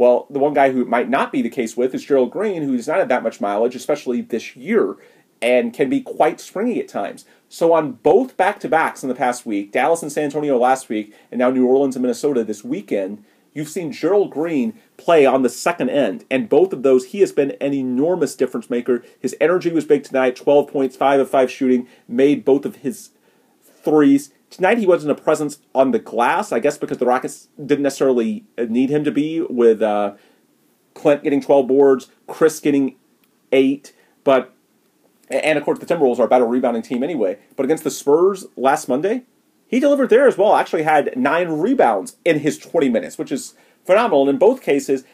Well, 0.00 0.26
the 0.30 0.38
one 0.38 0.54
guy 0.54 0.72
who 0.72 0.86
might 0.86 1.10
not 1.10 1.30
be 1.30 1.42
the 1.42 1.50
case 1.50 1.76
with 1.76 1.94
is 1.94 2.06
Gerald 2.06 2.30
Green, 2.30 2.62
who 2.62 2.74
does 2.74 2.88
not 2.88 2.96
had 2.96 3.10
that 3.10 3.22
much 3.22 3.38
mileage, 3.38 3.74
especially 3.74 4.22
this 4.22 4.56
year, 4.56 4.96
and 5.42 5.74
can 5.74 5.90
be 5.90 6.00
quite 6.00 6.40
springy 6.40 6.80
at 6.80 6.88
times. 6.88 7.26
So 7.50 7.74
on 7.74 7.92
both 7.92 8.34
back 8.38 8.60
to 8.60 8.68
backs 8.70 9.02
in 9.02 9.10
the 9.10 9.14
past 9.14 9.44
week, 9.44 9.72
Dallas 9.72 10.00
and 10.00 10.10
San 10.10 10.24
Antonio 10.24 10.56
last 10.56 10.88
week, 10.88 11.14
and 11.30 11.38
now 11.38 11.50
New 11.50 11.66
Orleans 11.66 11.96
and 11.96 12.02
Minnesota 12.02 12.42
this 12.42 12.64
weekend, 12.64 13.22
you've 13.52 13.68
seen 13.68 13.92
Gerald 13.92 14.30
Green 14.30 14.72
play 14.96 15.26
on 15.26 15.42
the 15.42 15.50
second 15.50 15.90
end, 15.90 16.24
and 16.30 16.48
both 16.48 16.72
of 16.72 16.82
those 16.82 17.08
he 17.08 17.20
has 17.20 17.32
been 17.32 17.50
an 17.60 17.74
enormous 17.74 18.34
difference 18.34 18.70
maker. 18.70 19.04
His 19.20 19.36
energy 19.38 19.70
was 19.70 19.84
big 19.84 20.02
tonight, 20.02 20.34
12 20.34 20.66
points, 20.68 20.96
5 20.96 21.20
of 21.20 21.28
5 21.28 21.50
shooting, 21.50 21.86
made 22.08 22.46
both 22.46 22.64
of 22.64 22.76
his 22.76 23.10
threes. 23.84 24.32
Tonight 24.50 24.78
he 24.78 24.86
wasn't 24.86 25.12
a 25.12 25.22
presence 25.22 25.60
on 25.74 25.92
the 25.92 25.98
glass, 25.98 26.50
I 26.50 26.58
guess 26.58 26.76
because 26.76 26.98
the 26.98 27.06
Rockets 27.06 27.48
didn't 27.64 27.84
necessarily 27.84 28.44
need 28.58 28.90
him 28.90 29.04
to 29.04 29.12
be, 29.12 29.40
with 29.40 29.80
uh, 29.80 30.14
Clint 30.94 31.22
getting 31.22 31.40
12 31.40 31.68
boards, 31.68 32.08
Chris 32.26 32.58
getting 32.60 32.96
8, 33.52 33.92
but 34.24 34.52
and 35.30 35.56
of 35.56 35.64
course 35.64 35.78
the 35.78 35.86
Timberwolves 35.86 36.18
are 36.18 36.24
a 36.24 36.28
better 36.28 36.46
rebounding 36.46 36.82
team 36.82 37.04
anyway. 37.04 37.38
But 37.54 37.64
against 37.64 37.84
the 37.84 37.90
Spurs 37.90 38.46
last 38.56 38.88
Monday, 38.88 39.22
he 39.68 39.78
delivered 39.78 40.10
there 40.10 40.26
as 40.26 40.36
well. 40.36 40.56
Actually 40.56 40.82
had 40.82 41.16
nine 41.16 41.48
rebounds 41.48 42.16
in 42.24 42.40
his 42.40 42.58
20 42.58 42.88
minutes, 42.88 43.16
which 43.16 43.30
is 43.30 43.54
phenomenal. 43.86 44.22
And 44.22 44.30
in 44.30 44.38
both 44.38 44.62
cases, 44.62 45.04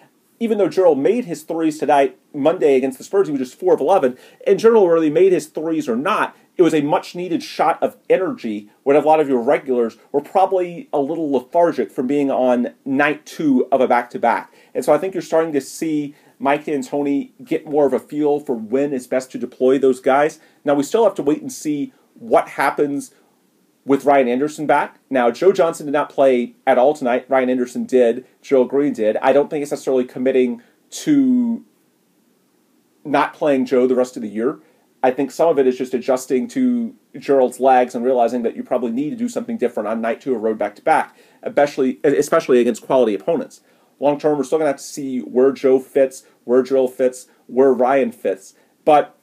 even 0.41 0.57
though 0.57 0.69
Gerald 0.69 0.99
made 0.99 1.27
his 1.27 1.43
threes 1.43 1.79
tonight, 1.79 2.19
Monday 2.33 2.77
against 2.77 2.97
the 2.97 3.05
Spurs, 3.05 3.29
he 3.29 3.33
was 3.33 3.41
just 3.41 3.61
4 3.61 3.75
of 3.75 3.81
11. 3.81 4.17
And 4.47 4.59
Gerald 4.59 4.91
really 4.91 5.11
made 5.11 5.33
his 5.33 5.47
threes 5.47 5.89
or 5.89 5.97
not, 5.97 6.35
it 6.57 6.63
was 6.63 6.75
a 6.75 6.81
much 6.81 7.15
needed 7.15 7.43
shot 7.43 7.83
of 7.83 7.97
energy 8.09 8.71
when 8.83 8.97
a 8.97 9.01
lot 9.01 9.21
of 9.21 9.29
your 9.29 9.41
regulars 9.41 9.99
were 10.11 10.21
probably 10.21 10.89
a 10.93 10.99
little 10.99 11.31
lethargic 11.31 11.91
from 11.91 12.07
being 12.07 12.31
on 12.31 12.75
night 12.85 13.27
two 13.27 13.69
of 13.71 13.81
a 13.81 13.89
back 13.89 14.11
to 14.11 14.19
back. 14.19 14.53
And 14.75 14.85
so 14.85 14.93
I 14.93 14.99
think 14.99 15.15
you're 15.15 15.23
starting 15.23 15.53
to 15.53 15.61
see 15.61 16.15
Mike 16.39 16.65
D'Antoni 16.65 17.33
get 17.45 17.67
more 17.67 17.87
of 17.87 17.93
a 17.93 17.99
feel 17.99 18.41
for 18.41 18.55
when 18.55 18.93
it's 18.93 19.07
best 19.07 19.31
to 19.33 19.39
deploy 19.39 19.79
those 19.79 20.01
guys. 20.01 20.39
Now 20.65 20.75
we 20.75 20.83
still 20.83 21.05
have 21.05 21.15
to 21.17 21.23
wait 21.23 21.43
and 21.43 21.53
see 21.53 21.93
what 22.15 22.51
happens 22.51 23.15
with 23.85 24.05
Ryan 24.05 24.29
Anderson 24.29 24.67
back. 24.67 24.99
Now 25.11 25.31
Joe 25.31 25.53
Johnson 25.53 25.87
did 25.87 25.93
not 25.93 26.11
play 26.11 26.55
at 26.67 26.79
all 26.79 26.95
tonight. 26.95 27.27
Ryan 27.29 27.51
Anderson 27.51 27.85
did. 27.85 28.27
Joe 28.41 28.65
Green 28.65 28.95
did. 28.95 29.17
I 29.19 29.33
don't 29.33 29.51
think 29.51 29.63
it's 29.63 29.71
necessarily 29.71 30.05
committing 30.05 30.63
to 30.89 31.65
not 33.05 33.35
playing 33.35 33.67
Joe 33.67 33.87
the 33.87 33.95
rest 33.95 34.17
of 34.17 34.23
the 34.23 34.29
year. 34.29 34.59
I 35.03 35.11
think 35.11 35.31
some 35.31 35.49
of 35.49 35.59
it 35.59 35.67
is 35.67 35.77
just 35.79 35.95
adjusting 35.95 36.49
to 36.49 36.95
Gerald's 37.19 37.61
legs 37.61 37.95
and 37.95 38.05
realizing 38.05 38.43
that 38.43 38.57
you 38.57 38.63
probably 38.63 38.91
need 38.91 39.11
to 39.11 39.17
do 39.17 39.29
something 39.29 39.57
different 39.57 39.89
on 39.89 40.01
night 40.01 40.21
two 40.21 40.35
or 40.35 40.39
road 40.39 40.59
back 40.59 40.75
to 40.77 40.83
back, 40.83 41.17
especially 41.43 42.01
especially 42.03 42.61
against 42.61 42.83
quality 42.83 43.15
opponents. 43.15 43.61
Long 44.01 44.19
term, 44.19 44.37
we're 44.37 44.45
still 44.45 44.59
going 44.59 44.67
to 44.67 44.73
have 44.73 44.81
to 44.81 44.83
see 44.83 45.21
where 45.21 45.53
Joe 45.53 45.79
fits, 45.79 46.25
where 46.45 46.63
Gerald 46.63 46.95
fits, 46.95 47.29
where 47.47 47.73
Ryan 47.73 48.13
fits. 48.13 48.55
But 48.85 49.17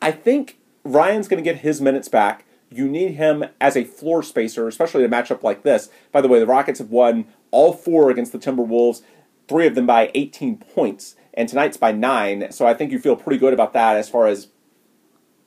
I 0.00 0.10
think 0.10 0.58
Ryan's 0.84 1.28
going 1.28 1.42
to 1.42 1.50
get 1.50 1.60
his 1.60 1.80
minutes 1.80 2.08
back. 2.08 2.44
You 2.70 2.88
need 2.88 3.12
him 3.12 3.44
as 3.60 3.76
a 3.76 3.84
floor 3.84 4.22
spacer, 4.22 4.66
especially 4.68 5.04
in 5.04 5.12
a 5.12 5.16
matchup 5.16 5.42
like 5.42 5.62
this. 5.62 5.90
By 6.12 6.20
the 6.20 6.28
way, 6.28 6.38
the 6.38 6.46
Rockets 6.46 6.78
have 6.78 6.90
won 6.90 7.26
all 7.50 7.72
four 7.72 8.10
against 8.10 8.32
the 8.32 8.38
Timberwolves, 8.38 9.02
three 9.48 9.66
of 9.66 9.74
them 9.74 9.86
by 9.86 10.10
18 10.14 10.56
points, 10.56 11.14
and 11.34 11.48
tonight's 11.48 11.76
by 11.76 11.92
nine. 11.92 12.50
So 12.52 12.66
I 12.66 12.74
think 12.74 12.90
you 12.90 12.98
feel 12.98 13.16
pretty 13.16 13.38
good 13.38 13.52
about 13.52 13.74
that 13.74 13.96
as 13.96 14.08
far 14.08 14.26
as 14.26 14.48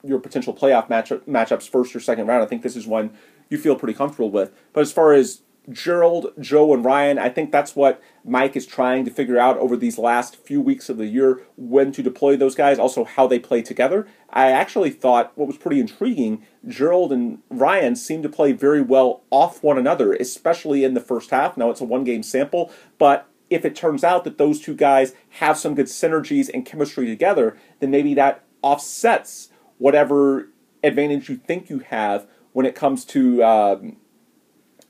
your 0.04 0.18
potential 0.18 0.54
playoff 0.54 0.88
matchup, 0.88 1.20
matchups, 1.22 1.68
first 1.68 1.94
or 1.94 2.00
second 2.00 2.26
round. 2.26 2.42
I 2.42 2.46
think 2.46 2.62
this 2.62 2.76
is 2.76 2.86
one 2.86 3.10
you 3.48 3.58
feel 3.58 3.76
pretty 3.76 3.94
comfortable 3.94 4.30
with. 4.30 4.52
But 4.72 4.82
as 4.82 4.92
far 4.92 5.12
as 5.12 5.42
Gerald, 5.70 6.32
Joe, 6.40 6.72
and 6.72 6.84
Ryan, 6.84 7.18
I 7.18 7.28
think 7.28 7.52
that's 7.52 7.76
what 7.76 8.00
Mike 8.24 8.56
is 8.56 8.66
trying 8.66 9.04
to 9.04 9.10
figure 9.10 9.38
out 9.38 9.58
over 9.58 9.76
these 9.76 9.98
last 9.98 10.36
few 10.36 10.60
weeks 10.60 10.88
of 10.88 10.96
the 10.96 11.06
year 11.06 11.42
when 11.56 11.92
to 11.92 12.02
deploy 12.02 12.36
those 12.36 12.54
guys, 12.54 12.78
also 12.78 13.04
how 13.04 13.26
they 13.26 13.38
play 13.38 13.60
together. 13.60 14.06
I 14.30 14.50
actually 14.50 14.90
thought 14.90 15.32
what 15.36 15.46
was 15.46 15.58
pretty 15.58 15.80
intriguing 15.80 16.42
Gerald 16.66 17.12
and 17.12 17.40
Ryan 17.50 17.96
seemed 17.96 18.22
to 18.22 18.28
play 18.28 18.52
very 18.52 18.80
well 18.80 19.22
off 19.30 19.62
one 19.62 19.78
another, 19.78 20.14
especially 20.14 20.84
in 20.84 20.94
the 20.94 21.00
first 21.00 21.30
half. 21.30 21.56
Now 21.56 21.70
it's 21.70 21.80
a 21.80 21.84
one 21.84 22.04
game 22.04 22.22
sample, 22.22 22.72
but 22.98 23.28
if 23.50 23.64
it 23.64 23.74
turns 23.74 24.04
out 24.04 24.24
that 24.24 24.38
those 24.38 24.60
two 24.60 24.74
guys 24.74 25.14
have 25.30 25.58
some 25.58 25.74
good 25.74 25.86
synergies 25.86 26.50
and 26.52 26.66
chemistry 26.66 27.06
together, 27.06 27.56
then 27.80 27.90
maybe 27.90 28.14
that 28.14 28.44
offsets 28.62 29.48
whatever 29.78 30.48
advantage 30.82 31.28
you 31.28 31.36
think 31.36 31.70
you 31.70 31.80
have 31.80 32.26
when 32.52 32.66
it 32.66 32.74
comes 32.74 33.04
to. 33.06 33.42
Um, 33.42 33.96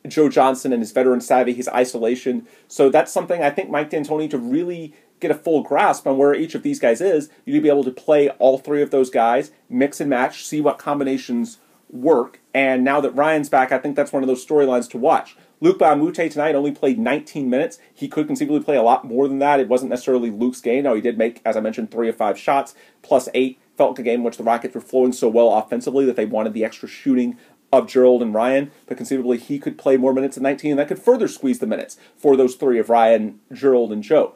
Joe 0.07 0.29
Johnson 0.29 0.73
and 0.73 0.81
his 0.81 0.93
veteran 0.93 1.21
savvy, 1.21 1.53
his 1.53 1.69
isolation. 1.69 2.47
So 2.67 2.89
that's 2.89 3.13
something 3.13 3.43
I 3.43 3.51
think 3.51 3.69
Mike 3.69 3.91
D'Antoni 3.91 4.31
to 4.31 4.39
really 4.39 4.95
get 5.21 5.31
a 5.31 5.35
full 5.35 5.63
grasp 5.63 6.07
on 6.07 6.17
where 6.17 6.35
each 6.35 6.55
of 6.55 6.63
these 6.63 6.79
guys 6.79 7.01
is. 7.01 7.29
You 7.45 7.53
need 7.53 7.61
to 7.61 7.63
be 7.65 7.69
able 7.69 7.85
to 7.85 7.91
play 7.91 8.31
all 8.31 8.59
three 8.59 8.83
of 8.83 8.91
those 8.91 9.11
guys, 9.11 9.51
mix 9.69 10.01
and 10.01 10.09
match, 10.09 10.47
see 10.47 10.61
what 10.61 10.79
combinations 10.79 11.59
work. 11.91 12.41
And 12.55 12.85
now 12.85 13.01
that 13.01 13.15
Ryan's 13.15 13.49
back, 13.49 13.73
I 13.73 13.79
think 13.79 13.97
that's 13.97 14.13
one 14.13 14.23
of 14.23 14.29
those 14.29 14.47
storylines 14.47 14.89
to 14.91 14.99
watch. 14.99 15.37
Luke 15.61 15.81
Moute 15.81 16.31
tonight 16.31 16.55
only 16.55 16.71
played 16.71 16.99
19 16.99 17.51
minutes. 17.51 17.79
He 17.93 18.07
could 18.07 18.29
conceivably 18.29 18.61
play 18.63 18.77
a 18.77 18.83
lot 18.83 19.05
more 19.05 19.27
than 19.27 19.41
that. 19.41 19.59
It 19.59 19.69
wasn't 19.69 19.91
necessarily 19.91 20.31
Luke's 20.31 20.61
game. 20.61 20.85
Now, 20.85 20.95
he 20.95 21.01
did 21.01 21.19
make, 21.19 21.41
as 21.45 21.57
I 21.57 21.61
mentioned, 21.61 21.91
three 21.91 22.09
of 22.09 22.17
five 22.17 22.39
shots, 22.39 22.75
plus 23.03 23.29
eight. 23.35 23.59
Felt 23.79 23.99
a 23.99 24.03
game 24.03 24.21
in 24.21 24.25
which 24.25 24.37
the 24.37 24.45
Rockets 24.45 24.75
were 24.75 24.81
flowing 24.81 25.13
so 25.13 25.29
well 25.29 25.55
offensively 25.55 26.05
that 26.05 26.17
they 26.17 26.27
wanted 26.27 26.53
the 26.53 26.65
extra 26.65 26.89
shooting 26.89 27.39
of 27.73 27.87
Gerald 27.87 28.23
and 28.23 28.35
Ryan, 28.35 28.71
but 28.87 28.97
conceivably 28.97 29.39
he 29.39 29.59
could 29.59 29.79
play 29.79 29.97
more 29.97 30.13
minutes 30.13 30.37
at 30.37 30.43
19, 30.43 30.73
and 30.73 30.81
that 30.81 30.89
could 30.89 30.99
further 30.99 31.29
squeeze 31.29 31.61
the 31.61 31.67
minutes 31.67 31.97
for 32.17 32.37
those 32.37 32.55
three 32.55 32.79
of 32.79 32.91
Ryan, 32.91 33.41
Gerald, 33.53 33.93
and 33.93 34.03
Joe. 34.03 34.35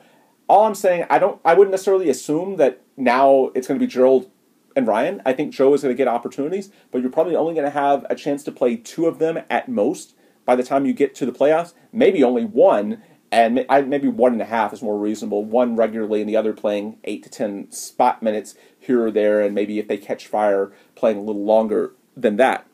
All 0.48 0.64
I'm 0.64 0.74
saying, 0.74 1.06
I 1.10 1.18
don't, 1.18 1.40
I 1.44 1.54
wouldn't 1.54 1.72
necessarily 1.72 2.08
assume 2.08 2.56
that 2.56 2.82
now 2.96 3.50
it's 3.54 3.66
going 3.66 3.80
to 3.80 3.84
be 3.84 3.90
Gerald 3.90 4.30
and 4.76 4.86
Ryan. 4.86 5.22
I 5.24 5.32
think 5.32 5.52
Joe 5.52 5.74
is 5.74 5.82
going 5.82 5.94
to 5.94 5.98
get 5.98 6.08
opportunities, 6.08 6.70
but 6.90 7.00
you're 7.00 7.10
probably 7.10 7.36
only 7.36 7.54
going 7.54 7.66
to 7.66 7.70
have 7.70 8.06
a 8.08 8.14
chance 8.14 8.44
to 8.44 8.52
play 8.52 8.76
two 8.76 9.06
of 9.06 9.18
them 9.18 9.40
at 9.50 9.68
most 9.68 10.14
by 10.44 10.56
the 10.56 10.62
time 10.62 10.86
you 10.86 10.92
get 10.92 11.14
to 11.16 11.26
the 11.26 11.32
playoffs, 11.32 11.72
maybe 11.92 12.22
only 12.22 12.44
one, 12.44 13.02
and 13.32 13.64
maybe 13.88 14.08
one 14.08 14.32
and 14.32 14.42
a 14.42 14.44
half 14.44 14.72
is 14.72 14.82
more 14.82 14.98
reasonable. 14.98 15.42
One 15.44 15.74
regularly, 15.74 16.20
and 16.20 16.28
the 16.28 16.36
other 16.36 16.52
playing 16.52 16.98
eight 17.04 17.22
to 17.22 17.30
ten 17.30 17.72
spot 17.72 18.22
minutes 18.22 18.54
here 18.78 19.04
or 19.04 19.10
there, 19.10 19.40
and 19.40 19.54
maybe 19.54 19.78
if 19.78 19.88
they 19.88 19.96
catch 19.96 20.26
fire, 20.26 20.70
playing 20.94 21.16
a 21.16 21.22
little 21.22 21.44
longer 21.44 21.94
than 22.14 22.36
that. 22.36 22.66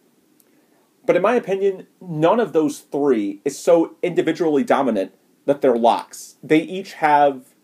But 1.07 1.17
in 1.17 1.23
my 1.23 1.37
opinion, 1.37 1.87
none 2.01 2.41
of 2.41 2.53
those 2.53 2.81
three 2.81 3.41
is 3.45 3.59
so 3.59 3.97
individually 4.03 4.65
dominant 4.65 5.15
that 5.47 5.63
they're 5.63 5.77
locks. 5.77 6.37
They 6.43 6.61
each 6.61 6.95
have 6.95 7.55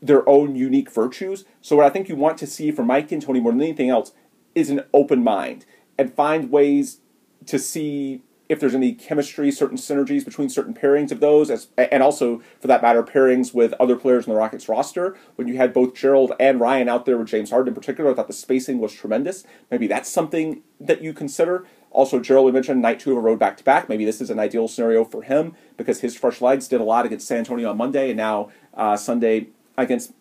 their 0.00 0.28
own 0.28 0.54
unique 0.54 0.92
virtues. 0.92 1.44
So 1.60 1.76
what 1.76 1.86
I 1.86 1.90
think 1.90 2.08
you 2.08 2.16
want 2.16 2.36
to 2.38 2.46
see 2.46 2.70
from 2.70 2.86
Mike 2.86 3.08
D'Antoni 3.08 3.40
more 3.40 3.52
than 3.52 3.62
anything 3.62 3.88
else 3.88 4.12
is 4.54 4.68
an 4.68 4.82
open 4.92 5.24
mind 5.24 5.64
and 5.96 6.14
find 6.14 6.50
ways 6.50 6.98
to 7.46 7.58
see 7.58 8.22
if 8.48 8.60
there's 8.60 8.74
any 8.74 8.92
chemistry, 8.92 9.50
certain 9.50 9.76
synergies 9.76 10.24
between 10.24 10.48
certain 10.48 10.74
pairings 10.74 11.10
of 11.10 11.20
those, 11.20 11.50
as, 11.50 11.68
and 11.76 12.02
also, 12.02 12.42
for 12.60 12.66
that 12.66 12.82
matter, 12.82 13.02
pairings 13.02 13.54
with 13.54 13.72
other 13.80 13.96
players 13.96 14.26
in 14.26 14.32
the 14.32 14.38
Rockets 14.38 14.68
roster. 14.68 15.16
When 15.36 15.48
you 15.48 15.56
had 15.56 15.72
both 15.72 15.94
Gerald 15.94 16.32
and 16.38 16.60
Ryan 16.60 16.88
out 16.88 17.06
there 17.06 17.16
with 17.16 17.28
James 17.28 17.50
Harden 17.50 17.68
in 17.68 17.74
particular, 17.74 18.10
I 18.10 18.14
thought 18.14 18.26
the 18.26 18.32
spacing 18.32 18.78
was 18.78 18.92
tremendous. 18.92 19.44
Maybe 19.70 19.86
that's 19.86 20.08
something 20.08 20.62
that 20.80 21.02
you 21.02 21.12
consider. 21.12 21.66
Also, 21.90 22.20
Gerald, 22.20 22.46
we 22.46 22.52
mentioned 22.52 22.80
night 22.80 23.00
two 23.00 23.12
of 23.12 23.18
a 23.18 23.20
road 23.20 23.38
back 23.38 23.56
to 23.58 23.64
back. 23.64 23.88
Maybe 23.88 24.04
this 24.04 24.20
is 24.20 24.30
an 24.30 24.38
ideal 24.38 24.66
scenario 24.66 25.04
for 25.04 25.22
him 25.22 25.54
because 25.76 26.00
his 26.00 26.16
fresh 26.16 26.40
legs 26.40 26.66
did 26.68 26.80
a 26.80 26.84
lot 26.84 27.04
against 27.04 27.28
San 27.28 27.38
Antonio 27.38 27.70
on 27.70 27.76
Monday 27.76 28.08
and 28.08 28.16
now 28.16 28.50
uh, 28.74 28.96
Sunday 28.96 29.48
against 29.76 30.12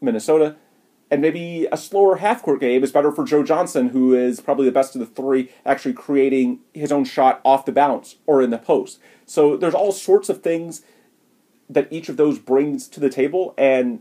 Minnesota. 0.00 0.56
And 1.12 1.20
maybe 1.20 1.68
a 1.70 1.76
slower 1.76 2.16
half 2.16 2.42
court 2.42 2.60
game 2.60 2.82
is 2.82 2.90
better 2.90 3.12
for 3.12 3.22
Joe 3.22 3.42
Johnson, 3.42 3.90
who 3.90 4.14
is 4.14 4.40
probably 4.40 4.64
the 4.64 4.72
best 4.72 4.96
of 4.96 5.00
the 5.00 5.06
three, 5.06 5.50
actually 5.66 5.92
creating 5.92 6.60
his 6.72 6.90
own 6.90 7.04
shot 7.04 7.42
off 7.44 7.66
the 7.66 7.70
bounce 7.70 8.16
or 8.26 8.40
in 8.40 8.48
the 8.48 8.56
post. 8.56 8.98
So 9.26 9.58
there's 9.58 9.74
all 9.74 9.92
sorts 9.92 10.30
of 10.30 10.42
things 10.42 10.80
that 11.68 11.86
each 11.90 12.08
of 12.08 12.16
those 12.16 12.38
brings 12.38 12.88
to 12.88 12.98
the 12.98 13.10
table. 13.10 13.52
And 13.58 14.00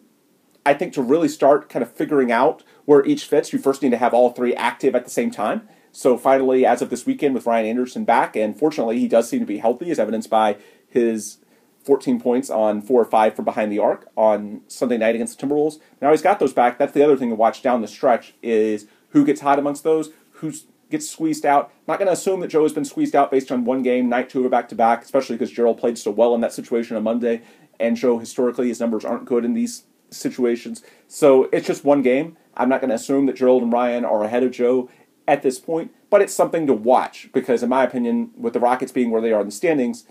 I 0.66 0.74
think 0.74 0.94
to 0.94 1.02
really 1.02 1.28
start 1.28 1.68
kind 1.68 1.84
of 1.84 1.92
figuring 1.92 2.32
out 2.32 2.64
where 2.86 3.06
each 3.06 3.26
fits, 3.26 3.52
you 3.52 3.60
first 3.60 3.82
need 3.82 3.92
to 3.92 3.98
have 3.98 4.14
all 4.14 4.30
three 4.30 4.56
active 4.56 4.96
at 4.96 5.04
the 5.04 5.12
same 5.12 5.32
time. 5.32 5.68
So 5.92 6.18
finally, 6.18 6.66
as 6.66 6.82
of 6.82 6.90
this 6.90 7.06
weekend, 7.06 7.36
with 7.36 7.46
Ryan 7.46 7.66
Anderson 7.66 8.06
back, 8.06 8.38
and 8.38 8.58
fortunately, 8.58 9.00
he 9.00 9.10
does 9.10 9.28
seem 9.28 9.42
to 9.42 9.46
be 9.46 9.58
healthy, 9.58 9.92
as 9.92 10.00
evidenced 10.00 10.30
by 10.30 10.56
his 10.88 11.40
14 11.84 12.20
points 12.20 12.50
on 12.50 12.82
four 12.82 13.02
or 13.02 13.06
five 13.06 13.36
from 13.36 13.46
behind 13.46 13.72
the 13.72 13.80
arc 13.80 14.10
on 14.16 14.62
Sunday 14.68 14.98
night 14.98 15.16
against 15.16 15.40
the 15.40 15.46
Timberwolves. 15.46 15.80
Now 16.02 16.12
he's 16.12 16.22
got 16.22 16.40
those 16.40 16.54
back. 16.54 16.78
That's 16.78 16.94
the 16.94 17.04
other 17.04 17.18
thing 17.18 17.30
to 17.30 17.36
watch 17.36 17.62
down 17.62 17.82
the 17.82 17.88
stretch 17.88 18.34
is 18.42 18.88
who 19.10 19.26
gets 19.26 19.42
hot 19.42 19.60
amongst 19.60 19.84
those, 19.84 20.12
who 20.34 20.54
gets 20.90 21.10
squeezed 21.10 21.46
out. 21.46 21.72
Not 21.88 21.98
going 21.98 22.08
to 22.08 22.14
assume 22.14 22.42
that 22.42 22.50
Joe 22.50 22.64
has 22.64 22.74
been 22.74 22.86
squeezed 22.86 23.16
out 23.16 23.32
based 23.32 23.52
on 23.52 23.66
one 23.66 23.82
game, 23.82 24.10
night 24.10 24.30
two 24.30 24.46
of 24.46 24.52
back 24.52 24.70
to 24.70 24.76
back, 24.76 25.04
especially 25.04 25.36
because 25.36 25.52
Gerald 25.52 25.80
played 25.80 25.98
so 25.98 26.12
well 26.12 26.36
in 26.36 26.42
that 26.42 26.54
situation 26.54 26.96
on 26.96 27.04
Monday, 27.04 27.42
and 27.80 27.98
Joe 27.98 28.20
historically 28.20 28.68
his 28.68 28.80
numbers 28.80 29.06
aren't 29.06 29.26
good 29.26 29.44
in 29.44 29.54
these 29.54 29.86
situations. 30.12 30.84
So 31.08 31.50
it's 31.52 31.68
just 31.68 31.84
one 31.84 32.02
game. 32.02 32.38
I'm 32.56 32.70
not 32.70 32.82
going 32.82 32.90
to 32.90 32.96
assume 32.96 33.26
that 33.26 33.38
Gerald 33.38 33.64
and 33.64 33.74
Ryan 33.74 34.06
are 34.06 34.24
ahead 34.24 34.44
of 34.44 34.52
Joe 34.52 34.90
at 35.28 35.42
this 35.42 35.60
point, 35.60 35.92
but 36.10 36.22
it's 36.22 36.34
something 36.34 36.68
to 36.68 36.74
watch 36.74 37.30
because, 37.34 37.64
in 37.64 37.70
my 37.70 37.84
opinion, 37.84 38.32
with 38.38 38.54
the 38.54 38.60
Rockets 38.60 38.92
being 38.92 39.12
where 39.12 39.22
they 39.22 39.32
are 39.32 39.40
in 39.40 39.48
the 39.48 39.52
standings, 39.52 40.06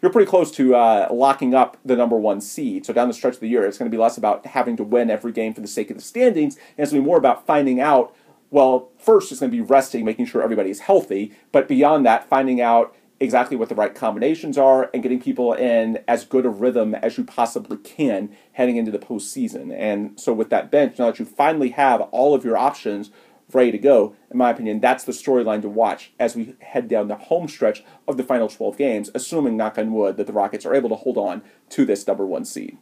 you're 0.00 0.12
pretty 0.12 0.28
close 0.28 0.50
to 0.52 0.74
uh, 0.74 1.08
locking 1.10 1.54
up 1.54 1.76
the 1.84 1.96
number 1.96 2.16
one 2.16 2.40
seed. 2.40 2.86
So 2.86 2.92
down 2.92 3.08
the 3.08 3.14
stretch 3.14 3.34
of 3.34 3.40
the 3.40 3.48
year, 3.48 3.66
it's 3.66 3.78
going 3.78 3.90
to 3.90 3.94
be 3.94 4.00
less 4.00 4.16
about 4.16 4.46
having 4.46 4.76
to 4.78 4.84
win 4.84 5.10
every 5.10 5.32
game 5.32 5.54
for 5.54 5.60
the 5.60 5.68
sake 5.68 5.90
of 5.90 5.96
the 5.96 6.02
standings, 6.02 6.56
and 6.56 6.84
it's 6.84 6.92
going 6.92 7.02
to 7.02 7.04
be 7.04 7.08
more 7.08 7.18
about 7.18 7.46
finding 7.46 7.80
out. 7.80 8.14
Well, 8.50 8.90
first 8.98 9.30
it's 9.30 9.40
going 9.40 9.52
to 9.52 9.56
be 9.56 9.62
resting, 9.62 10.04
making 10.04 10.26
sure 10.26 10.42
everybody's 10.42 10.80
healthy, 10.80 11.32
but 11.52 11.68
beyond 11.68 12.04
that, 12.06 12.28
finding 12.28 12.60
out 12.60 12.94
exactly 13.20 13.56
what 13.56 13.68
the 13.68 13.74
right 13.74 13.94
combinations 13.94 14.56
are 14.56 14.90
and 14.94 15.02
getting 15.02 15.20
people 15.20 15.52
in 15.52 16.02
as 16.08 16.24
good 16.24 16.46
a 16.46 16.48
rhythm 16.48 16.94
as 16.94 17.18
you 17.18 17.22
possibly 17.22 17.76
can 17.76 18.34
heading 18.52 18.76
into 18.76 18.90
the 18.90 18.98
postseason. 18.98 19.72
And 19.76 20.18
so 20.18 20.32
with 20.32 20.48
that 20.50 20.70
bench, 20.70 20.98
now 20.98 21.06
that 21.06 21.18
you 21.18 21.26
finally 21.26 21.68
have 21.70 22.00
all 22.00 22.34
of 22.34 22.44
your 22.44 22.56
options 22.56 23.10
ready 23.54 23.72
to 23.72 23.78
go. 23.78 24.14
In 24.30 24.38
my 24.38 24.50
opinion, 24.50 24.80
that's 24.80 25.04
the 25.04 25.12
storyline 25.12 25.62
to 25.62 25.68
watch 25.68 26.12
as 26.18 26.36
we 26.36 26.54
head 26.60 26.88
down 26.88 27.08
the 27.08 27.16
home 27.16 27.48
stretch 27.48 27.82
of 28.06 28.16
the 28.16 28.22
final 28.22 28.48
12 28.48 28.76
games, 28.76 29.10
assuming, 29.14 29.56
knock 29.56 29.78
on 29.78 29.92
wood, 29.92 30.16
that 30.16 30.26
the 30.26 30.32
Rockets 30.32 30.66
are 30.66 30.74
able 30.74 30.88
to 30.88 30.94
hold 30.94 31.16
on 31.16 31.42
to 31.70 31.84
this 31.84 32.06
number 32.06 32.26
one 32.26 32.44
seed. 32.44 32.78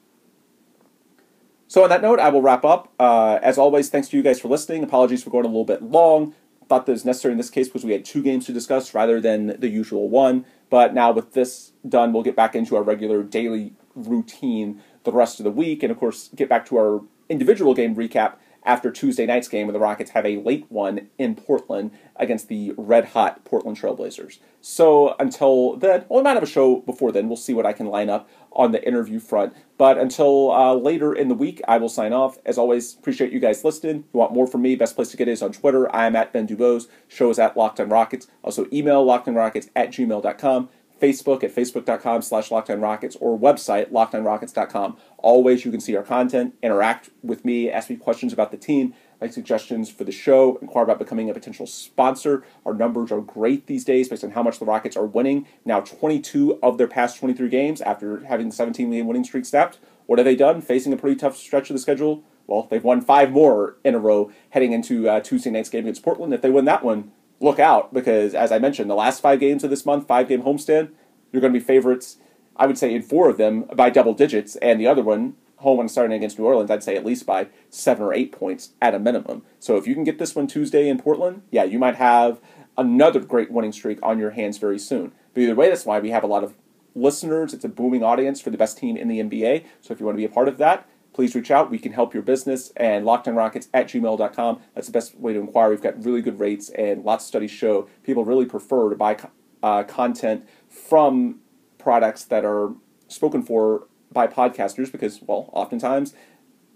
So, 1.66 1.82
on 1.82 1.90
that 1.90 2.02
note, 2.02 2.18
I 2.18 2.30
will 2.30 2.42
wrap 2.42 2.64
up. 2.64 2.92
Uh, 2.98 3.38
as 3.42 3.58
always, 3.58 3.90
thanks 3.90 4.08
to 4.08 4.16
you 4.16 4.22
guys 4.22 4.40
for 4.40 4.48
listening. 4.48 4.82
Apologies 4.82 5.22
for 5.22 5.30
going 5.30 5.44
a 5.44 5.48
little 5.48 5.64
bit 5.64 5.82
long. 5.82 6.34
Thought 6.66 6.86
that 6.86 6.92
was 6.92 7.04
necessary 7.04 7.32
in 7.32 7.38
this 7.38 7.50
case 7.50 7.68
because 7.68 7.84
we 7.84 7.92
had 7.92 8.04
two 8.04 8.22
games 8.22 8.46
to 8.46 8.52
discuss 8.52 8.94
rather 8.94 9.20
than 9.20 9.58
the 9.58 9.68
usual 9.68 10.08
one. 10.08 10.44
But 10.70 10.94
now, 10.94 11.12
with 11.12 11.32
this 11.32 11.72
done, 11.86 12.12
we'll 12.12 12.22
get 12.22 12.36
back 12.36 12.54
into 12.54 12.76
our 12.76 12.82
regular 12.82 13.22
daily 13.22 13.74
routine 13.94 14.82
the 15.04 15.12
rest 15.12 15.40
of 15.40 15.44
the 15.44 15.50
week, 15.50 15.82
and 15.82 15.90
of 15.90 15.98
course, 15.98 16.28
get 16.34 16.48
back 16.48 16.66
to 16.66 16.76
our 16.76 17.02
individual 17.28 17.74
game 17.74 17.94
recap 17.94 18.34
after 18.68 18.90
Tuesday 18.90 19.24
night's 19.24 19.48
game 19.48 19.66
when 19.66 19.72
the 19.72 19.80
Rockets 19.80 20.10
have 20.10 20.26
a 20.26 20.36
late 20.36 20.66
one 20.68 21.08
in 21.16 21.34
Portland 21.34 21.90
against 22.16 22.48
the 22.48 22.74
red 22.76 23.06
hot 23.06 23.42
Portland 23.44 23.80
Trailblazers. 23.80 24.38
So 24.60 25.16
until 25.18 25.76
then, 25.76 26.04
well, 26.08 26.20
we 26.20 26.24
might 26.24 26.34
have 26.34 26.42
a 26.42 26.46
show 26.46 26.76
before 26.80 27.10
then. 27.10 27.28
We'll 27.28 27.36
see 27.36 27.54
what 27.54 27.64
I 27.64 27.72
can 27.72 27.86
line 27.86 28.10
up 28.10 28.28
on 28.52 28.72
the 28.72 28.86
interview 28.86 29.20
front. 29.20 29.54
But 29.78 29.96
until 29.96 30.52
uh, 30.52 30.74
later 30.74 31.14
in 31.14 31.28
the 31.28 31.34
week, 31.34 31.62
I 31.66 31.78
will 31.78 31.88
sign 31.88 32.12
off. 32.12 32.36
As 32.44 32.58
always, 32.58 32.94
appreciate 32.94 33.32
you 33.32 33.40
guys 33.40 33.64
listening. 33.64 34.00
If 34.00 34.04
you 34.12 34.20
want 34.20 34.34
more 34.34 34.46
from 34.46 34.62
me, 34.62 34.76
best 34.76 34.96
place 34.96 35.10
to 35.12 35.16
get 35.16 35.28
is 35.28 35.42
on 35.42 35.52
Twitter. 35.52 35.94
I 35.94 36.06
am 36.06 36.14
at 36.14 36.32
Ben 36.34 36.46
Dubose. 36.46 36.88
Show 37.06 37.30
is 37.30 37.38
at 37.38 37.56
Locked 37.56 37.80
on 37.80 37.88
Rockets. 37.88 38.26
Also, 38.44 38.66
email 38.70 39.06
lockedonrockets 39.06 39.70
at 39.74 39.90
gmail.com. 39.90 40.68
Facebook 41.00 41.44
at 41.44 41.54
facebook.com 41.54 42.22
slash 42.22 42.50
Rockets 42.50 43.16
or 43.16 43.38
website 43.38 43.90
lockedonrockets.com. 43.90 44.96
Always 45.18 45.64
you 45.64 45.70
can 45.70 45.80
see 45.80 45.96
our 45.96 46.02
content, 46.02 46.54
interact 46.62 47.10
with 47.22 47.44
me, 47.44 47.70
ask 47.70 47.90
me 47.90 47.96
questions 47.96 48.32
about 48.32 48.50
the 48.50 48.56
team, 48.56 48.94
make 49.20 49.32
suggestions 49.32 49.90
for 49.90 50.04
the 50.04 50.12
show, 50.12 50.56
inquire 50.62 50.84
about 50.84 50.98
becoming 50.98 51.28
a 51.28 51.34
potential 51.34 51.66
sponsor. 51.66 52.44
Our 52.64 52.74
numbers 52.74 53.10
are 53.10 53.20
great 53.20 53.66
these 53.66 53.84
days 53.84 54.08
based 54.08 54.24
on 54.24 54.32
how 54.32 54.42
much 54.42 54.58
the 54.58 54.64
Rockets 54.64 54.96
are 54.96 55.06
winning. 55.06 55.46
Now 55.64 55.80
22 55.80 56.58
of 56.62 56.78
their 56.78 56.88
past 56.88 57.18
23 57.18 57.48
games 57.48 57.80
after 57.80 58.24
having 58.26 58.50
the 58.50 58.54
17 58.54 58.90
game 58.90 59.06
winning 59.06 59.24
streak 59.24 59.44
snapped. 59.44 59.78
What 60.06 60.18
have 60.18 60.26
they 60.26 60.36
done? 60.36 60.60
Facing 60.62 60.92
a 60.92 60.96
pretty 60.96 61.16
tough 61.16 61.36
stretch 61.36 61.70
of 61.70 61.74
the 61.74 61.80
schedule. 61.80 62.24
Well, 62.46 62.66
they've 62.70 62.82
won 62.82 63.02
five 63.02 63.30
more 63.30 63.76
in 63.84 63.94
a 63.94 63.98
row 63.98 64.32
heading 64.50 64.72
into 64.72 65.08
uh, 65.08 65.20
Tuesday 65.20 65.50
night's 65.50 65.68
game 65.68 65.84
against 65.84 66.02
Portland. 66.02 66.32
If 66.32 66.40
they 66.40 66.50
win 66.50 66.64
that 66.64 66.82
one, 66.82 67.12
look 67.40 67.58
out 67.58 67.92
because, 67.92 68.34
as 68.34 68.52
I 68.52 68.58
mentioned, 68.58 68.90
the 68.90 68.94
last 68.94 69.20
five 69.20 69.40
games 69.40 69.64
of 69.64 69.70
this 69.70 69.86
month, 69.86 70.06
five 70.06 70.28
game 70.28 70.42
homestand, 70.42 70.90
you're 71.32 71.40
going 71.40 71.52
to 71.52 71.58
be 71.58 71.64
favorites. 71.64 72.18
I 72.56 72.66
would 72.66 72.78
say 72.78 72.92
in 72.92 73.02
four 73.02 73.28
of 73.28 73.36
them 73.36 73.62
by 73.74 73.90
double 73.90 74.14
digits, 74.14 74.56
and 74.56 74.80
the 74.80 74.86
other 74.86 75.02
one 75.02 75.36
home 75.58 75.80
and 75.80 75.90
starting 75.90 76.16
against 76.16 76.38
New 76.38 76.44
Orleans, 76.44 76.70
I'd 76.70 76.82
say 76.82 76.96
at 76.96 77.04
least 77.04 77.26
by 77.26 77.48
seven 77.68 78.04
or 78.04 78.14
eight 78.14 78.32
points 78.32 78.70
at 78.80 78.94
a 78.94 78.98
minimum. 78.98 79.42
So 79.58 79.76
if 79.76 79.86
you 79.86 79.94
can 79.94 80.04
get 80.04 80.18
this 80.18 80.34
one 80.34 80.46
Tuesday 80.46 80.88
in 80.88 80.98
Portland, 80.98 81.42
yeah, 81.50 81.64
you 81.64 81.78
might 81.78 81.96
have 81.96 82.40
another 82.76 83.20
great 83.20 83.50
winning 83.50 83.72
streak 83.72 83.98
on 84.02 84.18
your 84.18 84.30
hands 84.30 84.58
very 84.58 84.78
soon. 84.78 85.12
But 85.34 85.42
either 85.42 85.54
way, 85.54 85.68
that's 85.68 85.84
why 85.84 85.98
we 85.98 86.10
have 86.10 86.22
a 86.22 86.28
lot 86.28 86.44
of 86.44 86.54
listeners. 86.94 87.52
It's 87.52 87.64
a 87.64 87.68
booming 87.68 88.04
audience 88.04 88.40
for 88.40 88.50
the 88.50 88.58
best 88.58 88.78
team 88.78 88.96
in 88.96 89.08
the 89.08 89.20
NBA. 89.20 89.64
So 89.80 89.92
if 89.92 90.00
you 90.00 90.06
want 90.06 90.16
to 90.16 90.20
be 90.20 90.24
a 90.24 90.28
part 90.28 90.48
of 90.48 90.58
that, 90.58 90.88
please 91.18 91.34
reach 91.34 91.50
out. 91.50 91.68
We 91.68 91.80
can 91.80 91.90
help 91.90 92.14
your 92.14 92.22
business 92.22 92.72
and 92.76 93.04
lockedonrockets 93.04 93.66
at 93.74 93.88
gmail.com. 93.88 94.60
That's 94.72 94.86
the 94.86 94.92
best 94.92 95.18
way 95.18 95.32
to 95.32 95.40
inquire. 95.40 95.68
We've 95.68 95.82
got 95.82 96.04
really 96.04 96.22
good 96.22 96.38
rates 96.38 96.68
and 96.68 97.04
lots 97.04 97.24
of 97.24 97.26
studies 97.26 97.50
show 97.50 97.88
people 98.04 98.24
really 98.24 98.46
prefer 98.46 98.88
to 98.88 98.94
buy 98.94 99.18
uh, 99.60 99.82
content 99.82 100.48
from 100.68 101.40
products 101.76 102.22
that 102.26 102.44
are 102.44 102.72
spoken 103.08 103.42
for 103.42 103.88
by 104.12 104.28
podcasters 104.28 104.92
because, 104.92 105.20
well, 105.20 105.50
oftentimes 105.52 106.14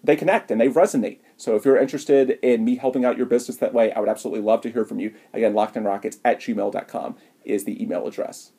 they 0.02 0.16
connect 0.16 0.50
and 0.50 0.60
they 0.60 0.66
resonate. 0.66 1.20
So 1.36 1.54
if 1.54 1.64
you're 1.64 1.78
interested 1.78 2.40
in 2.42 2.64
me 2.64 2.74
helping 2.74 3.04
out 3.04 3.16
your 3.16 3.26
business 3.26 3.58
that 3.58 3.72
way, 3.72 3.92
I 3.92 4.00
would 4.00 4.08
absolutely 4.08 4.42
love 4.42 4.60
to 4.62 4.72
hear 4.72 4.84
from 4.84 4.98
you. 4.98 5.14
Again, 5.32 5.52
lockedonrockets 5.52 6.18
at 6.24 6.40
gmail.com 6.40 7.16
is 7.44 7.62
the 7.62 7.80
email 7.80 8.08
address. 8.08 8.50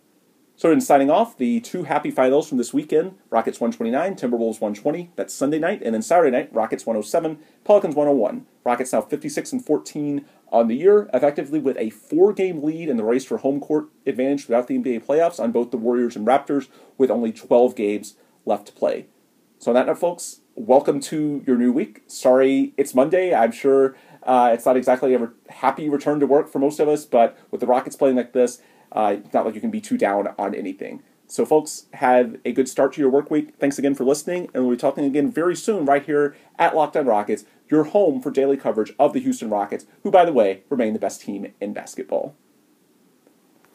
So 0.56 0.72
in 0.72 0.82
signing 0.82 1.10
off, 1.10 1.36
the 1.36 1.60
two 1.62 1.84
happy 1.84 2.12
finals 2.12 2.48
from 2.48 2.60
this 2.60 2.74
weekend, 2.74 3.18
Rockets 3.32 3.60
129, 3.60 4.16
Timberwolves 4.16 4.62
120. 4.62 5.12
That's 5.16 5.34
Sunday 5.34 5.58
night. 5.58 5.82
And 5.84 5.96
then 5.96 6.04
Saturday 6.04 6.30
night, 6.30 6.54
Rockets 6.54 6.86
107, 6.86 7.40
Pelicans 7.64 7.96
101. 7.96 8.46
Rockets 8.64 8.94
now 8.94 9.02
56 9.02 9.52
and 9.52 9.66
14 9.66 10.26
on 10.50 10.68
the 10.68 10.76
year, 10.76 11.10
effectively 11.12 11.60
with 11.60 11.76
a 11.78 11.90
four-game 11.90 12.64
lead 12.64 12.88
in 12.88 12.98
the 12.98 13.04
race 13.04 13.26
for 13.26 13.40
home 13.40 13.60
court 13.60 13.88
advantage 14.06 14.46
throughout 14.46 14.68
the 14.68 14.78
NBA 14.78 15.04
playoffs 15.04 15.40
on 15.40 15.52
both 15.52 15.72
the 15.72 15.78
Warriors 15.78 16.16
and 16.16 16.28
Raptors, 16.28 16.68
with 17.00 17.10
only 17.10 17.32
12 17.32 17.76
games 17.76 18.16
left 18.46 18.68
to 18.68 18.74
play. 18.74 19.08
So 19.58 19.72
on 19.72 19.76
that 19.76 19.88
note, 19.88 19.98
folks, 19.98 20.42
welcome 20.56 21.00
to 21.00 21.44
your 21.48 21.58
new 21.58 21.72
week. 21.72 22.04
Sorry 22.06 22.74
it's 22.78 22.94
Monday. 22.94 23.34
I'm 23.34 23.52
sure 23.52 23.96
uh, 24.22 24.52
it's 24.54 24.66
not 24.66 24.78
exactly 24.78 25.16
a 25.16 25.32
happy 25.50 25.90
return 25.90 26.20
to 26.20 26.28
work 26.28 26.48
for 26.48 26.60
most 26.60 26.80
of 26.80 26.88
us, 26.88 27.06
but 27.06 27.38
with 27.50 27.60
the 27.60 27.68
Rockets 27.68 27.96
playing 27.96 28.16
like 28.16 28.34
this, 28.34 28.62
uh, 28.94 29.18
it's 29.18 29.34
not 29.34 29.46
like 29.46 29.56
you 29.56 29.62
can 29.62 29.72
be 29.72 29.82
too 29.82 29.98
down 29.98 30.34
on 30.38 30.56
anything. 30.56 31.04
So, 31.28 31.46
folks, 31.46 31.88
have 31.94 32.38
a 32.46 32.52
good 32.52 32.70
start 32.70 32.94
to 32.94 33.02
your 33.02 33.10
work 33.10 33.32
week. 33.32 33.56
Thanks 33.58 33.80
again 33.80 33.96
for 33.96 34.04
listening, 34.04 34.50
and 34.54 34.64
we'll 34.64 34.76
be 34.76 34.80
talking 34.80 35.04
again 35.04 35.32
very 35.32 35.56
soon 35.56 35.86
right 35.86 36.06
here 36.06 36.36
at 36.60 36.76
Locked 36.76 36.96
On 36.96 37.06
Rockets, 37.06 37.46
your 37.70 37.86
home 37.86 38.22
for 38.22 38.30
daily 38.30 38.58
coverage 38.58 38.94
of 39.00 39.14
the 39.14 39.20
Houston 39.20 39.50
Rockets, 39.50 39.86
who, 40.04 40.12
by 40.12 40.26
the 40.26 40.34
way, 40.34 40.64
remain 40.70 40.94
the 40.94 41.00
best 41.00 41.22
team 41.22 41.52
in 41.60 41.74
basketball. 41.74 42.36